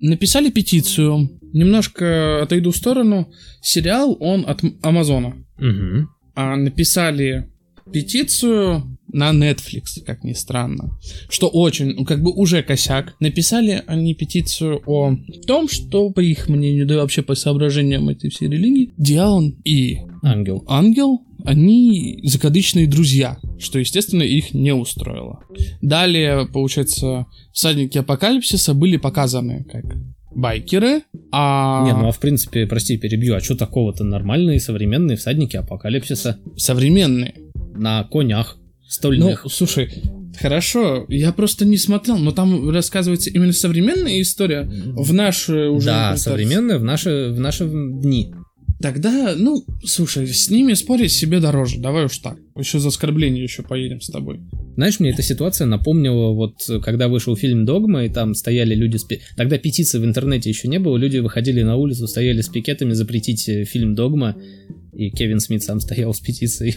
написали 0.00 0.50
петицию. 0.50 1.30
Немножко 1.52 2.42
отойду 2.42 2.70
в 2.70 2.76
сторону. 2.76 3.30
Сериал, 3.60 4.16
он 4.20 4.44
от 4.46 4.60
Амазона. 4.82 5.34
Мгм. 5.58 6.08
А 6.36 6.56
написали 6.56 7.50
петицию 7.92 8.98
на 9.12 9.30
Netflix, 9.32 10.02
как 10.04 10.24
ни 10.24 10.32
странно. 10.32 10.98
Что 11.28 11.48
очень, 11.48 11.94
ну, 11.94 12.04
как 12.04 12.22
бы 12.22 12.32
уже 12.32 12.62
косяк. 12.62 13.14
Написали 13.20 13.82
они 13.86 14.14
петицию 14.14 14.82
о 14.86 15.16
том, 15.46 15.68
что, 15.68 16.10
по 16.10 16.20
их 16.20 16.48
мнению, 16.48 16.86
да 16.86 16.94
и 16.94 16.98
вообще 16.98 17.22
по 17.22 17.34
соображениям 17.34 18.08
этой 18.08 18.30
всей 18.30 18.48
религии, 18.48 18.92
Диан 18.96 19.56
и 19.64 19.98
Ангел. 20.22 20.64
Ангел, 20.68 21.20
они 21.44 22.20
закадычные 22.24 22.86
друзья, 22.86 23.38
что, 23.58 23.78
естественно, 23.78 24.22
их 24.22 24.52
не 24.54 24.72
устроило. 24.72 25.40
Далее, 25.80 26.46
получается, 26.46 27.26
всадники 27.52 27.98
апокалипсиса 27.98 28.74
были 28.74 28.96
показаны 28.96 29.64
как 29.64 29.84
байкеры, 30.32 31.02
а... 31.32 31.84
Не, 31.84 31.92
ну 31.92 32.08
а 32.08 32.12
в 32.12 32.20
принципе, 32.20 32.66
прости, 32.66 32.96
перебью, 32.96 33.34
а 33.34 33.40
что 33.40 33.56
такого-то 33.56 34.04
нормальные 34.04 34.60
современные 34.60 35.16
всадники 35.16 35.56
апокалипсиса 35.56 36.38
современные. 36.56 37.34
на 37.74 38.04
конях 38.04 38.59
Ну, 38.90 38.94
стольных? 38.94 39.46
слушай, 39.48 39.88
хорошо, 40.38 41.06
я 41.08 41.32
просто 41.32 41.64
не 41.64 41.78
смотрел, 41.78 42.18
но 42.18 42.32
там 42.32 42.70
рассказывается 42.70 43.30
именно 43.30 43.52
современная 43.52 44.20
история 44.20 44.62
в 44.62 45.12
наши 45.12 45.68
уже... 45.68 45.86
да, 45.86 46.16
современные 46.16 46.78
в 46.78 46.84
наши, 46.84 47.30
в 47.30 47.38
наши 47.38 47.68
дни. 47.68 48.34
Тогда, 48.82 49.34
ну, 49.36 49.62
слушай, 49.84 50.26
с 50.26 50.48
ними 50.48 50.72
спорить 50.72 51.12
себе 51.12 51.38
дороже, 51.38 51.78
давай 51.78 52.06
уж 52.06 52.16
так. 52.18 52.38
Еще 52.56 52.78
за 52.78 52.88
оскорбление 52.88 53.42
еще 53.42 53.62
поедем 53.62 54.00
с 54.00 54.08
тобой. 54.08 54.40
Знаешь, 54.74 54.98
мне 54.98 55.10
эта 55.10 55.22
ситуация 55.22 55.66
напомнила, 55.66 56.32
вот 56.32 56.54
когда 56.82 57.08
вышел 57.08 57.36
фильм 57.36 57.66
«Догма», 57.66 58.06
и 58.06 58.08
там 58.08 58.34
стояли 58.34 58.74
люди 58.74 58.96
с... 58.96 59.06
Тогда 59.36 59.58
петиции 59.58 59.98
в 59.98 60.04
интернете 60.04 60.48
еще 60.48 60.66
не 60.66 60.78
было, 60.78 60.96
люди 60.96 61.18
выходили 61.18 61.62
на 61.62 61.76
улицу, 61.76 62.08
стояли 62.08 62.40
с 62.40 62.48
пикетами 62.48 62.94
запретить 62.94 63.48
э, 63.50 63.64
фильм 63.64 63.94
«Догма», 63.94 64.34
и 64.94 65.10
Кевин 65.10 65.40
Смит 65.40 65.62
сам 65.62 65.78
стоял 65.80 66.14
с 66.14 66.20
петицией, 66.20 66.76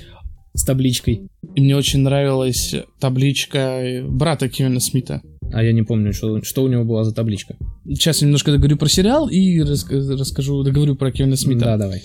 с 0.53 0.63
табличкой. 0.63 1.27
И 1.55 1.61
мне 1.61 1.75
очень 1.75 1.99
нравилась 1.99 2.75
табличка 2.99 4.03
брата 4.07 4.49
Кевина 4.49 4.79
Смита. 4.79 5.21
А 5.51 5.63
я 5.63 5.71
не 5.71 5.83
помню, 5.83 6.13
что, 6.13 6.41
что 6.43 6.63
у 6.63 6.67
него 6.67 6.83
была 6.83 7.03
за 7.03 7.13
табличка. 7.13 7.55
Сейчас 7.85 8.21
я 8.21 8.27
немножко 8.27 8.51
договорю 8.51 8.77
про 8.77 8.87
сериал 8.87 9.27
и 9.27 9.59
рас- 9.61 9.89
расскажу, 9.89 10.63
договорю 10.63 10.95
про 10.95 11.11
Кевина 11.11 11.35
Смита. 11.35 11.65
Да, 11.65 11.77
давай. 11.77 12.01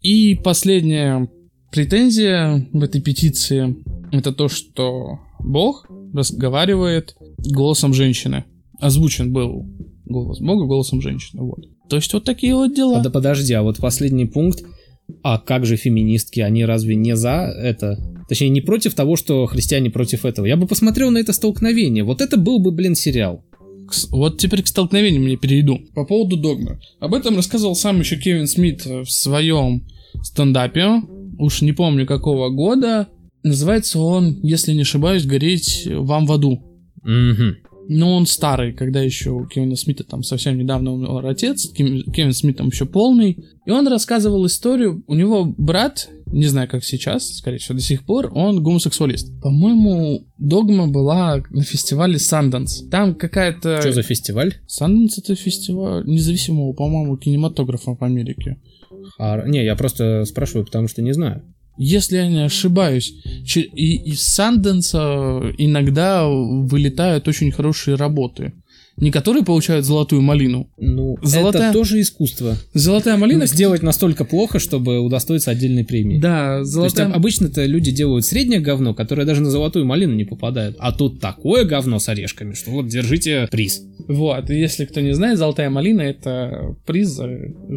И 0.00 0.34
последняя 0.42 1.28
претензия 1.70 2.66
в 2.72 2.82
этой 2.82 3.00
петиции 3.00 3.76
это 4.10 4.32
то, 4.32 4.48
что 4.48 5.18
Бог 5.40 5.86
разговаривает 6.14 7.16
голосом 7.38 7.94
женщины. 7.94 8.44
Озвучен 8.78 9.32
был 9.32 9.66
голос 10.04 10.40
Бога 10.40 10.66
голосом 10.66 11.00
женщины. 11.00 11.42
Вот. 11.42 11.64
То 11.88 11.96
есть 11.96 12.12
вот 12.12 12.24
такие 12.24 12.54
вот 12.54 12.74
дела. 12.74 13.00
Да 13.02 13.10
подожди, 13.10 13.52
а 13.54 13.62
вот 13.62 13.78
последний 13.78 14.26
пункт. 14.26 14.62
А 15.22 15.38
как 15.38 15.66
же 15.66 15.76
феминистки? 15.76 16.40
Они 16.40 16.64
разве 16.64 16.94
не 16.94 17.16
за 17.16 17.52
это? 17.56 17.98
Точнее, 18.28 18.48
не 18.50 18.60
против 18.60 18.94
того, 18.94 19.16
что 19.16 19.46
христиане 19.46 19.90
против 19.90 20.24
этого. 20.24 20.46
Я 20.46 20.56
бы 20.56 20.66
посмотрел 20.66 21.10
на 21.10 21.18
это 21.18 21.32
столкновение. 21.32 22.04
Вот 22.04 22.20
это 22.20 22.36
был 22.36 22.58
бы, 22.58 22.70
блин, 22.70 22.94
сериал. 22.94 23.44
Вот 24.10 24.38
теперь 24.38 24.62
к 24.62 24.68
столкновению 24.68 25.22
мне 25.22 25.36
перейду. 25.36 25.80
По 25.94 26.04
поводу 26.04 26.36
догмы. 26.36 26.80
Об 27.00 27.14
этом 27.14 27.36
рассказывал 27.36 27.74
сам 27.74 28.00
еще 28.00 28.16
Кевин 28.16 28.46
Смит 28.46 28.86
в 28.86 29.06
своем 29.06 29.86
стендапе. 30.22 31.02
Уж 31.38 31.62
не 31.62 31.72
помню 31.72 32.06
какого 32.06 32.48
года. 32.50 33.08
Называется 33.42 33.98
он, 33.98 34.38
если 34.42 34.72
не 34.72 34.82
ошибаюсь, 34.82 35.26
«Гореть 35.26 35.88
вам 35.90 36.26
в 36.26 36.32
аду». 36.32 36.62
Мгм. 37.02 37.56
Но 37.88 38.16
он 38.16 38.26
старый, 38.26 38.72
когда 38.72 39.00
еще 39.00 39.30
у 39.30 39.46
Кевина 39.46 39.76
Смита 39.76 40.04
там 40.04 40.22
совсем 40.22 40.56
недавно 40.56 40.92
умер 40.92 41.26
отец, 41.26 41.70
Кем- 41.72 42.02
Кевин 42.12 42.32
Смит 42.32 42.56
там 42.56 42.68
еще 42.68 42.86
полный. 42.86 43.44
И 43.66 43.70
он 43.70 43.86
рассказывал 43.88 44.46
историю, 44.46 45.02
у 45.06 45.14
него 45.14 45.44
брат, 45.44 46.08
не 46.26 46.46
знаю 46.46 46.68
как 46.68 46.84
сейчас, 46.84 47.36
скорее 47.36 47.58
всего 47.58 47.76
до 47.76 47.82
сих 47.82 48.04
пор, 48.04 48.30
он 48.34 48.62
гомосексуалист. 48.62 49.40
По-моему, 49.40 50.26
Догма 50.38 50.88
была 50.88 51.42
на 51.50 51.62
фестивале 51.62 52.18
Санденс. 52.18 52.88
Там 52.88 53.14
какая-то... 53.14 53.80
Что 53.80 53.92
за 53.92 54.02
фестиваль? 54.02 54.54
Санденс 54.66 55.18
это 55.18 55.34
фестиваль 55.34 56.04
независимого, 56.06 56.72
по-моему, 56.72 57.16
кинематографа 57.16 57.94
в 57.94 58.02
Америке. 58.02 58.60
А, 59.18 59.46
не, 59.46 59.64
я 59.64 59.76
просто 59.76 60.24
спрашиваю, 60.24 60.64
потому 60.64 60.88
что 60.88 61.02
не 61.02 61.12
знаю. 61.12 61.42
Если 61.78 62.16
я 62.16 62.28
не 62.28 62.44
ошибаюсь, 62.44 63.14
и 63.54 64.10
из 64.10 64.22
Санденса 64.22 65.40
иногда 65.58 66.26
вылетают 66.28 67.28
очень 67.28 67.50
хорошие 67.50 67.96
работы. 67.96 68.52
Не 68.98 69.10
которые 69.10 69.42
получают 69.42 69.86
золотую 69.86 70.20
малину. 70.20 70.68
Ну, 70.76 71.16
Золотая- 71.22 71.70
это 71.70 71.72
тоже 71.72 72.00
искусство. 72.02 72.56
Золотая 72.74 73.16
малина... 73.16 73.46
Сделать 73.46 73.82
настолько 73.82 74.26
плохо, 74.26 74.58
чтобы 74.58 75.00
удостоиться 75.00 75.50
отдельной 75.50 75.82
премии. 75.84 76.20
Да, 76.20 76.56
То 76.56 76.58
есть 76.60 76.72
золотая... 76.72 77.06
об- 77.06 77.16
обычно-то 77.16 77.64
люди 77.64 77.90
делают 77.90 78.26
среднее 78.26 78.60
говно, 78.60 78.92
которое 78.92 79.24
даже 79.24 79.40
на 79.40 79.50
золотую 79.50 79.86
малину 79.86 80.12
не 80.14 80.24
попадает. 80.24 80.76
А 80.78 80.92
тут 80.92 81.20
такое 81.20 81.64
говно 81.64 81.98
с 82.00 82.08
орешками, 82.10 82.52
что 82.52 82.70
вот 82.70 82.86
держите 82.88 83.48
приз. 83.50 83.82
Вот, 84.08 84.50
если 84.50 84.84
кто 84.84 85.00
не 85.00 85.14
знает, 85.14 85.38
золотая 85.38 85.70
малина 85.70 86.02
это 86.02 86.76
приз 86.86 87.08
за 87.08 87.30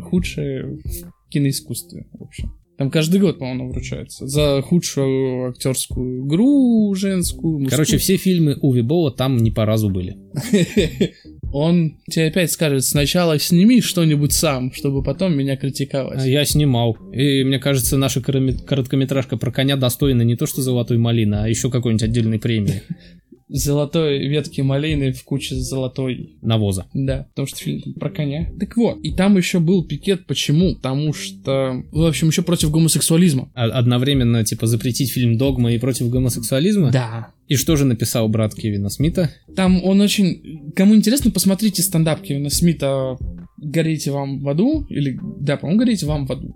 худшее 0.04 0.80
в 0.84 1.30
киноискусстве, 1.30 2.08
в 2.12 2.24
общем. 2.24 2.52
Там 2.78 2.92
каждый 2.92 3.22
год, 3.22 3.40
по-моему, 3.40 3.70
вручается. 3.70 4.28
За 4.28 4.62
худшую 4.62 5.50
актерскую 5.50 6.26
игру 6.26 6.94
женскую. 6.96 7.60
мужскую. 7.60 7.70
Короче, 7.70 7.98
все 7.98 8.18
фильмы 8.18 8.58
Уви 8.62 8.82
Бола 8.82 9.12
там 9.12 9.38
не 9.38 9.52
по 9.52 9.66
разу 9.66 9.90
были. 9.90 10.18
Он 11.54 11.98
тебе 12.10 12.28
опять 12.28 12.52
скажет, 12.52 12.84
сначала 12.84 13.40
сними 13.40 13.80
что-нибудь 13.80 14.34
сам, 14.34 14.74
чтобы 14.74 15.04
потом 15.04 15.38
меня 15.38 15.56
критиковать. 15.56 16.20
А 16.22 16.28
Я 16.28 16.44
снимал. 16.44 16.98
И 17.14 17.46
мне 17.46 17.60
кажется, 17.60 17.98
наша 17.98 18.20
короткометражка 18.20 19.38
про 19.38 19.52
коня 19.52 19.78
достойна 19.78 20.24
не 20.24 20.36
то 20.36 20.48
что 20.48 20.62
золотой 20.62 20.98
малины, 20.98 21.36
а 21.36 21.48
еще 21.48 21.72
какой-нибудь 21.72 22.04
отдельной 22.04 22.40
премии. 22.40 22.82
Золотой 23.48 24.28
ветки 24.28 24.62
малины 24.62 25.12
в 25.14 25.24
куче 25.24 25.56
золотой 25.56 26.38
Навоза. 26.42 26.88
Да, 26.94 27.28
потому 27.30 27.48
что 27.48 27.58
фильм 27.60 27.94
про 27.94 28.10
коня. 28.10 28.50
Так 28.60 28.76
вот, 28.76 29.00
и 29.04 29.14
там 29.14 29.38
еще 29.38 29.60
был 29.60 29.84
пикет. 29.86 30.26
Почему? 30.26 30.76
Потому 30.76 31.14
что, 31.14 31.84
в 31.92 32.04
общем, 32.04 32.30
еще 32.30 32.42
против 32.42 32.72
гомосексуализма. 32.72 33.52
А- 33.54 33.66
Одновременно, 33.66 34.44
типа, 34.44 34.66
запретить 34.66 35.12
фильм 35.12 35.38
«Догма» 35.38 35.74
и 35.74 35.78
против 35.78 36.10
гомосексуализма? 36.10 36.92
Да. 36.92 37.32
И 37.48 37.56
что 37.56 37.76
же 37.76 37.86
написал 37.86 38.28
брат 38.30 38.56
Кевина 38.56 38.90
Смита? 38.90 39.30
Там 39.56 39.84
он 39.84 40.02
очень... 40.02 40.72
Кому 40.76 40.96
интересно, 40.96 41.30
посмотрите 41.30 41.84
стендап 41.84 42.22
Кевина 42.22 42.50
Смита 42.50 43.16
«Горите 43.58 44.10
вам 44.10 44.40
в 44.42 44.50
аду». 44.50 44.88
Или, 44.90 45.20
да, 45.40 45.58
по-моему, 45.58 45.80
«Горите 45.82 46.08
вам 46.08 46.26
в 46.26 46.32
аду». 46.32 46.56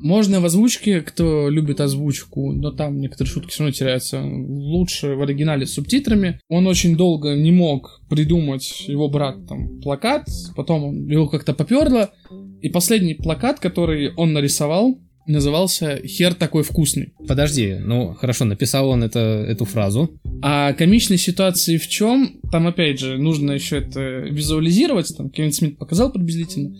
Можно 0.00 0.40
в 0.40 0.44
озвучке, 0.44 1.00
кто 1.00 1.48
любит 1.48 1.80
озвучку, 1.80 2.52
но 2.52 2.70
там 2.70 3.00
некоторые 3.00 3.32
шутки 3.32 3.50
все 3.50 3.64
равно 3.64 3.72
теряются. 3.72 4.22
Лучше 4.22 5.14
в 5.14 5.22
оригинале 5.22 5.66
с 5.66 5.74
субтитрами. 5.74 6.40
Он 6.48 6.66
очень 6.66 6.96
долго 6.96 7.34
не 7.34 7.52
мог 7.52 8.00
придумать 8.08 8.88
его 8.88 9.08
брат 9.08 9.46
там 9.46 9.80
плакат, 9.80 10.26
потом 10.56 11.08
его 11.08 11.28
как-то 11.28 11.52
поперло. 11.54 12.10
И 12.62 12.68
последний 12.68 13.14
плакат, 13.14 13.60
который 13.60 14.12
он 14.14 14.32
нарисовал, 14.32 14.98
назывался 15.26 16.00
«Хер 16.04 16.34
такой 16.34 16.62
вкусный». 16.62 17.12
Подожди, 17.26 17.76
ну 17.78 18.14
хорошо, 18.14 18.44
написал 18.44 18.88
он 18.88 19.04
это, 19.04 19.18
эту 19.18 19.64
фразу. 19.64 20.10
А 20.42 20.72
комичной 20.72 21.18
ситуации 21.18 21.76
в 21.76 21.88
чем? 21.88 22.40
Там, 22.50 22.66
опять 22.66 22.98
же, 23.00 23.18
нужно 23.18 23.52
еще 23.52 23.78
это 23.78 24.00
визуализировать. 24.00 25.14
Там 25.16 25.30
Кевин 25.30 25.52
Смит 25.52 25.78
показал 25.78 26.10
приблизительно. 26.10 26.74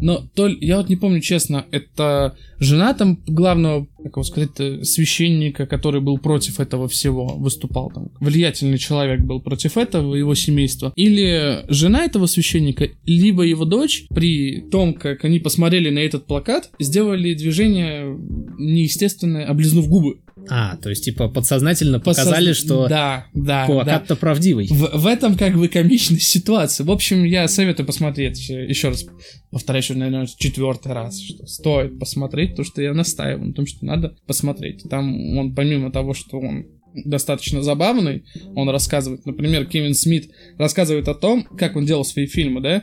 Но 0.00 0.24
то 0.34 0.46
ли- 0.46 0.58
я 0.60 0.76
вот 0.76 0.88
не 0.88 0.96
помню 0.96 1.20
честно, 1.20 1.66
это 1.72 2.36
жена 2.60 2.94
там 2.94 3.18
главного, 3.26 3.86
как 4.02 4.12
его 4.16 4.22
сказать, 4.22 4.50
э, 4.58 4.84
священника, 4.84 5.66
который 5.66 6.00
был 6.00 6.18
против 6.18 6.60
этого 6.60 6.88
всего, 6.88 7.34
выступал 7.36 7.90
там. 7.92 8.10
Влиятельный 8.20 8.78
человек 8.78 9.20
был 9.22 9.40
против 9.40 9.76
этого, 9.76 10.14
его 10.14 10.34
семейства. 10.34 10.92
Или 10.94 11.64
жена 11.68 12.04
этого 12.04 12.26
священника, 12.26 12.88
либо 13.04 13.42
его 13.42 13.64
дочь, 13.64 14.04
при 14.10 14.60
том, 14.70 14.94
как 14.94 15.24
они 15.24 15.40
посмотрели 15.40 15.90
на 15.90 15.98
этот 15.98 16.26
плакат, 16.26 16.70
сделали 16.78 17.34
движение 17.34 18.16
неестественное, 18.58 19.46
облизнув 19.46 19.88
губы. 19.88 20.18
А, 20.50 20.76
то 20.76 20.90
есть, 20.90 21.04
типа, 21.04 21.28
подсознательно 21.28 22.00
показали, 22.00 22.52
что 22.52 22.88
Да, 22.88 23.26
да, 23.34 23.66
да. 23.66 23.66
плакат-то 23.66 24.16
правдивый. 24.16 24.66
В, 24.68 24.98
в 24.98 25.06
этом 25.06 25.36
как 25.36 25.56
бы 25.56 25.68
комичная 25.68 26.18
ситуация. 26.18 26.84
В 26.84 26.90
общем, 26.90 27.24
я 27.24 27.48
советую 27.48 27.86
посмотреть 27.86 28.50
э, 28.50 28.66
еще 28.66 28.88
раз. 28.88 29.06
Повторяю, 29.50 29.82
еще, 29.82 29.94
наверное, 29.94 30.26
четвертый 30.26 30.92
раз, 30.92 31.20
что 31.20 31.46
стоит 31.46 31.98
посмотреть, 31.98 32.56
то, 32.56 32.64
что 32.64 32.82
я 32.82 32.92
настаиваю 32.92 33.48
на 33.48 33.52
том, 33.52 33.66
что 33.66 33.84
надо 33.84 34.16
посмотреть. 34.26 34.84
Там 34.88 35.36
он, 35.38 35.54
помимо 35.54 35.90
того, 35.90 36.14
что 36.14 36.38
он 36.38 36.66
достаточно 37.04 37.62
забавный, 37.62 38.24
он 38.54 38.68
рассказывает, 38.70 39.24
например, 39.26 39.66
Кевин 39.66 39.94
Смит 39.94 40.30
рассказывает 40.58 41.08
о 41.08 41.14
том, 41.14 41.44
как 41.44 41.76
он 41.76 41.86
делал 41.86 42.04
свои 42.04 42.26
фильмы, 42.26 42.60
да, 42.60 42.82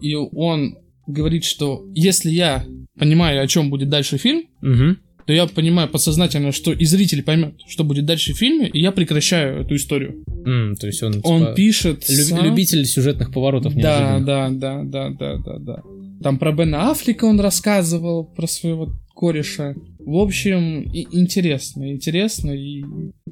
и 0.00 0.14
он 0.14 0.78
говорит, 1.06 1.44
что 1.44 1.84
если 1.94 2.30
я 2.30 2.64
понимаю, 2.98 3.42
о 3.42 3.46
чем 3.46 3.70
будет 3.70 3.88
дальше 3.88 4.18
фильм, 4.18 4.44
Мгм. 4.60 4.98
То 5.26 5.32
я 5.32 5.46
понимаю 5.46 5.88
подсознательно, 5.88 6.52
что 6.52 6.72
и 6.72 6.84
зритель 6.84 7.22
поймет, 7.22 7.54
что 7.66 7.84
будет 7.84 8.04
дальше 8.06 8.32
в 8.32 8.36
фильме, 8.38 8.68
и 8.68 8.80
я 8.80 8.92
прекращаю 8.92 9.62
эту 9.62 9.74
историю. 9.74 10.24
М, 10.46 10.76
то 10.76 10.86
есть 10.86 11.02
он, 11.02 11.20
Он 11.24 11.40
типа, 11.40 11.54
пишет... 11.54 12.08
люб- 12.08 12.26
сам- 12.28 12.44
любитель 12.44 12.84
сюжетных 12.86 13.32
поворотов 13.32 13.74
Да, 13.74 14.20
да, 14.20 14.48
да, 14.50 14.82
да, 14.84 15.10
да, 15.10 15.36
да, 15.38 15.58
да. 15.58 15.82
Там 16.22 16.38
про 16.38 16.52
Бена 16.52 16.90
Аффлека 16.90 17.24
он 17.24 17.40
рассказывал, 17.40 18.24
про 18.24 18.46
своего 18.46 18.92
кореша. 19.14 19.74
В 19.98 20.16
общем, 20.18 20.82
и- 20.82 21.06
интересно, 21.10 21.90
интересно. 21.92 22.52
И 22.52 22.82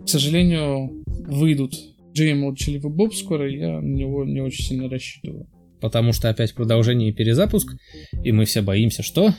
К 0.04 0.08
сожалению, 0.08 1.04
выйдут 1.06 1.74
Джей 2.12 2.34
Молчаливый 2.34 2.90
Боб 2.92 3.14
скоро, 3.14 3.50
я 3.50 3.80
на 3.80 3.94
него 3.94 4.24
не 4.24 4.40
очень 4.40 4.64
сильно 4.64 4.88
рассчитываю. 4.88 5.46
Потому 5.84 6.14
что 6.14 6.30
опять 6.30 6.54
продолжение 6.54 7.10
и 7.10 7.12
перезапуск, 7.12 7.76
и 8.22 8.32
мы 8.32 8.46
все 8.46 8.62
боимся, 8.62 9.02
что... 9.02 9.34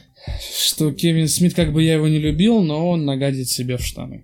Что 0.56 0.92
Кевин 0.94 1.28
Смит, 1.28 1.56
как 1.56 1.74
бы 1.74 1.82
я 1.82 1.96
его 1.96 2.08
не 2.08 2.20
любил, 2.20 2.62
но 2.62 2.88
он 2.88 3.04
нагадит 3.04 3.50
себе 3.50 3.78
в 3.78 3.82
штаны. 3.82 4.24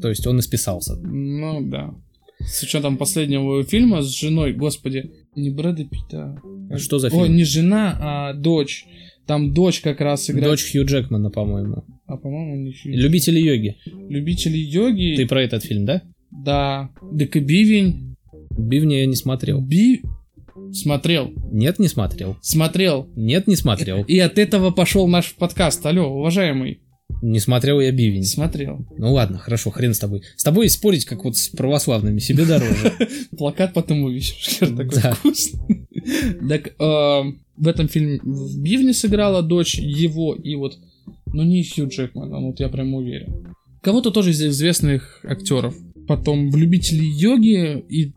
То 0.00 0.08
есть 0.08 0.26
он 0.26 0.40
исписался. 0.40 0.96
Ну 0.96 1.60
да. 1.60 1.94
С 2.38 2.62
учетом 2.62 2.96
последнего 2.96 3.62
фильма 3.64 4.00
с 4.00 4.18
женой, 4.18 4.54
господи, 4.54 5.10
не 5.36 5.50
Брэда 5.50 5.84
Питта. 5.84 6.40
А 6.70 6.78
что 6.78 6.98
за 6.98 7.10
фильм? 7.10 7.22
О, 7.24 7.26
не 7.26 7.44
жена, 7.44 7.98
а 8.00 8.32
дочь. 8.32 8.86
Там 9.26 9.52
дочь 9.52 9.80
как 9.80 10.00
раз 10.00 10.30
играет. 10.30 10.52
Дочь 10.52 10.72
Хью 10.72 10.86
Джекмана, 10.86 11.28
по-моему. 11.28 11.84
А 12.06 12.16
по-моему 12.16 12.56
не 12.64 12.72
Хью. 12.72 12.96
Любители 12.96 13.38
йоги. 13.38 13.76
Любители 14.08 14.56
йоги. 14.56 15.16
Ты 15.16 15.26
про 15.26 15.42
этот 15.42 15.62
фильм, 15.64 15.84
да? 15.84 16.00
Да. 16.30 16.88
Дека 17.12 17.40
Бивень. 17.40 18.16
Бивня 18.56 19.00
я 19.00 19.06
не 19.06 19.16
смотрел. 19.16 19.60
Би... 19.60 20.00
Смотрел. 20.72 21.32
Нет, 21.50 21.78
не 21.78 21.88
смотрел. 21.88 22.36
Смотрел. 22.40 23.08
Нет, 23.14 23.46
не 23.46 23.56
смотрел. 23.56 24.04
И 24.04 24.18
от 24.18 24.38
этого 24.38 24.70
пошел 24.70 25.06
наш 25.06 25.34
подкаст. 25.34 25.84
Алло, 25.84 26.06
уважаемый. 26.08 26.80
Не 27.20 27.40
смотрел 27.40 27.78
я 27.80 27.92
Бивень. 27.92 28.24
Смотрел. 28.24 28.86
Ну 28.96 29.12
ладно, 29.12 29.38
хорошо, 29.38 29.70
хрен 29.70 29.92
с 29.92 29.98
тобой. 29.98 30.22
С 30.36 30.42
тобой 30.42 30.68
спорить, 30.70 31.04
как 31.04 31.24
вот 31.24 31.36
с 31.36 31.48
православными, 31.50 32.18
себе 32.20 32.46
дороже. 32.46 32.92
Плакат 33.36 33.74
потом 33.74 34.02
увидишь. 34.02 34.34
Такой 34.60 35.12
вкусный. 35.12 35.86
Так, 36.48 36.68
э, 36.68 37.32
в 37.56 37.68
этом 37.68 37.88
фильме 37.88 38.18
в 38.22 38.58
Бивне 38.60 38.92
сыграла 38.92 39.42
дочь 39.42 39.78
его 39.78 40.34
и 40.34 40.56
вот, 40.56 40.78
ну 41.26 41.44
не 41.44 41.62
Хью 41.62 41.88
Джекман, 41.88 42.30
вот 42.30 42.58
я 42.58 42.68
прям 42.68 42.94
уверен. 42.94 43.54
Кого-то 43.82 44.10
тоже 44.10 44.30
из 44.30 44.42
известных 44.42 45.20
актеров. 45.24 45.76
Потом 46.08 46.50
в 46.50 46.56
йоги 46.56 47.84
и 47.88 48.12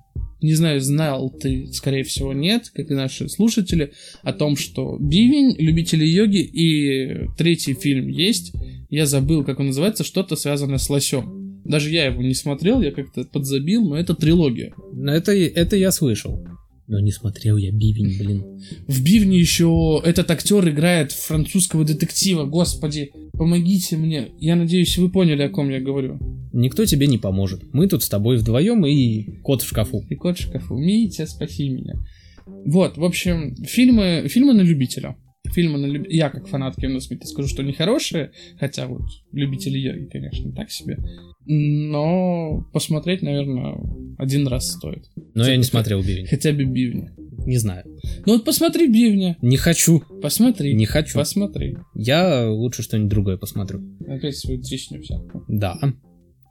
не 0.46 0.54
знаю, 0.54 0.80
знал 0.80 1.30
ты, 1.30 1.68
скорее 1.74 2.04
всего, 2.04 2.34
нет, 2.34 2.72
как 2.74 2.92
и 2.92 2.94
наши 2.94 3.28
слушатели, 3.30 3.94
о 4.22 4.32
том, 4.32 4.56
что 4.56 4.98
Бивень, 5.00 5.56
любители 5.58 6.06
йоги 6.06 6.42
и 6.42 7.28
третий 7.38 7.74
фильм 7.74 8.08
есть. 8.08 8.54
Я 8.90 9.06
забыл, 9.08 9.44
как 9.44 9.60
он 9.60 9.68
называется, 9.68 10.04
что-то 10.04 10.36
связанное 10.36 10.78
с 10.78 10.90
лосем. 10.90 11.62
Даже 11.66 11.90
я 11.90 12.06
его 12.06 12.22
не 12.22 12.36
смотрел, 12.36 12.82
я 12.82 12.92
как-то 12.92 13.24
подзабил, 13.24 13.90
но 13.90 13.98
это 13.98 14.14
трилогия. 14.14 14.74
Это, 15.08 15.32
это 15.34 15.76
я 15.76 15.92
слышал. 15.92 16.48
Но 16.88 17.00
не 17.00 17.12
смотрел 17.12 17.58
я 17.58 17.72
Бивень, 17.72 18.18
блин. 18.20 18.62
В 18.88 19.04
Бивне 19.04 19.40
еще 19.40 20.02
этот 20.04 20.30
актер 20.30 20.70
играет 20.70 21.12
французского 21.12 21.84
детектива. 21.84 22.46
Господи, 22.46 23.12
помогите 23.34 23.98
мне. 23.98 24.30
Я 24.40 24.56
надеюсь, 24.56 24.98
вы 24.98 25.10
поняли, 25.10 25.42
о 25.42 25.50
ком 25.50 25.70
я 25.70 25.80
говорю. 25.80 26.20
Никто 26.54 26.86
тебе 26.86 27.08
не 27.08 27.18
поможет. 27.18 27.74
Мы 27.74 27.88
тут 27.88 28.04
с 28.04 28.10
тобой 28.10 28.38
вдвоем 28.38 28.86
и 28.86 29.40
кот 29.42 29.64
в 29.64 29.68
шкафу. 29.68 30.06
И 30.10 30.16
кот 30.16 30.38
в 30.38 30.42
шкафу. 30.42 30.78
Митя, 30.78 31.26
спаси 31.26 31.70
меня. 31.70 31.96
Вот, 32.46 32.98
в 32.98 33.04
общем, 33.04 33.56
фильмы, 33.66 34.28
фильмы 34.30 34.54
на 34.54 34.62
любителя. 34.62 35.16
Фильмы 35.54 35.80
на 35.80 35.86
люб... 35.88 36.06
Я, 36.10 36.30
как 36.30 36.48
фанат 36.48 36.76
Кевина 36.76 37.00
Смита, 37.00 37.28
скажу, 37.28 37.48
что 37.48 37.62
они 37.62 37.74
хорошие, 37.74 38.32
хотя 38.60 38.88
вот 38.88 39.04
любители 39.32 39.78
йоги, 39.78 40.06
конечно, 40.12 40.52
так 40.52 40.72
себе. 40.72 40.98
Но 41.48 42.68
посмотреть, 42.74 43.22
наверное, 43.22 43.78
один 44.18 44.48
раз 44.48 44.72
стоит. 44.72 45.10
Но 45.16 45.44
хотя 45.44 45.52
я 45.52 45.58
не 45.58 45.64
смотрел 45.64 46.02
Бивня. 46.02 46.28
Хотя 46.28 46.52
бы 46.52 46.64
Бивня. 46.64 47.14
Не 47.46 47.58
знаю. 47.58 47.86
Ну 48.26 48.34
вот 48.34 48.46
посмотри 48.46 48.88
Бивня. 48.88 49.38
Не 49.42 49.58
хочу. 49.58 50.02
Посмотри. 50.22 50.74
Не 50.74 50.86
хочу. 50.86 51.18
Посмотри. 51.18 51.78
Я 51.94 52.50
лучше 52.50 52.82
что-нибудь 52.82 53.10
другое 53.10 53.38
посмотрю. 53.38 53.82
Опять 54.08 54.38
свою 54.38 54.62
трещину 54.62 55.02
всякую. 55.02 55.46
Да. 55.48 55.78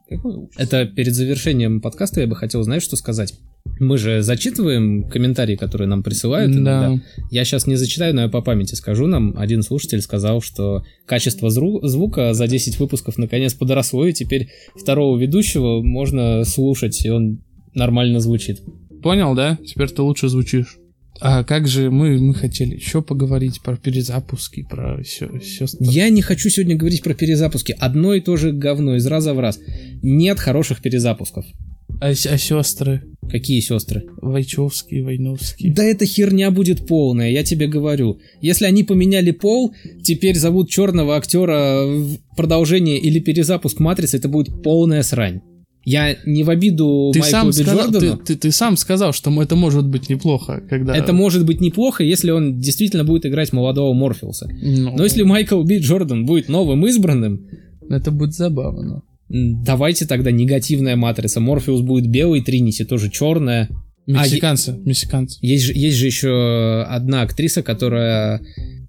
Какой 0.09 0.37
ужас. 0.37 0.55
Это 0.57 0.87
перед 0.87 1.15
завершением 1.15 1.81
подкаста 1.81 2.21
я 2.21 2.27
бы 2.27 2.37
хотел, 2.37 2.63
знаешь, 2.63 2.83
что 2.83 2.97
сказать? 2.97 3.35
Мы 3.81 3.99
же 3.99 4.23
зачитываем 4.23 5.09
комментарии, 5.09 5.57
которые 5.57 5.89
нам 5.89 6.03
присылают 6.03 6.53
иногда. 6.53 6.95
Да. 6.95 7.01
Я 7.31 7.45
сейчас 7.45 7.67
не 7.67 7.77
зачитаю, 7.77 8.15
но 8.15 8.23
я 8.23 8.29
по 8.29 8.41
памяти 8.41 8.75
скажу 8.75 9.07
нам. 9.07 9.35
Один 9.37 9.63
слушатель 9.63 10.01
сказал, 10.01 10.41
что 10.41 10.85
качество 11.07 11.51
звука 11.51 12.35
за 12.35 12.47
10 12.47 12.79
выпусков 12.79 13.19
наконец 13.19 13.55
подросло, 13.55 14.07
и 14.07 14.13
теперь 14.13 14.49
второго 14.75 15.19
ведущего 15.19 15.83
можно 15.83 16.45
слушать, 16.45 17.05
и 17.05 17.11
он 17.11 17.41
нормально 17.75 18.21
звучит. 18.21 18.63
Понял, 19.03 19.35
да? 19.35 19.59
Теперь 19.67 19.91
ты 19.91 20.03
лучше 20.03 20.29
звучишь. 20.29 20.79
А 21.21 21.45
как 21.45 21.69
же 21.69 21.91
мы, 21.91 22.19
мы 22.19 22.35
хотели 22.35 22.75
еще 22.75 23.01
поговорить 23.01 23.61
про 23.63 23.77
перезапуски, 23.77 24.67
про 24.69 25.03
все, 25.03 25.39
все. 25.39 25.67
Я 25.79 26.09
не 26.09 26.23
хочу 26.23 26.49
сегодня 26.49 26.77
говорить 26.77 27.03
про 27.03 27.15
перезапуски. 27.15 27.75
Одно 27.79 28.15
и 28.15 28.21
то 28.21 28.37
же 28.37 28.53
говно 28.53 28.97
из 28.97 29.07
раза 29.07 29.33
в 29.33 29.39
раз. 29.39 29.61
Нет 30.03 30.41
хороших 30.41 30.83
перезапусков. 30.83 31.45
А, 32.05 32.09
а 32.11 32.39
сестры? 32.39 33.03
Какие 33.31 33.61
сестры? 33.61 34.05
Войчевские, 34.21 35.03
Войновские. 35.03 35.73
Да 35.73 35.83
эта 35.83 36.05
херня 36.05 36.51
будет 36.51 36.87
полная, 36.87 37.31
я 37.31 37.43
тебе 37.43 37.67
говорю. 37.67 38.19
Если 38.43 38.67
они 38.67 38.85
поменяли 38.85 39.31
пол, 39.31 39.73
теперь 40.03 40.37
зовут 40.37 40.69
черного 40.69 41.17
актера 41.17 41.87
в 41.87 42.19
продолжение 42.37 42.99
или 42.99 43.21
перезапуск 43.21 43.81
Матрицы, 43.81 44.19
это 44.19 44.29
будет 44.29 44.63
полная 44.63 45.03
срань. 45.03 45.41
Я 45.87 46.15
не 46.27 46.45
в 46.45 46.51
обиду 46.51 47.11
ты 47.15 47.21
Майклу 47.21 47.39
сам 47.39 47.53
сказал, 47.53 47.91
Джордану. 47.91 48.17
Ты, 48.19 48.35
ты, 48.35 48.37
ты 48.37 48.53
сам 48.53 48.77
сказал, 48.77 49.15
что 49.15 49.43
это 49.43 49.57
может 49.57 49.89
быть 49.89 50.11
неплохо, 50.11 50.63
когда... 50.69 50.95
Это 50.95 51.15
может 51.15 51.47
быть 51.47 51.63
неплохо, 51.63 52.05
если 52.05 52.31
он 52.33 52.59
действительно 52.61 53.05
будет 53.05 53.25
играть 53.25 53.55
молодого 53.55 53.95
Морфеуса. 53.95 54.47
Ну, 54.63 54.95
Но 54.95 55.05
если 55.05 55.23
Майкл 55.23 55.63
Би 55.63 55.79
Джордан 55.79 56.27
будет 56.27 56.51
новым 56.51 56.87
избранным... 56.87 57.49
Это 57.89 58.11
будет 58.11 58.35
забавно. 58.35 59.03
Давайте 59.37 60.07
тогда 60.07 60.31
негативная 60.31 60.95
матрица. 60.95 61.41
Морфеус 61.41 61.81
будет 61.81 62.07
белый, 62.07 62.41
Тринити 62.41 62.85
тоже 62.85 63.11
черная. 63.11 63.69
Мексиканцы, 64.07 64.71
а, 64.71 64.89
мексиканцы. 64.89 65.39
Есть 65.43 65.65
же, 65.65 65.73
есть 65.75 65.97
же 65.97 66.07
еще 66.07 66.85
одна 66.89 67.23
актриса, 67.23 67.65
которая 67.65 68.41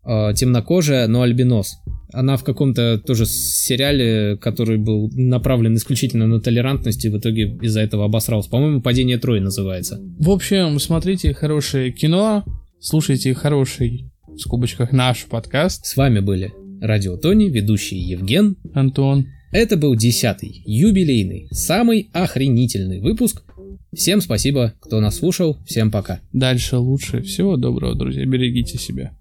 э, 0.06 0.34
темнокожая, 0.36 1.08
но 1.08 1.24
альбинос. 1.24 1.78
Она 2.14 2.38
в 2.38 2.44
каком-то 2.44 3.00
тоже 3.00 3.26
сериале, 3.26 4.38
который 4.38 4.78
был 4.78 5.10
направлен 5.16 5.76
исключительно 5.78 6.28
на 6.28 6.40
толерантность, 6.40 7.04
и 7.06 7.10
в 7.10 7.18
итоге 7.18 7.58
из-за 7.64 7.82
этого 7.82 8.06
обосрался. 8.06 8.50
По-моему, 8.52 8.82
«Падение 8.82 9.18
Трои» 9.18 9.40
называется. 9.40 10.00
В 10.20 10.30
общем, 10.30 10.78
смотрите 10.80 11.34
хорошее 11.34 11.92
кино, 11.92 12.46
слушайте 12.80 13.34
хороший, 13.34 14.12
в 14.28 14.38
скобочках, 14.38 14.92
наш 14.92 15.26
подкаст. 15.26 15.86
С 15.88 15.98
вами 15.98 16.20
были 16.20 16.54
Радио 16.82 17.18
Тони, 17.18 17.46
ведущий 17.46 17.98
Евген. 17.98 18.58
Антон. 18.76 19.26
Это 19.56 19.78
был 19.78 19.96
десятый, 19.96 20.64
юбилейный, 20.66 21.48
самый 21.50 22.10
охренительный 22.12 23.00
выпуск. 23.00 23.42
Всем 23.94 24.20
спасибо, 24.20 24.74
кто 24.82 25.00
нас 25.00 25.20
слушал. 25.20 25.58
Всем 25.66 25.92
пока. 25.92 26.20
Дальше 26.34 26.76
лучше. 26.76 27.22
Всего 27.22 27.56
доброго, 27.56 27.96
друзья. 27.96 28.26
Берегите 28.26 28.78
себя. 28.78 29.18